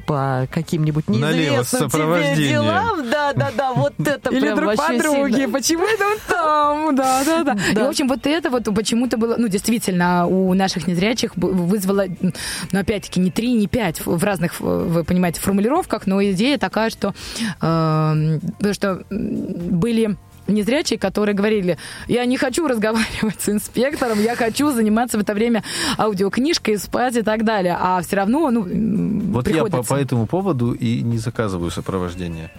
по 0.06 0.46
каким-нибудь 0.52 1.08
неизвестным 1.08 1.90
тебе 1.90 2.48
делам. 2.48 3.10
Да, 3.10 3.32
да, 3.32 3.50
да, 3.56 3.72
вот 3.72 3.94
это 3.98 4.30
Или 4.30 4.54
друг 4.54 4.76
подруги, 4.76 5.46
почему 5.46 5.84
это 5.84 6.04
он 6.06 6.18
там? 6.28 6.96
Да, 6.96 7.22
да, 7.24 7.44
да. 7.44 7.56
И, 7.72 7.84
в 7.84 7.88
общем, 7.88 8.08
вот 8.08 8.26
это 8.26 8.50
вот 8.50 8.64
почему-то 8.74 9.16
было, 9.16 9.36
ну, 9.38 9.48
действительно, 9.48 10.26
у 10.26 10.52
наших 10.54 10.86
незрячих 10.86 11.32
вызвало, 11.36 12.04
ну, 12.20 12.78
опять-таки, 12.80 13.20
не 13.20 13.30
три, 13.30 13.52
не 13.52 13.66
пять 13.66 14.00
в 14.16 14.24
разных, 14.24 14.60
вы 14.60 15.04
понимаете, 15.04 15.40
формулировках, 15.40 16.06
но 16.06 16.22
идея 16.22 16.58
такая, 16.58 16.90
что, 16.90 17.14
э, 17.60 18.72
что 18.72 19.04
были 19.10 20.16
незрячие, 20.50 20.98
которые 20.98 21.34
говорили, 21.34 21.78
я 22.08 22.24
не 22.24 22.36
хочу 22.36 22.66
разговаривать 22.66 23.40
с 23.40 23.48
инспектором, 23.48 24.20
я 24.20 24.36
хочу 24.36 24.70
заниматься 24.72 25.18
в 25.18 25.20
это 25.20 25.34
время 25.34 25.62
аудиокнижкой, 25.98 26.78
спать 26.78 27.16
и 27.16 27.22
так 27.22 27.44
далее. 27.44 27.76
А 27.80 28.00
все 28.02 28.16
равно, 28.16 28.50
ну, 28.50 28.62
Вот 28.62 29.48
я 29.48 29.62
по, 29.62 29.66
приходится. 29.66 29.94
по 29.94 29.98
этому 29.98 30.26
поводу 30.26 30.72
и 30.72 31.02
не 31.02 31.18
заказываю 31.18 31.70
сопровождение. 31.70 32.50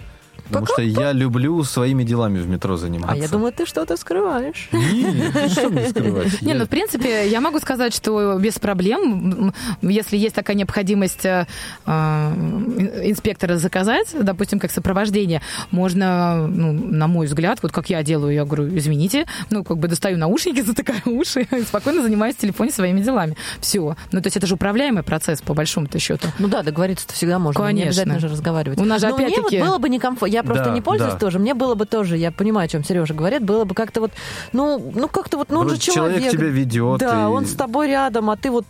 Потому 0.52 0.66
что 0.66 0.82
я 0.82 1.12
люблю 1.12 1.62
своими 1.64 2.04
делами 2.04 2.38
в 2.38 2.48
метро 2.48 2.76
заниматься. 2.76 3.14
А 3.14 3.16
я 3.16 3.28
думаю, 3.28 3.52
ты 3.52 3.66
что-то 3.66 3.96
скрываешь. 3.96 4.68
Нет, 4.72 5.50
что 5.52 5.68
мне 5.68 5.88
скрывать? 5.88 6.42
Не, 6.42 6.54
ну, 6.54 6.64
в 6.64 6.68
принципе, 6.68 7.28
я 7.28 7.40
могу 7.40 7.58
сказать, 7.58 7.94
что 7.94 8.38
без 8.38 8.58
проблем, 8.58 9.54
если 9.82 10.16
есть 10.16 10.34
такая 10.34 10.56
необходимость 10.56 11.24
э, 11.24 11.46
э, 11.86 13.08
инспектора 13.10 13.56
заказать, 13.56 14.08
допустим, 14.18 14.58
как 14.58 14.70
сопровождение, 14.70 15.42
можно, 15.70 16.46
ну, 16.46 16.72
на 16.72 17.06
мой 17.06 17.26
взгляд, 17.26 17.58
вот 17.62 17.72
как 17.72 17.90
я 17.90 18.02
делаю, 18.02 18.34
я 18.34 18.44
говорю, 18.44 18.68
извините, 18.76 19.26
ну, 19.50 19.64
как 19.64 19.78
бы 19.78 19.88
достаю 19.88 20.18
наушники, 20.18 20.60
затыкаю 20.62 21.18
уши 21.18 21.42
и 21.50 21.62
спокойно 21.62 22.02
занимаюсь 22.02 22.36
в 22.36 22.38
телефоне 22.38 22.70
своими 22.72 23.00
делами. 23.00 23.36
Все. 23.60 23.96
Ну, 24.12 24.20
то 24.20 24.26
есть 24.26 24.36
это 24.36 24.46
же 24.46 24.54
управляемый 24.54 25.02
процесс, 25.02 25.40
по 25.42 25.54
большому-то 25.54 25.98
счету. 25.98 26.28
Ну 26.38 26.48
да, 26.48 26.62
договориться-то 26.62 27.14
всегда 27.14 27.38
можно. 27.38 27.60
Не 27.62 27.66
Конечно. 27.66 27.88
обязательно 27.88 28.18
же 28.20 28.28
разговаривать. 28.28 28.78
У 28.78 28.84
нас 28.84 29.00
же 29.00 29.08
вот 29.08 29.20
опять-таки- 29.20 29.60
было 29.60 29.78
бы 29.78 29.88
некомфортно. 29.88 30.34
Я 30.42 30.46
просто 30.46 30.64
Да, 30.64 30.70
не 30.74 30.80
пользуюсь 30.80 31.12
да. 31.14 31.18
тоже. 31.18 31.38
Мне 31.38 31.54
было 31.54 31.74
бы 31.74 31.86
тоже, 31.86 32.16
я 32.16 32.30
понимаю, 32.32 32.66
о 32.66 32.68
чем 32.68 32.84
Сережа 32.84 33.14
говорит, 33.14 33.42
было 33.44 33.64
бы 33.64 33.74
как-то 33.74 34.00
вот, 34.00 34.10
ну, 34.52 34.92
ну 34.94 35.08
как-то 35.08 35.36
вот, 35.38 35.50
ну 35.50 35.60
он 35.60 35.68
же 35.68 35.78
человек 35.78 36.18
человек. 36.18 36.32
тебя 36.32 36.48
ведет, 36.48 36.98
Да, 37.00 37.22
и- 37.22 37.26
он 37.26 37.46
с 37.46 37.52
тобой 37.54 37.88
рядом, 37.88 38.28
а 38.30 38.36
ты 38.36 38.50
вот 38.50 38.64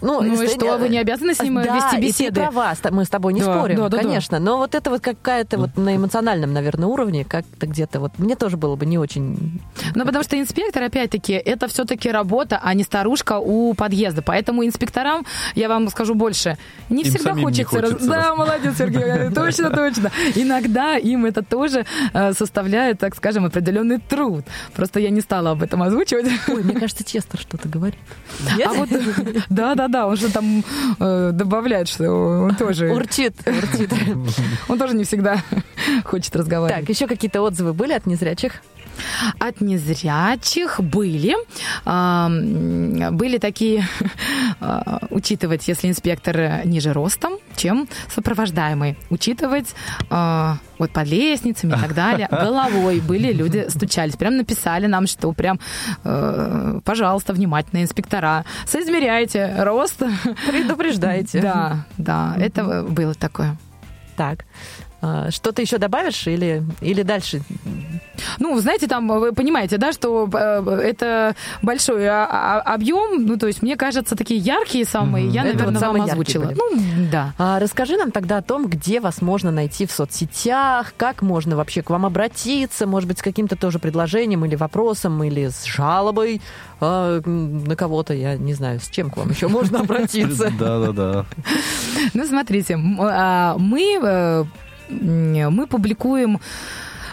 ну, 0.00 0.20
Ну 0.20 0.42
и 0.42 0.48
что, 0.48 0.76
вы 0.78 0.88
не 0.88 0.98
обязаны 0.98 1.34
с 1.34 1.40
ним 1.40 1.54
да, 1.62 1.74
вести 1.76 2.00
беседы? 2.00 2.40
ты 2.40 2.40
права, 2.50 2.74
мы 2.90 3.04
с 3.04 3.08
тобой 3.08 3.32
не 3.32 3.40
Да, 3.40 3.58
спорим, 3.58 3.76
да, 3.76 3.82
да, 3.88 3.96
да. 3.96 4.02
конечно. 4.02 4.38
Но 4.38 4.58
вот 4.58 4.74
это 4.74 4.90
вот 4.90 5.00
какая-то 5.00 5.58
вот 5.58 5.76
на 5.76 5.96
эмоциональном, 5.96 6.52
наверное, 6.52 6.88
уровне, 6.88 7.24
как-то 7.24 7.66
где-то 7.66 8.00
вот, 8.00 8.18
мне 8.18 8.36
тоже 8.36 8.56
было 8.56 8.76
бы 8.76 8.86
не 8.86 8.98
очень... 8.98 9.60
Ну, 9.94 10.04
потому 10.04 10.22
что 10.24 10.38
инспектор, 10.38 10.82
опять-таки, 10.82 11.32
это 11.32 11.68
все-таки 11.68 12.10
работа, 12.10 12.60
а 12.62 12.74
не 12.74 12.82
старушка 12.82 13.38
у 13.38 13.74
подъезда. 13.74 14.22
Поэтому 14.22 14.64
инспекторам, 14.66 15.24
я 15.54 15.68
вам 15.68 15.88
скажу 15.88 16.14
больше, 16.14 16.58
не 16.88 17.02
Им 17.02 17.08
всегда 17.10 17.30
самим 17.30 17.38
не 17.38 17.44
хочется... 17.64 17.80
раз- 17.80 17.90
хочется. 17.92 18.10
Да, 18.10 18.34
молодец, 18.34 18.74
Сергей, 18.78 19.30
точно, 19.34 19.70
точно. 19.70 20.10
Иногда 20.34 20.96
им 20.96 21.24
это 21.26 21.42
тоже 21.42 21.86
э, 22.12 22.32
составляет, 22.32 22.98
так 22.98 23.14
скажем, 23.16 23.44
определенный 23.46 23.98
труд. 23.98 24.44
Просто 24.74 25.00
я 25.00 25.10
не 25.10 25.20
стала 25.20 25.50
об 25.52 25.62
этом 25.62 25.82
озвучивать. 25.82 26.26
Ой, 26.48 26.62
мне 26.62 26.74
кажется, 26.74 27.04
Честер 27.04 27.38
что-то 27.40 27.68
говорит. 27.68 27.98
А 28.64 28.72
вот, 28.72 28.88
да-да-да, 29.88 30.06
он 30.06 30.16
же 30.16 30.30
там 30.30 30.64
э, 31.00 31.30
добавляет, 31.32 31.88
что 31.88 32.10
он 32.10 32.54
тоже, 32.54 32.90
Урчит, 32.94 33.34
урчит. 33.46 33.92
он 34.68 34.78
тоже 34.78 34.94
не 34.94 35.04
всегда 35.04 35.42
хочет 36.04 36.34
разговаривать. 36.36 36.80
Так, 36.80 36.88
еще 36.88 37.06
какие-то 37.06 37.40
отзывы 37.42 37.72
были 37.72 37.92
от 37.92 38.06
незрячих? 38.06 38.62
От 39.38 39.60
незрячих 39.60 40.80
были. 40.80 41.34
Были 41.84 43.38
такие, 43.38 43.86
а, 44.60 45.06
учитывать, 45.10 45.68
если 45.68 45.88
инспектор 45.88 46.64
ниже 46.64 46.92
ростом, 46.92 47.38
чем 47.56 47.88
сопровождаемый. 48.14 48.96
Учитывать 49.10 49.74
а, 50.10 50.58
вот 50.78 50.90
под 50.90 51.06
лестницами 51.08 51.72
и 51.72 51.80
так 51.80 51.94
далее. 51.94 52.28
Головой 52.30 53.00
были 53.00 53.32
люди, 53.32 53.66
стучались. 53.68 54.16
Прям 54.16 54.36
написали 54.36 54.86
нам, 54.86 55.06
что 55.06 55.32
прям, 55.32 55.58
э, 56.04 56.80
пожалуйста, 56.84 57.32
внимательно, 57.32 57.82
инспектора, 57.82 58.44
соизмеряйте 58.66 59.54
рост. 59.58 60.02
Предупреждаете. 60.48 61.40
Да, 61.46 61.86
да, 61.96 62.34
это 62.38 62.82
было 62.82 63.14
такое. 63.14 63.56
Так. 64.16 64.44
А, 65.02 65.30
Что-то 65.30 65.62
еще 65.62 65.78
добавишь 65.78 66.26
или, 66.26 66.62
или 66.80 67.02
дальше? 67.02 67.42
Ну, 68.38 68.54
вы 68.54 68.60
знаете, 68.60 68.86
там, 68.88 69.06
вы 69.08 69.32
понимаете, 69.32 69.76
да, 69.76 69.92
что 69.92 70.28
э, 70.32 70.80
это 70.82 71.34
большой 71.62 72.06
а- 72.08 72.26
а- 72.26 72.74
объем, 72.74 73.26
ну, 73.26 73.36
то 73.36 73.46
есть, 73.46 73.60
мне 73.62 73.76
кажется, 73.76 74.16
такие 74.16 74.40
яркие 74.40 74.84
самые, 74.86 75.28
я, 75.28 75.42
Это 75.44 75.50
вот 75.50 75.58
наверное, 75.58 75.80
самые 75.80 76.00
вам 76.02 76.10
озвучила. 76.10 76.44
были. 76.46 76.56
Ну, 76.58 77.08
да. 77.12 77.34
А, 77.38 77.58
Расскажи 77.60 77.96
нам 77.96 78.10
тогда 78.12 78.38
о 78.38 78.42
том, 78.42 78.66
где 78.68 79.00
вас 79.00 79.20
можно 79.20 79.50
найти 79.50 79.84
в 79.86 79.92
соцсетях, 79.92 80.94
как 80.96 81.20
можно 81.22 81.56
вообще 81.56 81.82
к 81.82 81.90
вам 81.90 82.06
обратиться, 82.06 82.86
может 82.86 83.06
быть, 83.08 83.18
с 83.18 83.22
каким-то 83.22 83.54
тоже 83.56 83.78
предложением 83.78 84.44
или 84.46 84.56
вопросом, 84.56 85.22
или 85.22 85.48
с 85.48 85.64
жалобой 85.64 86.40
а, 86.80 87.20
на 87.24 87.76
кого-то, 87.76 88.14
я 88.14 88.36
не 88.36 88.54
знаю, 88.54 88.80
с 88.80 88.88
чем 88.88 89.10
к 89.10 89.16
вам 89.18 89.30
еще 89.30 89.48
можно 89.48 89.80
обратиться. 89.80 90.50
Да-да-да. 90.58 91.26
Ну, 92.14 92.26
смотрите, 92.26 92.76
мы, 92.76 93.98
э, 94.02 94.44
мы 94.88 95.66
публикуем 95.66 96.38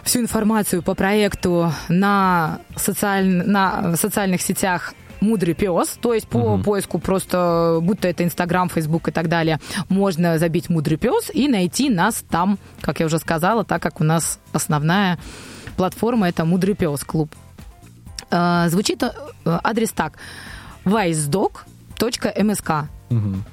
всю 0.03 0.19
информацию 0.19 0.83
по 0.83 0.93
проекту 0.95 1.71
на, 1.89 2.59
социаль... 2.75 3.25
на 3.27 3.95
социальных 3.95 4.41
сетях 4.41 4.93
Мудрый 5.21 5.53
пес, 5.53 5.97
то 6.01 6.13
есть 6.13 6.27
по 6.27 6.55
Мгм. 6.57 6.63
поиску 6.65 6.99
просто, 6.99 7.79
будто 7.81 8.09
это 8.09 8.25
Инстаграм, 8.25 8.67
Фейсбук 8.67 9.07
и 9.07 9.11
так 9.11 9.29
далее, 9.29 9.59
можно 9.87 10.37
забить 10.37 10.69
Мудрый 10.69 10.97
пес 10.97 11.31
и 11.33 11.47
найти 11.47 11.89
нас 11.89 12.25
там, 12.29 12.57
как 12.81 12.99
я 12.99 13.05
уже 13.05 13.19
сказала, 13.19 13.63
так 13.63 13.81
как 13.81 14.01
у 14.01 14.03
нас 14.03 14.37
основная 14.51 15.17
платформа 15.77 16.27
это 16.27 16.43
Мудрый 16.43 16.75
пес 16.75 17.05
клуб. 17.05 17.33
Э, 18.31 18.65
Звучит 18.67 19.01
э, 19.03 19.11
адрес 19.45 19.91
так: 19.91 20.17
wisedog.msk. 20.83 22.83
Мгм. 23.09 23.43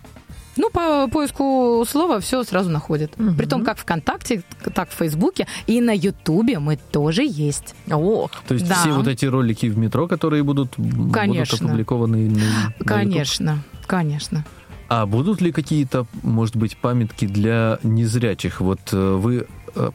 Ну, 0.60 0.68
по 0.70 1.08
поиску 1.08 1.84
слова 1.88 2.20
все 2.20 2.44
сразу 2.44 2.68
находит. 2.68 3.18
Мгм. 3.18 3.34
Притом 3.34 3.64
как 3.64 3.78
ВКонтакте, 3.78 4.42
так 4.74 4.90
в 4.90 4.94
Фейсбуке 4.94 5.46
и 5.66 5.80
на 5.80 5.92
Ютубе 5.96 6.58
мы 6.58 6.76
тоже 6.76 7.22
есть. 7.24 7.74
Ох, 7.90 8.30
То 8.46 8.52
есть 8.54 8.68
Да. 8.68 8.74
все 8.74 8.92
вот 8.92 9.06
эти 9.08 9.24
ролики 9.24 9.66
в 9.66 9.78
метро, 9.78 10.06
которые 10.06 10.42
будут, 10.42 10.74
будут 10.76 11.14
Конечно. 11.14 11.66
опубликованы 11.66 12.28
на- 12.28 12.34
на 12.34 12.40
YouTube? 12.40 12.86
Конечно, 12.86 13.58
конечно. 13.86 14.44
А 14.88 15.06
будут 15.06 15.40
ли 15.40 15.50
какие-то, 15.50 16.06
может 16.22 16.56
быть, 16.56 16.76
памятки 16.76 17.24
для 17.24 17.78
незрячих? 17.82 18.60
Вот 18.60 18.80
э, 18.92 19.14
вы 19.14 19.46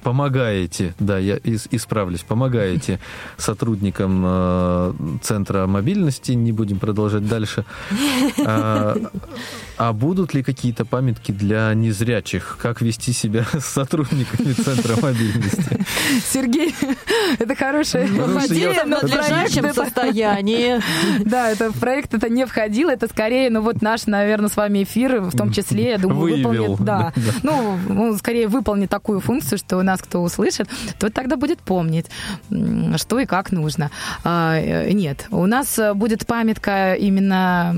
помогаете, 0.04 0.94
да, 1.00 1.18
я 1.18 1.38
ис- 1.38 1.68
исправлюсь, 1.72 2.22
помогаете 2.22 3.00
сотрудникам 3.38 4.24
э, 4.26 4.94
Центра 5.22 5.66
мобильности, 5.68 6.32
не 6.34 6.52
будем 6.52 6.80
продолжать 6.80 7.28
дальше. 7.28 7.66
А, 8.46 8.96
а 9.78 9.94
будут 9.94 10.34
ли 10.34 10.44
какие-то 10.44 10.86
памятки 10.86 11.32
для 11.32 11.74
незрячих? 11.74 12.58
Как 12.62 12.82
вести 12.82 13.12
себя 13.14 13.46
с 13.54 13.66
сотрудниками 13.66 14.54
Центра 14.54 14.96
мобильности? 15.02 15.86
Сергей, 16.32 16.74
это 17.40 17.56
хорошая 17.56 18.08
Потому 18.08 18.40
что 18.40 18.54
я- 18.54 18.72
идея, 18.72 18.84
в 18.84 18.88
но 18.88 18.98
это- 18.98 19.74
состоянии. 19.74 20.82
Да, 21.24 21.50
это 21.52 21.72
в 21.72 21.80
проект 21.80 22.14
это 22.14 22.30
не 22.30 22.46
входило, 22.46 22.90
это 22.92 23.08
скорее, 23.08 23.50
ну 23.50 23.62
вот 23.62 23.82
наш, 23.82 24.06
наверное, 24.06 24.50
с 24.50 24.56
вами 24.56 24.84
эфир, 24.84 25.22
в 25.22 25.36
том 25.36 25.52
числе, 25.52 25.92
я 25.92 25.98
думаю, 25.98 26.38
выполнит, 26.38 26.80
да, 26.82 27.14
ну, 27.44 28.16
скорее 28.18 28.48
выполнит 28.48 28.90
такую 28.90 29.20
функцию, 29.20 29.58
что 29.66 29.78
у 29.78 29.84
нас 29.84 30.02
кто 30.02 30.22
услышит, 30.22 30.70
то 31.00 31.10
тогда 31.10 31.38
будет 31.38 31.60
помнить, 31.60 32.06
что 32.98 33.20
и 33.20 33.26
как 33.26 33.52
нужно. 33.52 33.90
А, 34.24 34.58
э, 34.58 34.92
нет, 34.92 35.28
у 35.32 35.46
нас 35.46 35.80
будет 35.96 36.26
памятка 36.28 36.94
именно 36.94 37.76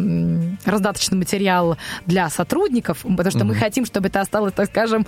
раздаточный 0.66 1.18
материал 1.18 1.78
для 2.06 2.30
сотрудников, 2.30 3.00
потому 3.04 3.32
что 3.32 3.40
mm-hmm. 3.40 3.44
мы 3.44 3.56
хотим, 3.56 3.86
чтобы 3.86 4.08
это 4.08 4.22
осталось, 4.22 4.54
так 4.54 4.68
скажем, 4.68 5.06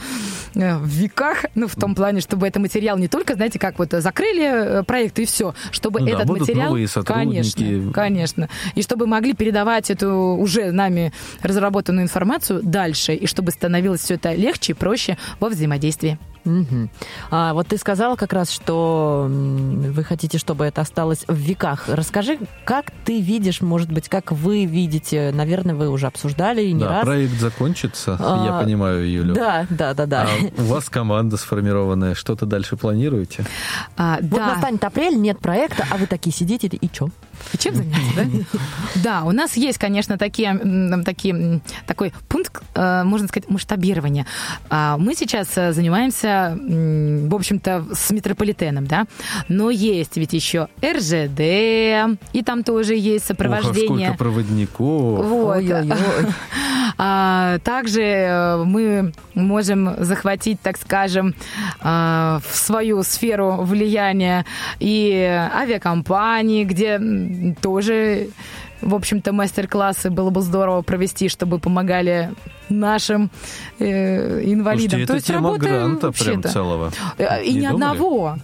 э, 0.55 0.77
в 0.77 0.87
веках, 0.87 1.45
ну, 1.55 1.67
в 1.67 1.75
том 1.75 1.95
плане, 1.95 2.21
чтобы 2.21 2.47
это 2.47 2.59
материал 2.59 2.97
не 2.97 3.07
только, 3.07 3.35
знаете, 3.35 3.59
как 3.59 3.77
вот 3.77 3.91
закрыли 3.91 4.83
проект 4.83 5.19
и 5.19 5.25
все, 5.25 5.53
чтобы 5.71 5.99
ну, 5.99 6.07
этот 6.07 6.27
да, 6.27 6.33
материал... 6.33 6.67
Новые 6.67 6.87
сотрудники. 6.87 7.53
Конечно, 7.53 7.93
конечно. 7.93 8.49
И 8.75 8.81
чтобы 8.81 9.05
могли 9.05 9.33
передавать 9.33 9.89
эту 9.89 10.09
уже 10.09 10.71
нами 10.71 11.11
разработанную 11.41 12.03
информацию 12.03 12.61
дальше, 12.63 13.13
и 13.13 13.27
чтобы 13.27 13.51
становилось 13.51 14.01
все 14.01 14.15
это 14.15 14.33
легче 14.33 14.71
и 14.71 14.75
проще 14.75 15.17
во 15.39 15.49
взаимодействии. 15.49 16.17
Угу. 16.45 16.89
А 17.31 17.53
вот 17.53 17.67
ты 17.67 17.77
сказала 17.77 18.15
как 18.15 18.33
раз, 18.33 18.49
что 18.51 19.27
вы 19.29 20.03
хотите, 20.03 20.37
чтобы 20.37 20.65
это 20.65 20.81
осталось 20.81 21.25
в 21.27 21.35
веках. 21.35 21.85
Расскажи, 21.87 22.39
как 22.65 22.91
ты 23.05 23.21
видишь, 23.21 23.61
может 23.61 23.91
быть, 23.91 24.09
как 24.09 24.31
вы 24.31 24.65
видите, 24.65 25.31
наверное, 25.33 25.75
вы 25.75 25.89
уже 25.89 26.07
обсуждали 26.07 26.63
и 26.63 26.73
не 26.73 26.83
да, 26.83 26.89
раз. 26.89 27.05
проект 27.05 27.39
закончится, 27.39 28.17
а, 28.19 28.45
я 28.45 28.63
понимаю, 28.63 29.09
Юля. 29.09 29.33
Да, 29.33 29.67
да, 29.69 29.93
да, 29.93 30.05
да. 30.05 30.27
А 30.57 30.61
у 30.61 30.65
вас 30.65 30.89
команда 30.89 31.37
сформированная, 31.37 32.15
что-то 32.15 32.45
дальше 32.45 32.77
планируете? 32.77 33.45
А, 33.97 34.17
вот 34.21 34.39
да. 34.39 34.53
настанет 34.53 34.83
апрель, 34.83 35.15
нет 35.19 35.39
проекта, 35.39 35.85
а 35.89 35.97
вы 35.97 36.07
такие 36.07 36.33
сидите 36.33 36.67
и 36.67 36.89
что? 36.93 37.09
И 37.53 37.57
чем 37.57 37.75
заняться, 37.75 38.11
да? 38.15 38.23
Да, 39.03 39.23
у 39.23 39.31
нас 39.31 39.55
есть, 39.55 39.77
конечно, 39.77 40.17
такие, 40.17 40.59
такие, 41.05 41.61
такой 41.85 42.13
пункт, 42.27 42.61
э, 42.75 43.03
можно 43.03 43.27
сказать, 43.27 43.49
масштабирования. 43.49 44.25
А, 44.69 44.97
мы 44.97 45.15
сейчас 45.15 45.47
э, 45.55 45.71
в 46.47 47.35
общем-то, 47.35 47.85
с 47.93 48.11
метрополитеном, 48.11 48.87
да, 48.87 49.05
но 49.47 49.69
есть 49.69 50.17
ведь 50.17 50.33
еще 50.33 50.67
РЖД, 50.83 51.39
и 52.33 52.43
там 52.45 52.63
тоже 52.63 52.95
есть 52.95 53.25
сопровождение. 53.25 53.89
Ох, 53.89 53.95
а 53.95 53.97
сколько 53.97 54.17
проводников. 54.17 55.25
Вот. 55.25 55.63
А, 57.01 57.59
также 57.59 58.01
э, 58.01 58.63
мы 58.65 59.13
можем 59.33 59.95
захватить, 59.99 60.59
так 60.59 60.75
скажем, 60.75 61.33
в 61.81 62.41
свою 62.51 63.03
сферу 63.03 63.57
влияния 63.61 64.45
и 64.79 65.13
авиакомпании, 65.55 66.65
где 66.65 66.99
тоже, 67.61 68.29
в 68.81 68.95
общем-то, 68.95 69.33
мастер-классы 69.33 70.09
было 70.09 70.29
бы 70.29 70.41
здорово 70.41 70.81
провести, 70.81 71.29
чтобы 71.29 71.59
помогали 71.59 72.33
нашим 72.69 73.31
э, 73.79 74.43
инвалидам. 74.43 74.99
Слушайте, 74.99 75.07
То 75.07 75.13
есть 75.15 75.27
тема 75.27 75.57
гранта 75.57 76.11
прям 76.11 76.43
целого. 76.43 76.91
Э, 77.17 77.43
и 77.43 77.53
Не 77.53 77.59
ни 77.59 77.67
думали? 77.67 77.73
одного. 77.73 78.37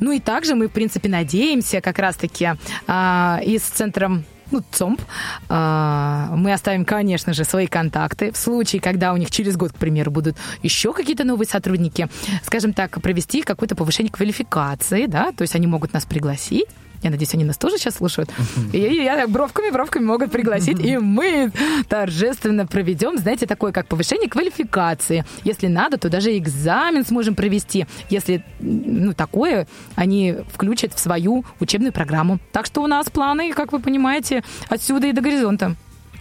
Ну 0.00 0.12
и 0.12 0.20
также 0.20 0.54
мы, 0.54 0.68
в 0.68 0.72
принципе, 0.72 1.08
надеемся 1.08 1.80
как 1.80 1.98
раз-таки 1.98 2.52
а, 2.86 3.40
и 3.44 3.58
с 3.58 3.62
центром 3.62 4.24
ну, 4.50 4.62
ЦОМП, 4.70 5.00
а, 5.48 6.28
мы 6.36 6.52
оставим, 6.52 6.84
конечно 6.84 7.32
же, 7.32 7.44
свои 7.44 7.66
контакты. 7.66 8.30
В 8.30 8.36
случае, 8.36 8.80
когда 8.80 9.12
у 9.12 9.16
них 9.16 9.30
через 9.30 9.56
год, 9.56 9.72
к 9.72 9.76
примеру, 9.76 10.10
будут 10.10 10.36
еще 10.62 10.92
какие-то 10.92 11.24
новые 11.24 11.48
сотрудники, 11.48 12.08
скажем 12.44 12.72
так, 12.72 13.00
провести 13.02 13.42
какое-то 13.42 13.74
повышение 13.74 14.12
квалификации, 14.12 15.06
да, 15.06 15.32
то 15.32 15.42
есть 15.42 15.54
они 15.54 15.66
могут 15.66 15.92
нас 15.92 16.04
пригласить 16.04 16.66
я 17.04 17.10
надеюсь, 17.10 17.34
они 17.34 17.44
нас 17.44 17.58
тоже 17.58 17.76
сейчас 17.76 17.96
слушают. 17.96 18.30
И 18.72 18.78
я 18.78 19.26
бровками, 19.28 19.70
бровками 19.70 20.04
могут 20.04 20.32
пригласить, 20.32 20.80
и 20.80 20.96
мы 20.96 21.52
торжественно 21.88 22.66
проведем, 22.66 23.18
знаете, 23.18 23.46
такое 23.46 23.72
как 23.72 23.86
повышение 23.86 24.28
квалификации. 24.28 25.24
Если 25.44 25.66
надо, 25.66 25.98
то 25.98 26.08
даже 26.08 26.36
экзамен 26.36 27.04
сможем 27.04 27.34
провести, 27.34 27.86
если 28.08 28.44
ну, 28.60 29.12
такое 29.12 29.66
они 29.94 30.34
включат 30.52 30.94
в 30.94 30.98
свою 30.98 31.44
учебную 31.60 31.92
программу. 31.92 32.38
Так 32.52 32.66
что 32.66 32.82
у 32.82 32.86
нас 32.86 33.10
планы, 33.10 33.52
как 33.52 33.72
вы 33.72 33.80
понимаете, 33.80 34.42
отсюда 34.70 35.06
и 35.06 35.12
до 35.12 35.20
горизонта. 35.20 35.76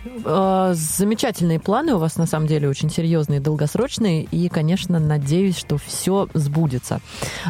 Э, 0.05 0.71
замечательные 0.73 1.59
планы 1.59 1.95
у 1.95 1.97
вас, 1.97 2.17
на 2.17 2.25
самом 2.25 2.47
деле, 2.47 2.69
очень 2.69 2.89
серьезные, 2.89 3.39
долгосрочные. 3.39 4.23
И, 4.23 4.49
конечно, 4.49 4.99
надеюсь, 4.99 5.57
что 5.57 5.77
все 5.77 6.27
сбудется. 6.33 6.99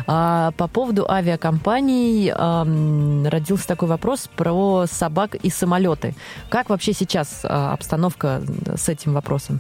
А, 0.08 0.52
по 0.52 0.68
поводу 0.68 1.10
авиакомпаний 1.10 2.32
родился 2.32 3.68
такой 3.68 3.88
вопрос 3.88 4.30
про 4.36 4.86
собак 4.88 5.36
и 5.36 5.50
самолеты. 5.50 6.16
Как 6.50 6.70
вообще 6.70 6.94
сейчас 6.94 7.42
а, 7.44 7.74
обстановка 7.74 8.42
с 8.76 8.90
этим 8.90 9.14
вопросом? 9.14 9.60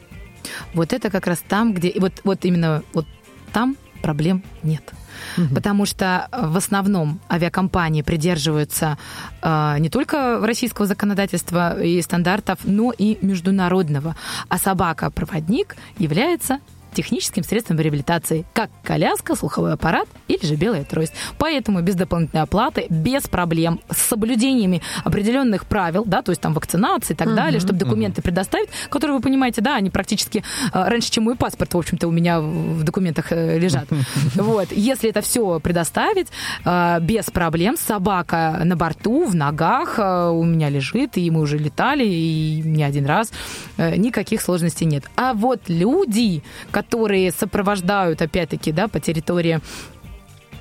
Вот 0.74 0.94
это 0.94 1.10
как 1.10 1.28
раз 1.28 1.44
там, 1.48 1.74
где... 1.74 1.94
Вот, 1.98 2.14
вот 2.24 2.46
именно 2.46 2.84
вот 2.94 3.06
там 3.52 3.78
проблем 4.04 4.44
нет 4.64 4.94
угу. 5.38 5.56
потому 5.56 5.86
что 5.86 6.28
э, 6.32 6.48
в 6.48 6.58
основном 6.58 7.20
авиакомпании 7.30 8.02
придерживаются 8.02 8.98
э, 9.42 9.76
не 9.80 9.90
только 9.90 10.40
российского 10.46 10.88
законодательства 10.88 11.82
и 11.82 12.02
стандартов, 12.02 12.60
но 12.64 12.92
и 12.92 13.18
международного. 13.22 14.16
А 14.50 14.58
собака-проводник 14.58 15.76
является 15.98 16.60
техническим 16.94 17.44
средством 17.44 17.80
реабилитации, 17.80 18.46
как 18.54 18.70
коляска, 18.84 19.36
слуховой 19.36 19.74
аппарат 19.74 20.08
или 20.28 20.46
же 20.46 20.56
белая 20.56 20.84
трость. 20.84 21.14
Поэтому 21.38 21.82
без 21.82 21.96
дополнительной 21.96 22.44
оплаты, 22.44 22.86
без 22.90 23.24
проблем, 23.24 23.80
с 23.90 23.98
соблюдениями 23.98 24.82
определенных 25.04 25.66
правил, 25.66 26.04
да, 26.06 26.22
то 26.22 26.32
есть 26.32 26.42
там 26.42 26.54
вакцинации 26.54 27.14
и 27.14 27.18
так 27.18 27.34
далее, 27.36 27.60
чтобы 27.60 27.80
документы 27.80 28.22
предоставить, 28.22 28.70
которые, 28.90 29.18
вы 29.18 29.22
понимаете, 29.22 29.62
да, 29.62 29.76
они 29.76 29.90
практически 29.90 30.44
э, 30.74 30.88
раньше, 30.88 31.12
чем 31.12 31.26
мой 31.26 31.36
паспорт, 31.36 31.74
в 31.74 31.78
общем-то, 31.78 32.08
у 32.08 32.12
меня 32.12 32.40
в 32.40 32.84
документах 32.84 33.32
э, 33.32 33.60
лежат. 33.60 33.88
Вот. 34.36 34.72
Если 34.72 35.10
это 35.10 35.22
все 35.22 35.60
предоставить, 35.60 36.28
э, 36.66 37.00
без 37.02 37.26
проблем, 37.26 37.78
собака 37.78 38.62
на 38.64 38.76
борту, 38.76 39.26
в 39.26 39.36
ногах 39.36 39.98
у 39.98 40.44
меня 40.44 40.70
лежит, 40.70 41.18
и 41.18 41.30
мы 41.32 41.42
уже 41.42 41.58
летали, 41.58 42.06
и 42.06 42.62
не 42.64 42.84
один 42.84 43.06
раз, 43.06 43.32
никаких 43.78 44.42
сложностей 44.42 44.86
нет. 44.86 45.04
А 45.16 45.34
вот 45.34 45.62
люди, 45.68 46.44
которые 46.72 46.83
которые 46.84 47.32
сопровождают, 47.32 48.22
опять-таки, 48.22 48.72
да, 48.72 48.88
по 48.88 49.00
территории 49.00 49.60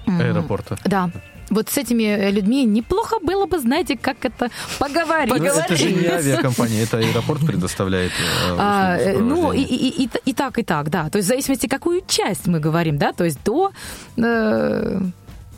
аэропорта. 0.06 0.76
Да, 0.84 1.10
вот 1.50 1.68
с 1.68 1.76
этими 1.78 2.30
людьми 2.30 2.64
неплохо 2.64 3.16
было 3.22 3.46
бы, 3.46 3.58
знаете, 3.58 3.96
как 3.96 4.24
это 4.24 4.50
поговорить. 4.78 5.30
поговорить. 5.30 5.64
Это 5.64 5.76
же 5.76 5.92
не 5.92 6.06
авиакомпания, 6.06 6.84
это 6.84 6.98
аэропорт 6.98 7.46
предоставляет. 7.46 8.12
Э, 8.12 8.56
а, 8.58 8.96
э, 8.96 9.18
ну, 9.18 9.52
и, 9.52 9.60
и, 9.60 10.04
и, 10.04 10.10
и 10.24 10.32
так, 10.32 10.58
и 10.58 10.62
так, 10.62 10.88
да. 10.88 11.10
То 11.10 11.18
есть 11.18 11.26
в 11.26 11.28
зависимости, 11.28 11.66
какую 11.66 12.02
часть 12.06 12.46
мы 12.46 12.58
говорим, 12.60 12.96
да, 12.96 13.12
то 13.12 13.24
есть 13.24 13.38
до, 13.44 13.72
э, 14.16 15.00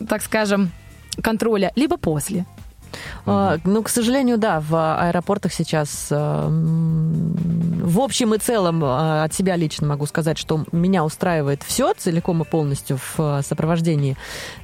так 0.09 0.23
скажем, 0.23 0.71
контроля, 1.23 1.71
либо 1.77 1.97
после. 1.97 2.45
Uh-huh. 3.27 3.61
Ну, 3.65 3.83
к 3.83 3.89
сожалению, 3.89 4.39
да, 4.39 4.61
в 4.61 4.75
аэропортах 5.01 5.53
сейчас 5.53 6.09
э, 6.11 6.49
в 7.85 8.01
общем 8.01 8.35
и 8.35 8.39
целом 8.39 8.83
э, 8.83 9.25
от 9.25 9.35
себя 9.35 9.57
лично 9.57 9.87
могу 9.87 10.07
сказать, 10.07 10.39
что 10.39 10.65
меня 10.73 11.05
устраивает 11.05 11.63
все 11.63 11.93
целиком 11.95 12.43
и 12.43 12.45
полностью 12.45 12.99
в 12.99 13.21
э, 13.21 13.43
сопровождении. 13.43 14.17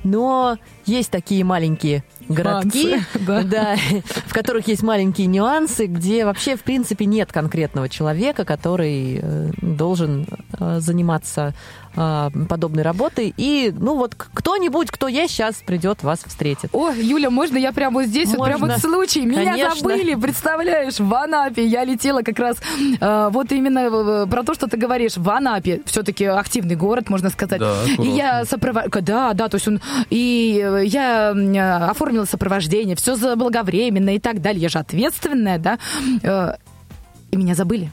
Но 0.04 0.58
есть 0.90 1.10
такие 1.10 1.44
маленькие 1.44 2.04
городки, 2.28 3.00
да. 3.26 3.42
Да, 3.42 3.76
в 4.26 4.32
которых 4.32 4.68
есть 4.68 4.82
маленькие 4.82 5.26
нюансы, 5.26 5.86
где 5.86 6.24
вообще, 6.24 6.56
в 6.56 6.62
принципе, 6.62 7.06
нет 7.06 7.32
конкретного 7.32 7.88
человека, 7.88 8.44
который 8.44 9.22
должен 9.60 10.26
заниматься 10.58 11.54
а, 11.96 12.30
подобной 12.48 12.84
работой. 12.84 13.34
И, 13.36 13.72
ну 13.76 13.96
вот, 13.96 14.14
кто-нибудь, 14.14 14.90
кто 14.90 15.08
есть, 15.08 15.34
сейчас 15.34 15.56
придет, 15.56 16.04
вас 16.04 16.20
встретит. 16.24 16.70
О, 16.72 16.90
Юля, 16.90 17.30
можно 17.30 17.56
я 17.56 17.72
прямо 17.72 18.00
вот 18.00 18.06
здесь, 18.06 18.28
можно. 18.28 18.38
вот 18.38 18.46
прямо 18.46 18.66
вот 18.72 18.80
случай? 18.80 19.26
Меня 19.26 19.52
Конечно. 19.52 19.74
забыли, 19.74 20.14
представляешь, 20.14 21.00
в 21.00 21.12
Анапе. 21.12 21.66
Я 21.66 21.84
летела 21.84 22.22
как 22.22 22.38
раз 22.38 22.58
э, 23.00 23.28
вот 23.32 23.50
именно 23.50 23.78
э, 23.80 24.26
про 24.26 24.44
то, 24.44 24.54
что 24.54 24.68
ты 24.68 24.76
говоришь. 24.76 25.16
В 25.16 25.28
Анапе 25.30 25.82
все-таки 25.84 26.26
активный 26.26 26.76
город, 26.76 27.10
можно 27.10 27.28
сказать. 27.28 27.58
Да, 27.58 27.82
и 27.98 28.06
я 28.06 28.44
сопровождала... 28.44 29.02
Да, 29.02 29.32
да, 29.32 29.48
то 29.48 29.56
есть 29.56 29.66
он... 29.66 29.80
И 30.10 30.62
э, 30.64 30.79
я 30.84 31.30
оформила 31.90 32.24
сопровождение, 32.24 32.96
все 32.96 33.16
заблаговременно 33.16 34.14
и 34.14 34.18
так 34.18 34.40
далее. 34.40 34.62
Я 34.62 34.68
же 34.68 34.78
ответственная, 34.78 35.58
да. 35.58 35.78
И 37.30 37.36
меня 37.36 37.54
забыли. 37.54 37.90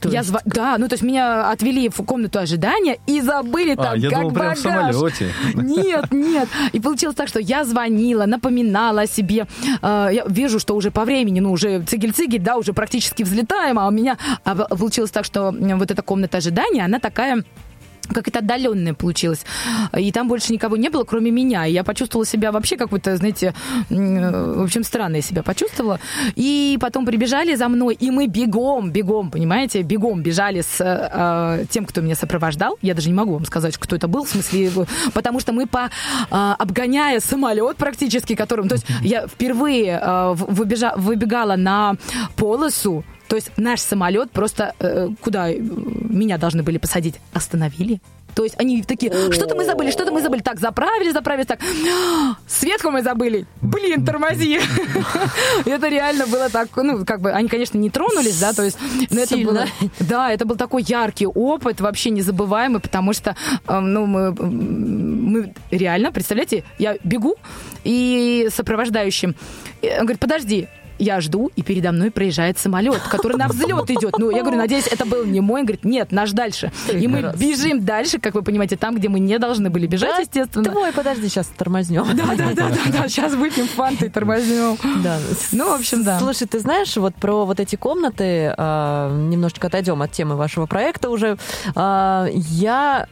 То 0.00 0.10
я 0.10 0.22
зв... 0.22 0.36
Да, 0.44 0.76
ну 0.78 0.88
то 0.88 0.94
есть 0.94 1.02
меня 1.02 1.50
отвели 1.50 1.88
в 1.88 1.96
комнату 2.04 2.38
ожидания 2.38 2.98
и 3.06 3.20
забыли 3.20 3.72
а, 3.72 3.76
там 3.76 3.98
я 3.98 4.10
как 4.10 4.18
думал, 4.18 4.30
багаж. 4.30 4.60
прям 4.60 4.90
в 4.90 4.92
самолете. 4.92 5.30
Нет, 5.54 6.12
нет. 6.12 6.48
И 6.72 6.80
получилось 6.80 7.16
так, 7.16 7.28
что 7.28 7.40
я 7.40 7.64
звонила, 7.64 8.26
напоминала 8.26 9.02
о 9.02 9.06
себе. 9.06 9.46
Э, 9.80 10.08
я 10.12 10.24
вижу, 10.28 10.60
что 10.60 10.76
уже 10.76 10.90
по 10.90 11.04
времени, 11.04 11.40
ну 11.40 11.50
уже 11.50 11.80
цигель-цигель, 11.82 12.40
да, 12.40 12.56
уже 12.56 12.74
практически 12.74 13.22
взлетаем, 13.22 13.78
а 13.78 13.88
у 13.88 13.90
меня... 13.90 14.18
А 14.44 14.54
получилось 14.54 15.10
так, 15.10 15.24
что 15.24 15.54
вот 15.58 15.90
эта 15.90 16.02
комната 16.02 16.38
ожидания, 16.38 16.84
она 16.84 16.98
такая 16.98 17.42
как-то 18.12 18.38
отдаленное 18.38 18.94
получилось. 18.94 19.44
И 19.96 20.12
там 20.12 20.28
больше 20.28 20.52
никого 20.52 20.76
не 20.76 20.88
было, 20.88 21.04
кроме 21.04 21.30
меня. 21.30 21.66
И 21.66 21.72
я 21.72 21.84
почувствовала 21.84 22.26
себя 22.26 22.52
вообще 22.52 22.76
как-то, 22.76 23.16
знаете, 23.16 23.54
в 23.88 24.62
общем, 24.62 24.84
странно 24.84 25.16
я 25.16 25.22
себя 25.22 25.42
почувствовала. 25.42 26.00
И 26.34 26.78
потом 26.80 27.06
прибежали 27.06 27.54
за 27.54 27.68
мной, 27.68 27.94
и 27.94 28.10
мы 28.10 28.26
бегом, 28.26 28.90
бегом, 28.90 29.30
понимаете, 29.30 29.82
бегом 29.82 30.22
бежали 30.22 30.60
с 30.60 30.80
э, 30.80 31.64
тем, 31.70 31.84
кто 31.84 32.00
меня 32.00 32.14
сопровождал. 32.14 32.78
Я 32.82 32.94
даже 32.94 33.08
не 33.08 33.14
могу 33.14 33.34
вам 33.34 33.44
сказать, 33.44 33.76
кто 33.76 33.96
это 33.96 34.08
был, 34.08 34.24
в 34.24 34.28
смысле, 34.28 34.70
потому 35.14 35.40
что 35.40 35.52
мы 35.52 35.66
по 35.66 35.88
э, 35.88 36.54
обгоняя 36.58 37.20
самолет 37.20 37.76
практически, 37.76 38.34
которым, 38.34 38.68
то 38.68 38.74
есть 38.74 38.86
я 39.02 39.26
впервые 39.26 40.00
э, 40.02 40.34
выбежа, 40.34 40.92
выбегала 40.96 41.56
на 41.56 41.96
полосу, 42.36 43.04
то 43.28 43.36
есть 43.36 43.50
наш 43.56 43.80
самолет 43.80 44.30
просто, 44.30 44.74
э, 44.78 45.08
куда 45.20 45.48
меня 45.50 46.38
должны 46.38 46.62
были 46.62 46.78
посадить, 46.78 47.16
остановили. 47.32 48.00
То 48.36 48.44
есть 48.44 48.54
они 48.58 48.82
такие, 48.82 49.10
что-то 49.32 49.54
мы 49.54 49.64
забыли, 49.64 49.90
что-то 49.90 50.12
мы 50.12 50.20
забыли. 50.20 50.42
Так, 50.42 50.60
заправили, 50.60 51.10
заправили, 51.10 51.46
так, 51.46 51.58
светку 52.46 52.90
мы 52.90 53.02
забыли. 53.02 53.46
Блин, 53.62 54.04
тормози. 54.04 54.60
Это 55.64 55.88
реально 55.88 56.26
было 56.26 56.50
так, 56.50 56.68
ну, 56.76 57.06
как 57.06 57.22
бы, 57.22 57.32
они, 57.32 57.48
конечно, 57.48 57.78
не 57.78 57.88
тронулись, 57.88 58.38
да, 58.38 58.52
то 58.52 58.62
есть, 58.62 58.78
но 59.10 59.22
это 59.22 59.38
было, 59.38 59.64
да, 60.00 60.30
это 60.30 60.44
был 60.44 60.56
такой 60.56 60.82
яркий 60.82 61.26
опыт, 61.26 61.80
вообще 61.80 62.10
незабываемый, 62.10 62.80
потому 62.80 63.14
что, 63.14 63.36
э, 63.66 63.80
ну, 63.80 64.04
мы, 64.04 64.32
мы 64.32 65.54
реально, 65.70 66.12
представляете, 66.12 66.62
я 66.78 66.98
бегу, 67.04 67.36
и 67.84 68.48
сопровождающим, 68.54 69.34
он 69.82 70.00
говорит, 70.00 70.20
подожди, 70.20 70.68
я 70.98 71.20
жду, 71.20 71.50
и 71.56 71.62
передо 71.62 71.92
мной 71.92 72.10
проезжает 72.10 72.58
самолет, 72.58 73.00
который 73.10 73.36
на 73.36 73.48
взлет 73.48 73.90
идет. 73.90 74.18
Ну, 74.18 74.30
я 74.30 74.42
говорю, 74.42 74.58
надеюсь, 74.58 74.86
это 74.86 75.04
был 75.04 75.24
не 75.24 75.40
мой. 75.40 75.60
Он 75.60 75.66
говорит, 75.66 75.84
нет, 75.84 76.12
наш 76.12 76.32
дальше. 76.32 76.72
И 76.92 77.06
мы 77.08 77.32
бежим 77.36 77.84
дальше, 77.84 78.18
как 78.18 78.34
вы 78.34 78.42
понимаете, 78.42 78.76
там, 78.76 78.96
где 78.96 79.08
мы 79.08 79.20
не 79.20 79.38
должны 79.38 79.70
были 79.70 79.86
бежать, 79.86 80.20
естественно. 80.20 80.64
Твой, 80.64 80.92
подожди, 80.92 81.28
сейчас 81.28 81.46
тормознем. 81.56 82.06
Да, 82.14 82.34
да, 82.36 82.52
да, 82.54 82.70
да, 82.92 83.08
сейчас 83.08 83.34
выпьем 83.34 83.66
фанты 83.66 84.06
и 84.06 84.08
тормознем. 84.08 84.78
Да. 85.02 85.18
Ну, 85.52 85.70
в 85.70 85.74
общем, 85.74 86.02
да. 86.02 86.18
Слушай, 86.18 86.46
ты 86.46 86.58
знаешь, 86.58 86.96
вот 86.96 87.14
про 87.14 87.44
вот 87.44 87.60
эти 87.60 87.76
комнаты, 87.76 88.54
а, 88.56 89.10
немножечко 89.10 89.66
отойдем 89.66 90.02
от 90.02 90.12
темы 90.12 90.36
вашего 90.36 90.66
проекта 90.66 91.10
уже. 91.10 91.36
А, 91.74 92.26
я 92.32 93.06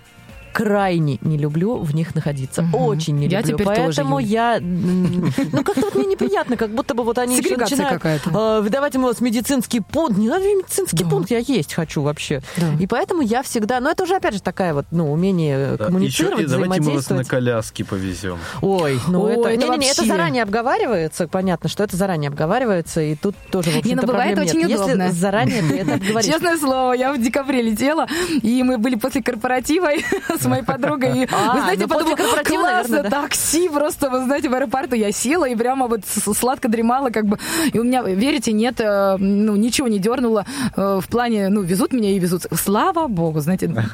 крайне 0.55 1.18
не 1.22 1.36
люблю 1.36 1.78
в 1.78 1.94
них 1.94 2.14
находиться. 2.14 2.62
Угу. 2.62 2.84
Очень 2.84 3.16
не 3.16 3.26
я 3.26 3.40
люблю. 3.40 3.59
Теперь 3.59 3.66
Поэтому 3.66 4.16
тоже, 4.16 4.26
я... 4.28 4.59
Ну, 4.61 5.64
как-то 5.64 5.80
вот 5.80 5.96
мне 5.96 6.07
неприятно, 6.07 6.57
как 6.57 6.70
будто 6.70 6.94
бы 6.94 7.02
вот 7.02 7.18
они 7.18 7.36
еще 7.36 7.57
начинают 7.57 8.02
э, 8.05 8.61
выдавать 8.62 8.94
ему 8.94 9.12
медицинский 9.18 9.80
пункт. 9.80 10.16
Не 10.16 10.28
надо 10.28 10.44
медицинский 10.44 11.02
да. 11.02 11.11
пункт, 11.11 11.30
я 11.32 11.38
есть 11.38 11.74
хочу 11.74 12.02
вообще. 12.02 12.40
Да. 12.57 12.72
И 12.78 12.86
поэтому 12.86 13.22
я 13.22 13.42
всегда... 13.42 13.80
Ну, 13.80 13.90
это 13.90 14.05
уже, 14.05 14.14
опять 14.14 14.34
же, 14.34 14.42
такая 14.42 14.74
вот, 14.74 14.86
ну, 14.92 15.12
умение 15.12 15.76
да. 15.76 15.86
коммуницировать, 15.86 16.46
еще, 16.46 16.48
давайте 16.48 16.80
мы 16.80 16.94
вас 16.94 17.11
на 17.11 17.24
коляске 17.24 17.84
повезем. 17.84 18.38
Ой, 18.62 19.00
ну 19.09 19.22
Ой, 19.22 19.55
это... 19.55 19.57
Не, 19.57 19.68
не, 19.70 19.78
не, 19.78 19.90
это 19.90 20.05
заранее 20.05 20.44
обговаривается, 20.44 21.26
понятно, 21.26 21.68
что 21.68 21.82
это 21.82 21.96
заранее 21.96 22.28
обговаривается, 22.28 23.00
и 23.00 23.16
тут 23.16 23.34
тоже, 23.50 23.70
в 23.70 23.78
общем-то, 23.78 24.07
проблем 24.07 24.38
нет. 24.38 24.38
очень 24.38 24.64
удобно. 24.66 25.02
Если 25.02 25.18
заранее 25.18 25.62
ты 25.62 25.78
это 25.78 25.94
обговоришь. 25.94 26.26
Честное 26.32 26.57
слово, 26.59 26.92
я 26.92 27.12
в 27.12 27.20
декабре 27.20 27.61
летела, 27.61 28.07
и 28.40 28.62
мы 28.62 28.78
были 28.78 28.94
после 28.94 29.20
корпоратива 29.20 29.90
с 30.38 30.43
моей 30.45 30.62
подругой. 30.62 31.24
И, 31.24 31.28
а, 31.32 31.55
вы 31.55 31.61
знаете, 31.61 31.86
ну, 31.86 31.88
подумала, 31.88 32.16
классно, 32.45 33.03
да. 33.03 33.11
такси 33.11 33.68
просто, 33.68 34.11
вы 34.11 34.24
знаете, 34.24 34.49
в 34.49 34.55
аэропорту 34.55 34.95
я 34.95 35.12
села 35.12 35.49
и 35.49 35.55
прямо 35.55 35.86
вот 35.86 36.01
сладко 36.05 36.68
дремала, 36.68 37.11
как 37.11 37.26
бы. 37.26 37.38
И 37.72 37.78
у 37.78 37.84
меня, 37.84 38.03
верите, 38.03 38.53
нет, 38.53 38.80
э, 38.80 39.16
ну, 39.18 39.57
ничего 39.57 39.88
не 39.88 39.99
дернуло 39.99 40.45
э, 40.76 41.01
в 41.03 41.09
плане, 41.09 41.49
ну, 41.49 41.62
везут 41.62 41.92
меня 41.92 42.11
и 42.11 42.18
везут. 42.18 42.47
Слава 42.53 43.07
богу, 43.09 43.40
знаете. 43.40 43.64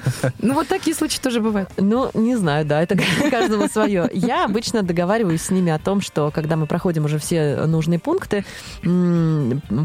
Ну, 0.43 0.55
вот 0.55 0.69
такие 0.69 0.97
случаи 0.97 1.21
тоже 1.21 1.41
бывают. 1.41 1.71
Ну, 1.77 2.11
не 2.15 2.37
знаю, 2.37 2.65
да, 2.65 2.83
это 2.83 2.97
каждому 3.31 3.69
свое. 3.69 4.09
Я 4.13 4.45
обычно 4.45 4.83
договариваюсь 4.83 5.43
с 5.43 5.51
ними 5.51 5.71
о 5.71 5.79
том, 5.79 6.01
что 6.01 6.31
когда 6.31 6.57
мы 6.57 6.67
проходим 6.67 7.05
уже 7.05 7.19
все 7.19 7.67
нужные 7.67 7.99
пункты, 7.99 8.45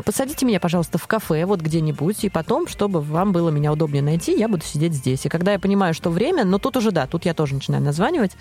посадите 0.05 0.45
меня, 0.45 0.59
пожалуйста, 0.59 0.97
в 0.97 1.07
кафе 1.07 1.45
вот 1.45 1.61
где-нибудь, 1.61 2.23
и 2.23 2.29
потом, 2.29 2.67
чтобы 2.67 3.01
вам 3.01 3.31
было 3.31 3.49
меня 3.49 3.71
удобнее 3.71 4.03
найти, 4.03 4.37
я 4.37 4.47
буду 4.47 4.63
сидеть 4.63 4.93
здесь. 4.93 5.25
И 5.25 5.29
когда 5.29 5.51
я 5.53 5.59
понимаю, 5.59 5.93
что 5.93 6.09
время, 6.09 6.45
но 6.55 6.59
тут 6.59 6.77
уже, 6.77 6.91
да, 6.91 7.05
тут 7.05 7.25
я 7.25 7.33
тоже 7.33 7.53
начинаю 7.53 7.83
названивать. 7.83 8.31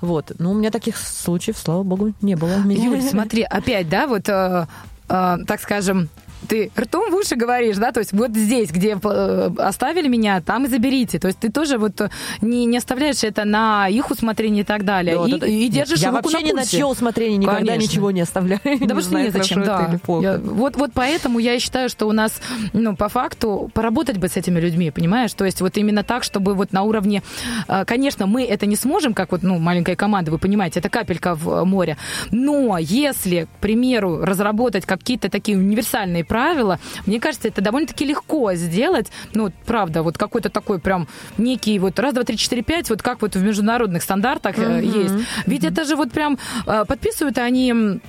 Вот. 0.00 0.32
Но 0.38 0.52
у 0.52 0.54
меня 0.54 0.70
таких 0.70 0.96
случаев, 0.96 1.58
слава 1.58 1.82
богу, 1.82 2.14
не 2.22 2.34
было. 2.34 2.62
Юль, 2.66 3.02
смотри, 3.02 3.42
опять, 3.42 3.90
да, 3.90 4.06
вот, 4.06 4.26
э, 4.26 4.66
э, 5.10 5.36
так 5.46 5.60
скажем, 5.60 6.08
ты 6.46 6.70
ртом 6.78 7.10
в 7.10 7.14
уши 7.14 7.36
говоришь, 7.36 7.76
да, 7.76 7.92
то 7.92 8.00
есть 8.00 8.12
вот 8.12 8.30
здесь, 8.32 8.70
где 8.70 8.98
э, 9.02 9.50
оставили 9.58 10.08
меня, 10.08 10.40
там 10.40 10.66
и 10.66 10.68
заберите. 10.68 11.18
То 11.18 11.28
есть 11.28 11.38
ты 11.38 11.50
тоже 11.50 11.78
вот 11.78 12.00
э, 12.00 12.10
не, 12.40 12.64
не 12.66 12.78
оставляешь 12.78 13.24
это 13.24 13.44
на 13.44 13.88
их 13.88 14.10
усмотрение 14.10 14.62
и 14.62 14.66
так 14.66 14.84
далее. 14.84 15.16
Да, 15.16 15.26
и, 15.26 15.32
это, 15.36 15.46
и 15.46 15.68
держишь 15.68 16.00
я 16.00 16.10
руку 16.10 16.22
вообще 16.24 16.38
на 16.38 16.48
ни 16.48 16.52
на 16.52 16.66
чье 16.66 16.86
усмотрение 16.86 17.38
никогда 17.38 17.58
Конечно. 17.58 17.82
ничего 17.82 18.10
не 18.10 18.20
оставляю. 18.20 18.60
Да 18.64 18.70
потому 18.80 19.00
что 19.00 19.22
незачем, 19.22 19.62
да. 19.62 19.98
Я, 20.20 20.38
вот, 20.38 20.76
вот 20.76 20.90
поэтому 20.94 21.38
я 21.38 21.58
считаю, 21.58 21.88
что 21.88 22.06
у 22.06 22.12
нас, 22.12 22.40
ну, 22.72 22.96
по 22.96 23.08
факту, 23.08 23.70
поработать 23.74 24.18
бы 24.18 24.28
с 24.28 24.36
этими 24.36 24.60
людьми, 24.60 24.90
понимаешь? 24.90 25.32
То 25.32 25.44
есть 25.44 25.60
вот 25.60 25.76
именно 25.76 26.02
так, 26.02 26.24
чтобы 26.24 26.54
вот 26.54 26.72
на 26.72 26.82
уровне... 26.82 27.22
Э, 27.68 27.84
конечно, 27.84 28.26
мы 28.26 28.44
это 28.44 28.66
не 28.66 28.76
сможем, 28.76 29.14
как 29.14 29.32
вот, 29.32 29.42
ну, 29.42 29.58
маленькая 29.58 29.96
команда, 29.96 30.30
вы 30.30 30.38
понимаете, 30.38 30.80
это 30.80 30.88
капелька 30.88 31.34
в 31.34 31.64
море. 31.64 31.96
Но 32.30 32.78
если, 32.78 33.44
к 33.44 33.60
примеру, 33.60 34.24
разработать 34.24 34.86
какие-то 34.86 35.30
такие 35.30 35.58
универсальные 35.58 36.24
правила. 36.28 36.78
Мне 37.06 37.18
кажется, 37.18 37.48
это 37.48 37.60
довольно-таки 37.60 38.04
легко 38.04 38.54
сделать. 38.54 39.08
Ну, 39.34 39.50
правда, 39.66 40.02
вот 40.02 40.18
какой-то 40.18 40.50
такой 40.50 40.78
прям 40.78 41.08
некий 41.38 41.78
вот 41.78 41.98
раз, 41.98 42.14
два, 42.14 42.22
три, 42.22 42.36
четыре, 42.36 42.62
пять, 42.62 42.90
вот 42.90 43.02
как 43.02 43.22
вот 43.22 43.34
в 43.34 43.42
международных 43.42 44.02
стандартах 44.02 44.56
mm-hmm. 44.56 45.02
есть. 45.02 45.14
Ведь 45.46 45.64
mm-hmm. 45.64 45.72
это 45.72 45.84
же 45.84 45.96
вот 45.96 46.12
прям 46.12 46.38
э, 46.66 46.84
подписывают 46.86 47.38
они 47.38 48.00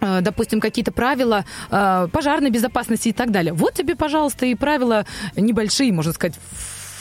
э, 0.00 0.20
допустим, 0.20 0.60
какие-то 0.60 0.92
правила 0.92 1.44
пожарной 1.68 2.50
безопасности 2.50 3.08
и 3.08 3.12
так 3.12 3.30
далее. 3.30 3.52
Вот 3.52 3.74
тебе, 3.74 3.96
пожалуйста, 3.96 4.46
и 4.46 4.54
правила 4.54 5.06
небольшие, 5.36 5.92
можно 5.92 6.12
сказать, 6.12 6.38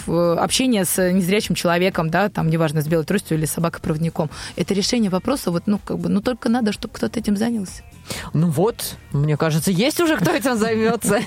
общение 0.07 0.85
с 0.85 1.11
незрячим 1.11 1.55
человеком, 1.55 2.09
да, 2.09 2.29
там, 2.29 2.49
неважно, 2.49 2.81
с 2.81 2.87
белой 2.87 3.05
тростью 3.05 3.37
или 3.37 3.45
собакой-проводником. 3.45 4.29
Это 4.55 4.73
решение 4.73 5.09
вопроса, 5.09 5.51
вот, 5.51 5.63
ну, 5.65 5.79
как 5.79 5.97
бы, 5.97 6.09
ну, 6.09 6.21
только 6.21 6.47
надо, 6.49 6.71
чтобы 6.71 6.93
кто-то 6.93 7.19
этим 7.19 7.37
занялся. 7.37 7.83
Ну 8.33 8.47
вот, 8.47 8.95
мне 9.11 9.37
кажется, 9.37 9.71
есть 9.71 9.99
уже 9.99 10.17
кто 10.17 10.31
этим 10.31 10.57
займется. 10.57 11.19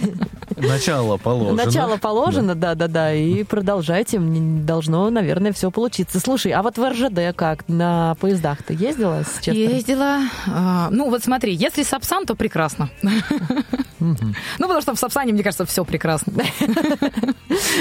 Начало 0.57 1.17
положено. 1.17 1.65
Начало 1.65 1.97
положено, 1.97 2.55
да-да-да, 2.55 3.13
и 3.13 3.45
продолжайте, 3.45 4.19
мне 4.19 4.63
должно, 4.63 5.11
наверное, 5.11 5.53
все 5.53 5.71
получиться. 5.71 6.21
Слушай, 6.21 6.53
а 6.53 6.63
вот 6.63 6.79
в 6.79 6.91
РЖД 6.91 7.37
как, 7.37 7.69
на 7.69 8.17
поездах 8.21 8.63
ты 8.63 8.75
ездила? 8.75 9.25
Ездила. 9.47 10.21
А, 10.47 10.89
ну 10.91 11.11
вот 11.11 11.23
смотри, 11.23 11.55
если 11.55 11.83
Сапсан, 11.83 12.27
то 12.27 12.35
прекрасно. 12.35 12.91
Ну, 14.01 14.15
потому 14.61 14.81
что 14.81 14.95
в 14.95 14.99
Сапсане, 14.99 15.33
мне 15.33 15.43
кажется, 15.43 15.67
все 15.67 15.85
прекрасно. 15.85 16.33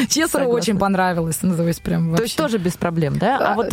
Честеру 0.10 0.48
очень 0.48 0.78
понравилось, 0.78 1.42
называется 1.42 1.82
прям 1.82 2.16
То 2.16 2.24
есть 2.24 2.38
тоже 2.38 2.58
без 2.58 2.74
проблем, 2.74 3.18
да? 3.20 3.38
А, 3.38 3.54
а 3.54 3.56
вот 3.56 3.72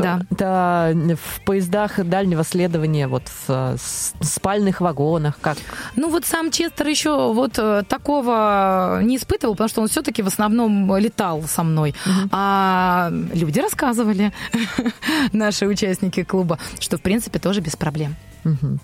в 1.18 1.40
поездах 1.44 2.04
дальнего 2.04 2.44
следования, 2.44 3.08
вот 3.08 3.22
в 3.46 3.76
спальных 4.20 4.80
вагонах, 4.80 5.13
как? 5.40 5.56
Ну 5.96 6.10
вот 6.10 6.24
сам 6.24 6.50
Честер 6.50 6.88
еще 6.88 7.32
вот 7.32 7.58
э, 7.58 7.82
такого 7.88 9.00
не 9.02 9.16
испытывал, 9.16 9.54
потому 9.54 9.68
что 9.68 9.82
он 9.82 9.88
все-таки 9.88 10.22
в 10.22 10.26
основном 10.26 10.96
летал 10.96 11.42
со 11.44 11.62
мной. 11.62 11.94
Угу. 12.06 12.28
А 12.32 13.10
люди 13.32 13.60
рассказывали, 13.60 14.32
наши 15.32 15.66
участники 15.66 16.22
клуба, 16.22 16.58
что 16.78 16.98
в 16.98 17.00
принципе 17.00 17.38
тоже 17.38 17.60
без 17.60 17.76
проблем. 17.76 18.16
Угу. 18.44 18.78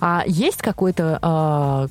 А 0.00 0.24
есть 0.26 0.62
какой-то... 0.62 1.18
А, 1.22 1.86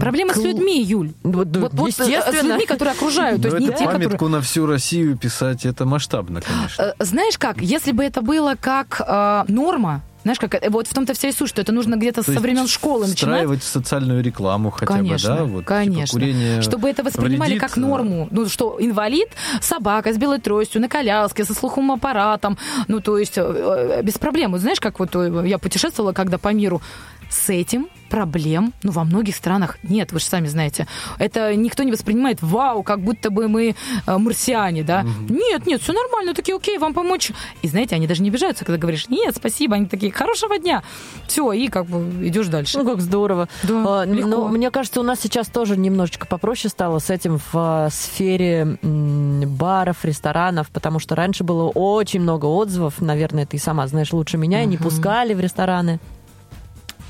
Проблема 0.00 0.32
кл... 0.32 0.40
с 0.40 0.44
людьми, 0.44 0.82
Юль. 0.82 1.12
Вот, 1.22 1.56
вот, 1.56 1.72
вот 1.74 1.92
с 1.92 1.98
людьми, 2.00 2.66
которые 2.66 2.94
окружают. 2.94 3.42
То 3.42 3.48
есть 3.48 3.60
не 3.60 3.68
те, 3.68 3.84
памятку 3.84 4.12
которые... 4.12 4.36
на 4.36 4.40
всю 4.40 4.66
Россию 4.66 5.16
писать, 5.16 5.64
это 5.64 5.84
масштабно, 5.84 6.40
конечно. 6.40 6.82
Э, 6.82 6.94
знаешь 6.98 7.38
как, 7.38 7.60
если 7.60 7.92
бы 7.92 8.02
это 8.02 8.20
было 8.20 8.56
как 8.60 9.00
э, 9.06 9.44
норма, 9.46 10.02
знаешь, 10.22 10.38
как 10.38 10.54
э, 10.54 10.68
вот 10.70 10.86
в 10.86 10.94
том-то 10.94 11.14
вся 11.14 11.28
и 11.28 11.32
суть, 11.32 11.48
что 11.48 11.60
это 11.60 11.72
нужно 11.72 11.96
где-то 11.96 12.22
со 12.22 12.40
времен 12.40 12.66
школы 12.66 13.06
начинать. 13.06 13.16
Встраивать 13.16 13.62
социальную 13.62 14.22
рекламу 14.22 14.70
хотя 14.70 14.86
конечно, 14.86 15.30
бы, 15.30 15.36
да? 15.36 15.44
Вот, 15.44 15.60
типа, 15.60 15.68
конечно. 15.68 16.06
Типа 16.06 16.12
курение 16.12 16.62
Чтобы 16.62 16.90
это 16.90 17.02
воспринимали 17.02 17.50
вредит. 17.50 17.68
как 17.68 17.76
норму. 17.76 18.28
Ну, 18.30 18.48
что 18.48 18.76
инвалид, 18.78 19.28
собака 19.60 20.12
с 20.12 20.18
белой 20.18 20.40
тростью, 20.40 20.80
на 20.80 20.88
коляске, 20.88 21.44
со 21.44 21.54
слуховым 21.54 21.92
аппаратом. 21.92 22.58
Ну, 22.88 23.00
то 23.00 23.18
есть 23.18 23.38
э, 23.38 23.42
э, 23.42 24.02
без 24.02 24.18
проблем. 24.18 24.52
Вот 24.52 24.60
знаешь, 24.60 24.80
как 24.80 24.98
вот 24.98 25.14
я 25.44 25.58
путешествовала 25.58 26.12
когда 26.12 26.38
по 26.38 26.52
миру, 26.52 26.82
с 27.30 27.48
этим 27.48 27.88
проблем, 28.10 28.74
ну, 28.82 28.92
во 28.92 29.04
многих 29.04 29.36
странах 29.36 29.78
нет, 29.82 30.12
вы 30.12 30.18
же 30.18 30.26
сами 30.26 30.48
знаете. 30.48 30.86
Это 31.18 31.54
никто 31.54 31.82
не 31.84 31.92
воспринимает, 31.92 32.42
вау, 32.42 32.82
как 32.82 33.00
будто 33.00 33.30
бы 33.30 33.48
мы 33.48 33.74
э, 34.06 34.18
марсиане, 34.18 34.82
да? 34.82 35.00
Угу. 35.00 35.34
Нет, 35.34 35.66
нет, 35.66 35.80
все 35.80 35.92
нормально, 35.92 36.34
такие, 36.34 36.56
окей, 36.56 36.76
вам 36.78 36.92
помочь. 36.92 37.30
И 37.62 37.68
знаете, 37.68 37.94
они 37.94 38.06
даже 38.06 38.22
не 38.22 38.28
обижаются, 38.28 38.64
когда 38.64 38.78
говоришь, 38.78 39.08
нет, 39.08 39.36
спасибо, 39.36 39.76
они 39.76 39.86
такие, 39.86 40.12
хорошего 40.12 40.58
дня. 40.58 40.82
Все, 41.26 41.52
и 41.52 41.68
как 41.68 41.86
бы 41.86 42.26
идешь 42.26 42.48
дальше. 42.48 42.78
Ну, 42.78 42.84
как 42.84 43.00
здорово. 43.00 43.48
Да, 43.62 44.02
а, 44.02 44.04
легко. 44.04 44.28
Но 44.28 44.48
мне 44.48 44.70
кажется, 44.70 45.00
у 45.00 45.04
нас 45.04 45.20
сейчас 45.20 45.46
тоже 45.46 45.76
немножечко 45.76 46.26
попроще 46.26 46.68
стало 46.68 46.98
с 46.98 47.10
этим 47.10 47.38
в 47.38 47.54
а, 47.54 47.88
сфере 47.90 48.78
баров, 48.82 50.04
ресторанов, 50.04 50.68
потому 50.70 50.98
что 50.98 51.14
раньше 51.14 51.44
было 51.44 51.68
очень 51.68 52.20
много 52.20 52.46
отзывов, 52.46 53.00
наверное, 53.00 53.46
ты 53.46 53.58
сама 53.58 53.86
знаешь 53.86 54.12
лучше 54.12 54.36
меня, 54.36 54.62
и 54.62 54.66
не 54.66 54.76
пускали 54.76 55.32
в 55.34 55.40
рестораны. 55.40 56.00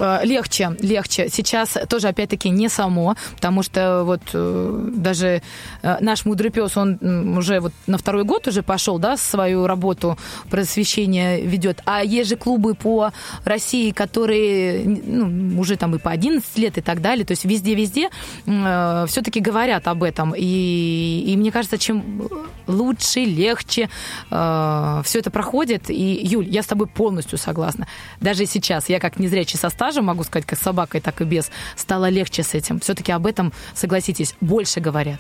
Э, 0.00 0.20
легче, 0.24 0.76
легче. 0.80 1.28
Сейчас 1.28 1.76
тоже, 1.88 2.08
опять-таки, 2.08 2.48
не 2.48 2.68
само, 2.68 3.16
потому 3.34 3.62
что 3.62 4.02
вот 4.04 4.22
э, 4.32 4.88
даже 4.94 5.42
э, 5.82 5.96
наш 6.00 6.24
мудрый 6.24 6.50
пес, 6.50 6.76
он 6.76 7.36
уже 7.36 7.60
вот 7.60 7.72
на 7.86 7.98
второй 7.98 8.24
год 8.24 8.48
уже 8.48 8.62
пошел, 8.62 8.98
да, 8.98 9.18
свою 9.18 9.66
работу 9.66 10.18
просвещения 10.48 11.40
ведет. 11.40 11.82
А 11.84 12.02
есть 12.02 12.30
же 12.30 12.36
клубы 12.36 12.74
по 12.74 13.12
России, 13.44 13.90
которые 13.90 14.84
ну, 14.84 15.60
уже 15.60 15.76
там 15.76 15.94
и 15.94 15.98
по 15.98 16.10
11 16.10 16.58
лет 16.58 16.78
и 16.78 16.80
так 16.80 17.02
далее. 17.02 17.26
То 17.26 17.32
есть 17.32 17.44
везде-везде 17.44 18.08
э, 18.46 19.04
все-таки 19.06 19.40
говорят 19.40 19.86
об 19.86 20.02
этом. 20.02 20.34
И, 20.34 21.24
и 21.26 21.36
мне 21.36 21.52
кажется, 21.52 21.76
чем 21.76 22.26
лучше, 22.66 23.20
легче 23.20 23.90
э, 24.30 25.02
все 25.04 25.18
это 25.18 25.30
проходит. 25.30 25.90
И, 25.90 26.20
Юль, 26.22 26.48
я 26.48 26.62
с 26.62 26.66
тобой 26.66 26.86
полностью 26.86 27.36
согласна. 27.36 27.86
Даже 28.20 28.46
сейчас, 28.46 28.88
я 28.88 28.98
как 28.98 29.18
незрячий 29.18 29.58
состав 29.58 29.89
стажа, 29.90 30.02
могу 30.02 30.22
сказать, 30.22 30.46
как 30.46 30.58
с 30.58 30.62
собакой, 30.62 31.00
так 31.00 31.20
и 31.20 31.24
без, 31.24 31.50
стало 31.76 32.08
легче 32.08 32.42
с 32.42 32.54
этим. 32.54 32.78
Все-таки 32.78 33.12
об 33.12 33.26
этом, 33.26 33.52
согласитесь, 33.74 34.34
больше 34.40 34.80
говорят. 34.80 35.18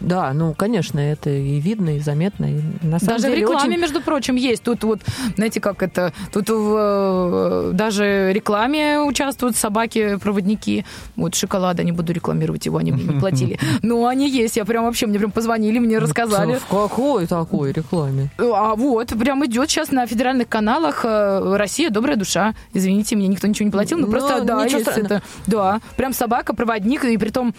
Да, 0.00 0.32
ну, 0.32 0.54
конечно, 0.54 0.98
это 0.98 1.30
и 1.30 1.60
видно, 1.60 1.96
и 1.96 2.00
заметно. 2.00 2.46
И 2.46 2.60
на 2.82 2.98
самом 2.98 3.16
даже 3.16 3.28
деле 3.28 3.34
в 3.34 3.50
рекламе, 3.50 3.70
очень... 3.70 3.80
между 3.80 4.00
прочим, 4.00 4.36
есть. 4.36 4.62
Тут 4.62 4.84
вот, 4.84 5.00
знаете, 5.36 5.60
как 5.60 5.82
это... 5.82 6.12
Тут 6.32 6.50
в, 6.50 6.74
э, 6.76 7.70
даже 7.72 8.32
рекламе 8.32 9.00
участвуют 9.00 9.56
собаки-проводники. 9.56 10.84
Вот 11.16 11.34
шоколада, 11.34 11.82
не 11.82 11.92
буду 11.92 12.12
рекламировать 12.12 12.66
его, 12.66 12.78
они 12.78 12.92
мне 12.92 13.04
не 13.04 13.20
платили. 13.20 13.58
Но 13.82 14.06
они 14.06 14.28
есть. 14.28 14.56
Я 14.56 14.64
прям 14.64 14.84
вообще, 14.84 15.06
мне 15.06 15.18
прям 15.18 15.30
позвонили, 15.30 15.78
мне 15.78 15.98
рассказали. 15.98 16.54
В 16.56 16.66
какой 16.66 17.26
такой 17.26 17.72
рекламе? 17.72 18.30
А 18.38 18.74
вот, 18.74 19.08
прям 19.08 19.44
идет 19.46 19.70
сейчас 19.70 19.90
на 19.90 20.06
федеральных 20.06 20.48
каналах 20.48 21.04
э, 21.04 21.56
«Россия. 21.56 21.90
Добрая 21.90 22.16
душа». 22.16 22.54
Извините, 22.72 23.16
мне 23.16 23.28
никто 23.28 23.46
ничего 23.46 23.66
не 23.66 23.72
платил, 23.72 23.98
но, 23.98 24.06
но 24.06 24.12
просто, 24.12 24.42
да, 24.42 24.64
есть 24.64 24.86
это. 24.86 25.22
Да, 25.46 25.80
прям 25.96 26.12
собака-проводник, 26.12 27.04
и 27.04 27.16
при 27.16 27.30
том 27.30 27.54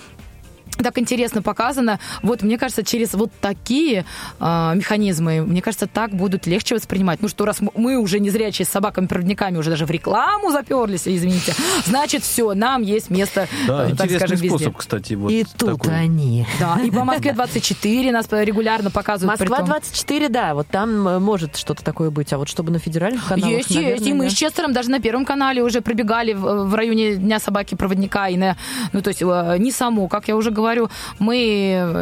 так 0.83 0.97
интересно 0.97 1.41
показано. 1.41 1.99
Вот, 2.21 2.41
мне 2.41 2.57
кажется, 2.57 2.83
через 2.83 3.13
вот 3.13 3.31
такие 3.41 4.05
э, 4.39 4.71
механизмы, 4.75 5.41
мне 5.41 5.61
кажется, 5.61 5.87
так 5.87 6.11
будут 6.11 6.47
легче 6.47 6.75
воспринимать. 6.75 7.21
Ну 7.21 7.27
что, 7.27 7.45
раз 7.45 7.59
мы 7.75 7.97
уже 7.97 8.19
не 8.19 8.29
зрячие 8.29 8.65
с 8.65 8.69
собаками-проводниками 8.69 9.57
уже 9.57 9.69
даже 9.69 9.85
в 9.85 9.91
рекламу 9.91 10.51
заперлись, 10.51 11.07
извините, 11.07 11.53
значит, 11.85 12.23
все, 12.23 12.53
нам 12.53 12.81
есть 12.81 13.09
место, 13.09 13.47
да, 13.67 13.89
э, 13.89 13.95
так 13.95 14.09
скажем, 14.11 14.37
способ, 14.37 14.59
везде. 14.59 14.73
кстати, 14.77 15.13
вот 15.13 15.31
И 15.31 15.43
такой. 15.43 15.77
тут 15.77 15.87
они. 15.87 16.45
Да, 16.59 16.79
и 16.83 16.91
по 16.91 17.03
Москве 17.03 17.33
24 17.33 18.11
нас 18.11 18.27
регулярно 18.31 18.91
показывают. 18.91 19.39
Москва 19.39 19.57
притом... 19.57 19.71
24, 19.71 20.29
да, 20.29 20.53
вот 20.53 20.67
там 20.67 21.07
э, 21.07 21.19
может 21.19 21.55
что-то 21.55 21.83
такое 21.83 22.09
быть, 22.09 22.31
а 22.33 22.37
вот 22.37 22.49
чтобы 22.49 22.71
на 22.71 22.79
федеральных 22.79 23.27
каналах, 23.27 23.57
Есть, 23.57 23.69
наверное, 23.73 23.95
есть, 23.95 24.07
и 24.07 24.13
мы 24.13 24.25
да. 24.25 24.29
с 24.29 24.33
Честером 24.33 24.73
даже 24.73 24.89
на 24.89 24.99
Первом 24.99 25.25
канале 25.25 25.63
уже 25.63 25.81
пробегали 25.81 26.33
в, 26.33 26.65
в 26.65 26.75
районе 26.75 27.15
Дня 27.15 27.39
собаки-проводника, 27.39 28.27
и 28.29 28.37
на, 28.37 28.57
ну, 28.93 29.01
то 29.01 29.09
есть 29.09 29.21
э, 29.21 29.55
не 29.59 29.71
само, 29.71 30.07
как 30.07 30.27
я 30.27 30.35
уже 30.35 30.51
говорю, 30.65 30.89
мы 31.19 31.37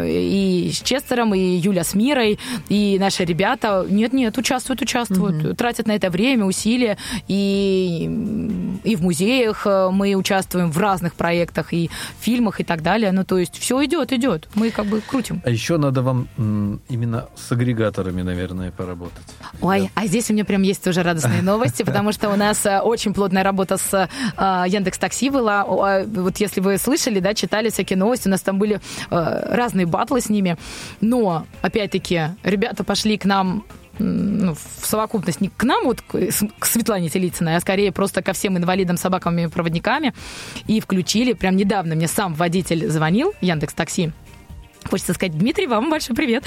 и 0.05 0.71
с 0.73 0.81
Честером, 0.81 1.33
и 1.35 1.39
Юля 1.39 1.83
с 1.83 1.93
Мирой, 1.93 2.39
и 2.69 2.97
наши 2.99 3.25
ребята, 3.25 3.85
нет-нет, 3.89 4.37
участвуют, 4.37 4.81
участвуют, 4.81 5.45
угу. 5.45 5.53
тратят 5.55 5.87
на 5.87 5.93
это 5.93 6.09
время, 6.09 6.45
усилия, 6.45 6.97
и, 7.27 8.79
и 8.83 8.95
в 8.95 9.01
музеях 9.01 9.65
э, 9.65 9.89
мы 9.91 10.15
участвуем 10.15 10.71
в 10.71 10.77
разных 10.77 11.15
проектах, 11.15 11.73
и 11.73 11.89
фильмах, 12.19 12.59
и 12.59 12.63
так 12.63 12.81
далее, 12.81 13.11
ну, 13.11 13.23
то 13.23 13.37
есть 13.37 13.57
все 13.57 13.83
идет, 13.85 14.11
идет, 14.11 14.47
мы 14.55 14.71
как 14.71 14.85
бы 14.85 15.01
крутим. 15.01 15.41
А 15.45 15.49
еще 15.49 15.77
надо 15.77 16.01
вам 16.01 16.27
именно 16.89 17.27
с 17.35 17.51
агрегаторами, 17.51 18.21
наверное, 18.21 18.71
поработать. 18.71 19.23
Ой, 19.61 19.81
да. 19.81 19.87
а 19.95 20.07
здесь 20.07 20.29
у 20.29 20.33
меня 20.33 20.45
прям 20.45 20.61
есть 20.61 20.83
тоже 20.83 21.03
радостные 21.03 21.41
новости, 21.53 21.83
потому 21.83 22.11
что 22.11 22.29
у 22.29 22.35
нас 22.35 22.65
э, 22.65 22.79
очень 22.79 23.13
плотная 23.13 23.43
работа 23.43 23.77
с 23.77 23.93
э, 23.93 24.63
Яндекс 24.67 24.97
Такси 24.97 25.29
была. 25.29 25.65
Вот 25.65 26.37
если 26.37 26.61
вы 26.61 26.77
слышали, 26.77 27.19
да, 27.19 27.33
читали 27.33 27.69
всякие 27.69 27.97
новости, 27.97 28.27
у 28.27 28.31
нас 28.31 28.41
там 28.41 28.52
были 28.59 28.79
разные 29.09 29.85
батлы 29.85 30.21
с 30.21 30.29
ними. 30.29 30.57
Но, 31.01 31.45
опять-таки, 31.61 32.29
ребята 32.43 32.83
пошли 32.83 33.17
к 33.17 33.25
нам 33.25 33.63
ну, 33.99 34.55
в 34.55 34.85
совокупность 34.85 35.39
не 35.39 35.49
к 35.49 35.63
нам, 35.63 35.83
вот 35.85 36.01
к 36.01 36.65
Светлане 36.65 37.09
Телицыной, 37.09 37.55
а 37.55 37.59
скорее 37.59 37.91
просто 37.91 38.23
ко 38.23 38.33
всем 38.33 38.57
инвалидам, 38.57 38.97
собакам 38.97 39.37
и 39.37 39.47
проводниками. 39.47 40.13
И 40.67 40.79
включили, 40.79 41.33
прям 41.33 41.55
недавно 41.55 41.95
мне 41.95 42.07
сам 42.07 42.33
водитель 42.33 42.89
звонил, 42.89 43.33
Яндекс 43.41 43.73
Такси, 43.73 44.11
Хочется 44.89 45.13
сказать, 45.13 45.37
Дмитрий, 45.37 45.67
вам 45.67 45.89
большой 45.89 46.15
привет. 46.15 46.43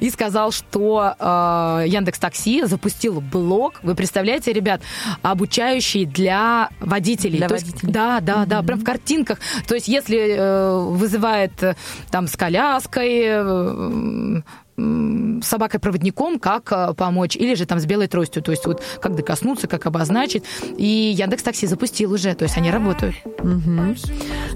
И 0.00 0.10
сказал, 0.10 0.52
что 0.52 1.14
э, 1.18 1.84
Яндекс 1.86 2.18
Такси 2.18 2.64
запустил 2.64 3.20
блог. 3.20 3.74
Вы 3.82 3.94
представляете, 3.94 4.52
ребят, 4.52 4.80
обучающий 5.22 6.04
для 6.04 6.70
водителей. 6.80 7.38
Для 7.38 7.48
То 7.48 7.54
водителей. 7.54 7.80
Есть, 7.82 7.92
да, 7.92 8.20
да, 8.20 8.42
mm-hmm. 8.42 8.46
да, 8.46 8.62
прям 8.62 8.78
в 8.80 8.84
картинках. 8.84 9.38
То 9.66 9.74
есть, 9.74 9.88
если 9.88 10.36
э, 10.36 10.78
вызывает 10.78 11.62
э, 11.62 11.76
там 12.10 12.26
с 12.26 12.36
коляской, 12.36 13.22
э, 13.26 14.42
собакой-проводником, 14.76 16.38
как 16.38 16.72
э, 16.72 16.94
помочь, 16.94 17.36
или 17.36 17.54
же 17.54 17.66
там 17.66 17.78
с 17.78 17.86
белой 17.86 18.08
тростью, 18.08 18.42
то 18.42 18.50
есть 18.50 18.66
вот 18.66 18.82
как 19.00 19.14
докоснуться, 19.14 19.68
как 19.68 19.86
обозначить. 19.86 20.44
И 20.76 21.14
Яндекс 21.16 21.42
Такси 21.42 21.66
запустил 21.66 22.12
уже, 22.12 22.34
то 22.34 22.44
есть 22.44 22.56
они 22.56 22.70
работают. 22.70 23.14
Угу. 23.24 23.94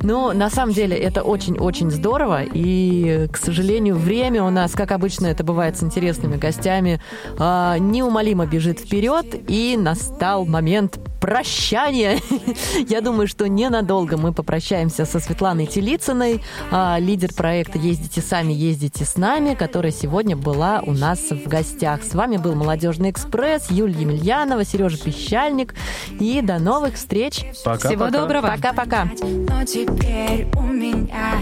Ну, 0.02 0.32
на 0.32 0.50
самом 0.50 0.72
деле, 0.72 0.96
это 0.96 1.22
очень-очень 1.22 1.90
здорово, 1.90 2.42
и, 2.42 3.28
к 3.32 3.36
сожалению, 3.36 3.96
время 3.96 4.42
у 4.42 4.50
нас, 4.50 4.72
как 4.72 4.92
обычно 4.92 5.26
это 5.26 5.44
бывает 5.44 5.76
с 5.76 5.82
интересными 5.82 6.36
гостями, 6.36 7.00
а, 7.38 7.78
неумолимо 7.78 8.46
бежит 8.46 8.80
вперед, 8.80 9.26
и 9.48 9.76
настал 9.78 10.46
момент 10.46 10.98
прощания. 11.20 12.20
Я 12.88 13.00
думаю, 13.00 13.26
что 13.26 13.48
ненадолго 13.48 14.16
мы 14.16 14.32
попрощаемся 14.32 15.04
со 15.04 15.18
Светланой 15.18 15.66
Телицыной, 15.66 16.42
а, 16.70 16.98
лидер 16.98 17.32
проекта 17.34 17.78
«Ездите 17.78 18.20
сами, 18.20 18.52
ездите 18.52 19.04
с 19.04 19.16
нами», 19.16 19.54
которая 19.54 19.92
сегодня 19.92 20.07
была 20.34 20.80
у 20.84 20.92
нас 20.92 21.18
в 21.30 21.46
гостях. 21.48 22.02
С 22.02 22.14
вами 22.14 22.36
был 22.36 22.54
«Молодежный 22.54 23.10
экспресс», 23.10 23.70
Юлия 23.70 24.00
Емельянова, 24.00 24.64
Сережа 24.64 24.98
Пещальник. 24.98 25.74
И 26.18 26.40
до 26.42 26.58
новых 26.58 26.94
встреч. 26.94 27.44
Пока, 27.64 27.88
Всего 27.88 28.06
пока. 28.06 28.18
доброго. 28.18 28.46
Пока-пока. 28.56 29.04
Но 29.22 29.64
теперь 29.64 30.46
у 30.56 30.62
меня 30.62 31.36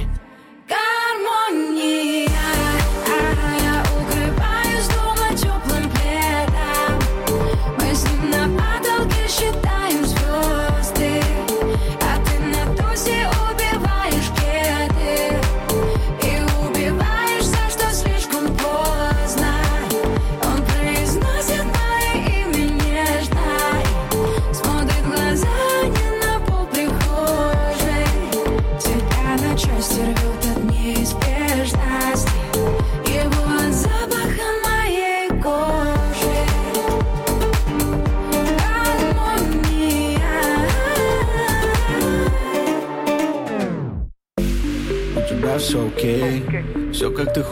гармония. 0.68 2.28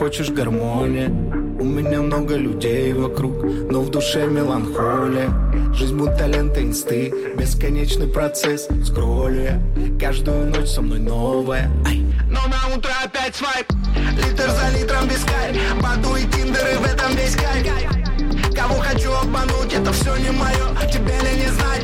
хочешь 0.04 0.28
гармонии? 0.28 1.06
У 1.58 1.64
меня 1.64 2.02
много 2.02 2.36
людей 2.36 2.92
вокруг, 2.92 3.42
но 3.70 3.80
в 3.80 3.90
душе 3.90 4.26
меланхолия. 4.26 5.30
Жизнь 5.72 5.96
будто 5.96 6.26
лента 6.26 6.62
инсты, 6.62 7.10
бесконечный 7.38 8.06
процесс 8.06 8.68
Скроллю 8.84 9.62
каждую 9.98 10.50
ночь 10.50 10.68
со 10.68 10.82
мной 10.82 10.98
новая. 10.98 11.70
Но 12.28 12.40
на 12.48 12.76
утро 12.76 12.90
опять 13.02 13.34
свайп, 13.34 13.66
литр 14.18 14.50
за 14.50 14.78
литром 14.78 15.08
бискарь 15.08 15.56
Баду 15.82 16.16
и 16.16 16.24
тиндеры 16.24 16.76
в 16.80 16.84
этом 16.84 17.16
весь 17.16 17.34
кайф. 17.34 18.54
Кого 18.54 18.74
хочу 18.80 19.10
обмануть, 19.10 19.72
это 19.72 19.90
все 19.94 20.14
не 20.16 20.32
мое, 20.32 20.66
тебе 20.92 21.16
ли 21.24 21.44
не 21.44 21.48
знать? 21.48 21.82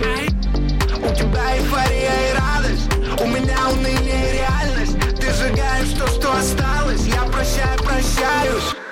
У 0.98 1.14
тебя 1.14 1.56
эйфория 1.56 2.16
и 2.28 2.36
радость. 2.36 2.90
У 3.18 3.26
меня 3.26 3.56
уныние 3.72 4.28
и 4.28 4.32
реальность. 4.40 4.96
Ты 5.18 5.32
сжигаешь 5.32 5.98
то, 5.98 6.06
что 6.06 6.36
осталось. 6.36 7.06
Я 7.06 7.22
прощаю 7.22 7.79
got. 8.20 8.89